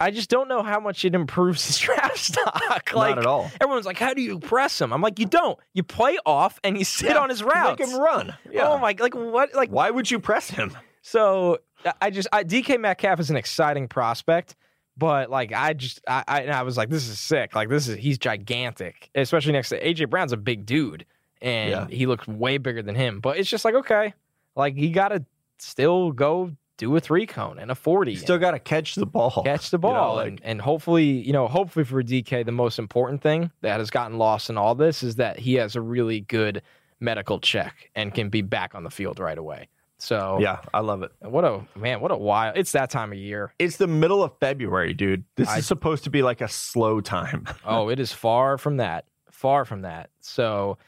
I 0.00 0.10
just 0.10 0.28
don't 0.30 0.48
know 0.48 0.62
how 0.64 0.80
much 0.80 1.04
it 1.04 1.14
improves 1.14 1.64
his 1.68 1.78
draft 1.78 2.18
stock. 2.18 2.92
Like 2.92 3.10
Not 3.14 3.18
at 3.18 3.26
all. 3.26 3.50
everyone's 3.60 3.86
like, 3.86 3.98
"How 3.98 4.14
do 4.14 4.22
you 4.22 4.40
press 4.40 4.80
him?" 4.80 4.92
I'm 4.92 5.00
like, 5.00 5.18
"You 5.20 5.26
don't. 5.26 5.58
You 5.74 5.84
play 5.84 6.18
off 6.26 6.58
and 6.64 6.76
you 6.76 6.84
sit 6.84 7.10
Yeah, 7.10 7.18
on 7.18 7.28
his 7.28 7.42
routes." 7.42 7.78
Make 7.78 7.88
him 7.88 8.00
run. 8.00 8.34
Yeah. 8.50 8.68
Oh 8.68 8.78
my! 8.78 8.96
Like 8.98 9.14
what? 9.14 9.54
Like 9.54 9.70
Why 9.70 9.90
would 9.90 10.10
you 10.10 10.18
press 10.18 10.50
him? 10.50 10.76
so? 11.02 11.58
I 12.00 12.10
just 12.10 12.26
I, 12.32 12.42
DK 12.44 12.80
Metcalf 12.80 13.20
is 13.20 13.30
an 13.30 13.36
exciting 13.36 13.86
prospect, 13.88 14.56
but 14.96 15.30
like 15.30 15.52
I 15.52 15.72
just 15.72 16.00
I, 16.08 16.24
I 16.26 16.46
I 16.46 16.62
was 16.62 16.76
like, 16.76 16.88
"This 16.90 17.08
is 17.08 17.20
sick." 17.20 17.54
Like 17.54 17.68
this 17.68 17.86
is 17.86 17.96
he's 17.96 18.18
gigantic, 18.18 19.08
especially 19.14 19.52
next 19.52 19.68
to 19.70 19.80
AJ 19.80 20.10
Brown's 20.10 20.32
a 20.32 20.36
big 20.36 20.64
dude, 20.66 21.04
and 21.40 21.70
Yeah. 21.70 21.86
he 21.88 22.06
looks 22.06 22.26
way 22.26 22.58
bigger 22.58 22.82
than 22.82 22.94
him. 22.96 23.20
But 23.20 23.36
it's 23.38 23.48
just 23.50 23.64
like 23.64 23.74
okay, 23.74 24.14
like 24.56 24.76
you 24.76 24.90
got 24.90 25.08
to 25.08 25.24
still 25.62 26.12
go 26.12 26.52
do 26.78 26.94
a 26.96 27.00
three 27.00 27.26
cone 27.26 27.58
and 27.58 27.70
a 27.70 27.74
forty. 27.74 28.12
You 28.12 28.18
still 28.18 28.38
got 28.38 28.52
to 28.52 28.58
catch 28.58 28.94
the 28.96 29.06
ball. 29.06 29.42
catch 29.44 29.70
the 29.70 29.76
You 29.78 29.82
know, 29.88 29.88
ball 29.94 30.14
like- 30.16 30.28
and, 30.28 30.40
and 30.42 30.60
hopefully 30.60 31.04
you 31.04 31.32
know 31.32 31.46
hopefully 31.48 31.84
for 31.84 32.02
dk 32.02 32.44
the 32.44 32.50
most 32.52 32.78
important 32.78 33.22
thing 33.22 33.50
that 33.60 33.78
has 33.78 33.90
gotten 33.90 34.18
lost 34.18 34.50
in 34.50 34.58
all 34.58 34.74
this 34.74 35.02
is 35.02 35.16
that 35.16 35.38
he 35.38 35.54
has 35.54 35.76
a 35.76 35.80
really 35.80 36.20
good 36.20 36.62
medical 37.00 37.38
check 37.40 37.90
and 37.94 38.12
can 38.14 38.28
be 38.30 38.42
back 38.42 38.74
on 38.74 38.84
the 38.84 38.90
field 38.90 39.18
right 39.20 39.38
away 39.38 39.68
so 39.98 40.38
yeah, 40.40 40.58
I 40.74 40.80
love 40.80 41.04
it. 41.04 41.12
what 41.20 41.44
a 41.44 41.60
man 41.76 42.00
what 42.00 42.10
a 42.10 42.16
wild 42.16 42.56
it's 42.56 42.72
that 42.72 42.90
time 42.90 43.12
of 43.12 43.18
year 43.18 43.54
It's 43.60 43.76
the 43.76 43.86
middle 43.86 44.24
of 44.24 44.32
February, 44.40 44.94
dude. 44.94 45.22
This 45.36 45.48
I- 45.48 45.58
is 45.58 45.66
supposed 45.66 46.04
to 46.04 46.10
be 46.10 46.22
like 46.22 46.40
a 46.40 46.48
slow 46.48 47.00
time. 47.00 47.46
oh 47.64 47.88
it 47.90 48.00
is 48.00 48.12
far 48.12 48.58
from 48.58 48.78
that 48.78 49.04
far 49.30 49.64
from 49.64 49.82
that 49.82 50.10
so 50.20 50.78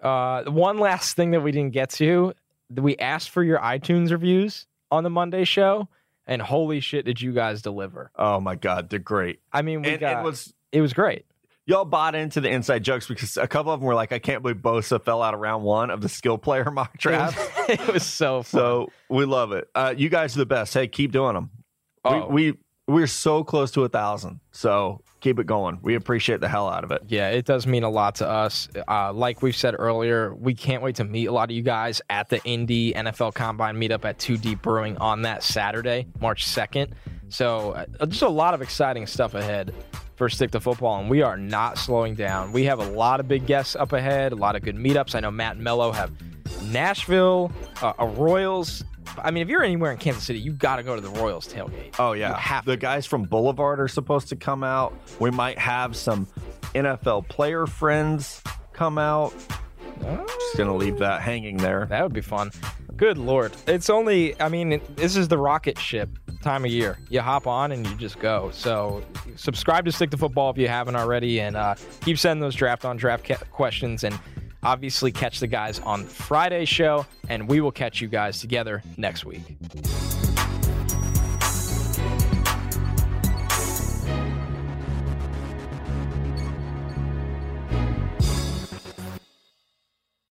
uh 0.00 0.44
one 0.44 0.78
last 0.78 1.16
thing 1.16 1.32
that 1.32 1.40
we 1.40 1.52
didn't 1.52 1.72
get 1.72 1.90
to 1.90 2.32
we 2.70 2.96
asked 2.98 3.30
for 3.30 3.42
your 3.42 3.58
itunes 3.58 4.10
reviews 4.10 4.66
on 4.90 5.04
the 5.04 5.10
monday 5.10 5.44
show 5.44 5.88
and 6.26 6.42
holy 6.42 6.80
shit 6.80 7.04
did 7.04 7.20
you 7.20 7.32
guys 7.32 7.62
deliver 7.62 8.10
Oh 8.16 8.40
my 8.40 8.54
god, 8.56 8.90
they're 8.90 8.98
great. 8.98 9.40
i 9.52 9.62
mean 9.62 9.82
we 9.82 9.88
And 9.90 10.00
got 10.00 10.20
it 10.20 10.24
was 10.24 10.52
it 10.72 10.80
was 10.80 10.92
great 10.92 11.24
y'all 11.66 11.84
bought 11.84 12.14
into 12.14 12.40
the 12.40 12.48
inside 12.48 12.82
jokes 12.84 13.06
because 13.08 13.36
a 13.36 13.48
couple 13.48 13.72
of 13.72 13.80
them 13.80 13.86
were 13.88 13.94
like, 13.96 14.12
"I 14.12 14.20
can't 14.20 14.40
believe 14.40 14.58
Bosa 14.58 15.02
fell 15.02 15.20
out 15.20 15.34
of 15.34 15.40
round 15.40 15.64
one 15.64 15.90
of 15.90 16.00
the 16.00 16.08
skill 16.08 16.38
player 16.38 16.70
mock 16.70 16.94
it 16.94 17.00
draft." 17.00 17.36
was, 17.36 17.68
it 17.80 17.92
was 17.92 18.06
so 18.06 18.44
fun. 18.44 18.60
So 18.60 18.92
we 19.08 19.24
love 19.24 19.50
it. 19.50 19.68
Uh, 19.74 19.92
you 19.96 20.08
guys 20.08 20.36
are 20.36 20.38
the 20.38 20.46
best. 20.46 20.72
Hey, 20.74 20.86
keep 20.86 21.10
doing 21.10 21.34
them. 21.34 21.50
Oh. 22.04 22.28
We, 22.28 22.52
we 22.52 22.58
we're 22.86 23.06
so 23.08 23.42
close 23.42 23.72
to 23.72 23.82
a 23.82 23.88
thousand. 23.88 24.38
So 24.52 25.00
keep 25.20 25.38
it 25.38 25.46
going. 25.46 25.78
We 25.82 25.94
appreciate 25.94 26.40
the 26.40 26.48
hell 26.48 26.68
out 26.68 26.84
of 26.84 26.90
it. 26.90 27.02
Yeah, 27.08 27.30
it 27.30 27.44
does 27.44 27.66
mean 27.66 27.82
a 27.82 27.90
lot 27.90 28.16
to 28.16 28.28
us. 28.28 28.68
Uh, 28.86 29.12
like 29.12 29.42
we've 29.42 29.56
said 29.56 29.74
earlier, 29.78 30.34
we 30.34 30.54
can't 30.54 30.82
wait 30.82 30.96
to 30.96 31.04
meet 31.04 31.26
a 31.26 31.32
lot 31.32 31.50
of 31.50 31.56
you 31.56 31.62
guys 31.62 32.00
at 32.10 32.28
the 32.28 32.42
Indy 32.44 32.92
NFL 32.92 33.34
Combine 33.34 33.76
meetup 33.76 34.04
at 34.04 34.18
2 34.18 34.36
Deep 34.36 34.62
Brewing 34.62 34.96
on 34.98 35.22
that 35.22 35.42
Saturday, 35.42 36.06
March 36.20 36.46
2nd. 36.46 36.92
So, 37.28 37.72
uh, 37.72 38.06
just 38.06 38.22
a 38.22 38.28
lot 38.28 38.54
of 38.54 38.62
exciting 38.62 39.06
stuff 39.06 39.34
ahead 39.34 39.74
for 40.16 40.28
Stick 40.28 40.50
to 40.52 40.60
Football, 40.60 41.00
and 41.00 41.10
we 41.10 41.22
are 41.22 41.36
not 41.36 41.76
slowing 41.76 42.14
down. 42.14 42.52
We 42.52 42.64
have 42.64 42.78
a 42.78 42.88
lot 42.90 43.20
of 43.20 43.28
big 43.28 43.46
guests 43.46 43.76
up 43.76 43.92
ahead, 43.92 44.32
a 44.32 44.36
lot 44.36 44.56
of 44.56 44.62
good 44.62 44.76
meetups. 44.76 45.14
I 45.14 45.20
know 45.20 45.30
Matt 45.30 45.56
and 45.56 45.64
Mello 45.64 45.92
have 45.92 46.10
Nashville, 46.64 47.52
uh, 47.82 47.92
a 47.98 48.06
Royals. 48.06 48.84
I 49.18 49.30
mean, 49.30 49.42
if 49.42 49.48
you're 49.48 49.62
anywhere 49.62 49.92
in 49.92 49.98
Kansas 49.98 50.24
City, 50.24 50.38
you 50.38 50.52
got 50.52 50.76
to 50.76 50.82
go 50.82 50.94
to 50.94 51.00
the 51.00 51.08
Royals 51.10 51.46
tailgate. 51.52 51.94
Oh 51.98 52.12
You 52.12 52.20
yeah, 52.22 52.36
have 52.38 52.64
the 52.64 52.72
to. 52.72 52.76
guys 52.76 53.06
from 53.06 53.24
Boulevard 53.24 53.80
are 53.80 53.88
supposed 53.88 54.28
to 54.28 54.36
come 54.36 54.62
out. 54.64 54.92
We 55.20 55.30
might 55.30 55.58
have 55.58 55.96
some 55.96 56.26
NFL 56.74 57.28
player 57.28 57.66
friends 57.66 58.42
come 58.72 58.98
out. 58.98 59.32
Just 60.02 60.56
gonna 60.58 60.76
leave 60.76 60.98
that 60.98 61.22
hanging 61.22 61.56
there. 61.56 61.86
That 61.86 62.02
would 62.02 62.12
be 62.12 62.20
fun. 62.20 62.50
Good 62.96 63.16
lord. 63.18 63.52
It's 63.66 63.88
only, 63.90 64.38
I 64.40 64.48
mean, 64.48 64.80
this 64.94 65.16
is 65.16 65.28
the 65.28 65.38
rocket 65.38 65.78
ship 65.78 66.10
time 66.42 66.64
of 66.64 66.70
year. 66.70 66.98
You 67.08 67.20
hop 67.20 67.46
on 67.46 67.72
and 67.72 67.86
you 67.86 67.94
just 67.96 68.18
go. 68.18 68.50
So 68.52 69.02
subscribe 69.36 69.84
to 69.86 69.92
Stick 69.92 70.10
to 70.10 70.16
Football 70.16 70.50
if 70.50 70.58
you 70.58 70.68
haven't 70.68 70.96
already 70.96 71.40
and 71.40 71.56
uh, 71.56 71.74
keep 72.02 72.18
sending 72.18 72.40
those 72.40 72.54
draft 72.54 72.84
on 72.84 72.96
draft 72.96 73.30
questions 73.50 74.04
and 74.04 74.18
obviously 74.66 75.12
catch 75.12 75.38
the 75.38 75.46
guys 75.46 75.78
on 75.80 76.04
Friday's 76.04 76.68
show. 76.68 77.06
And 77.28 77.48
we 77.48 77.60
will 77.60 77.72
catch 77.72 78.00
you 78.00 78.08
guys 78.08 78.40
together 78.40 78.82
next 78.96 79.24
week. 79.24 79.42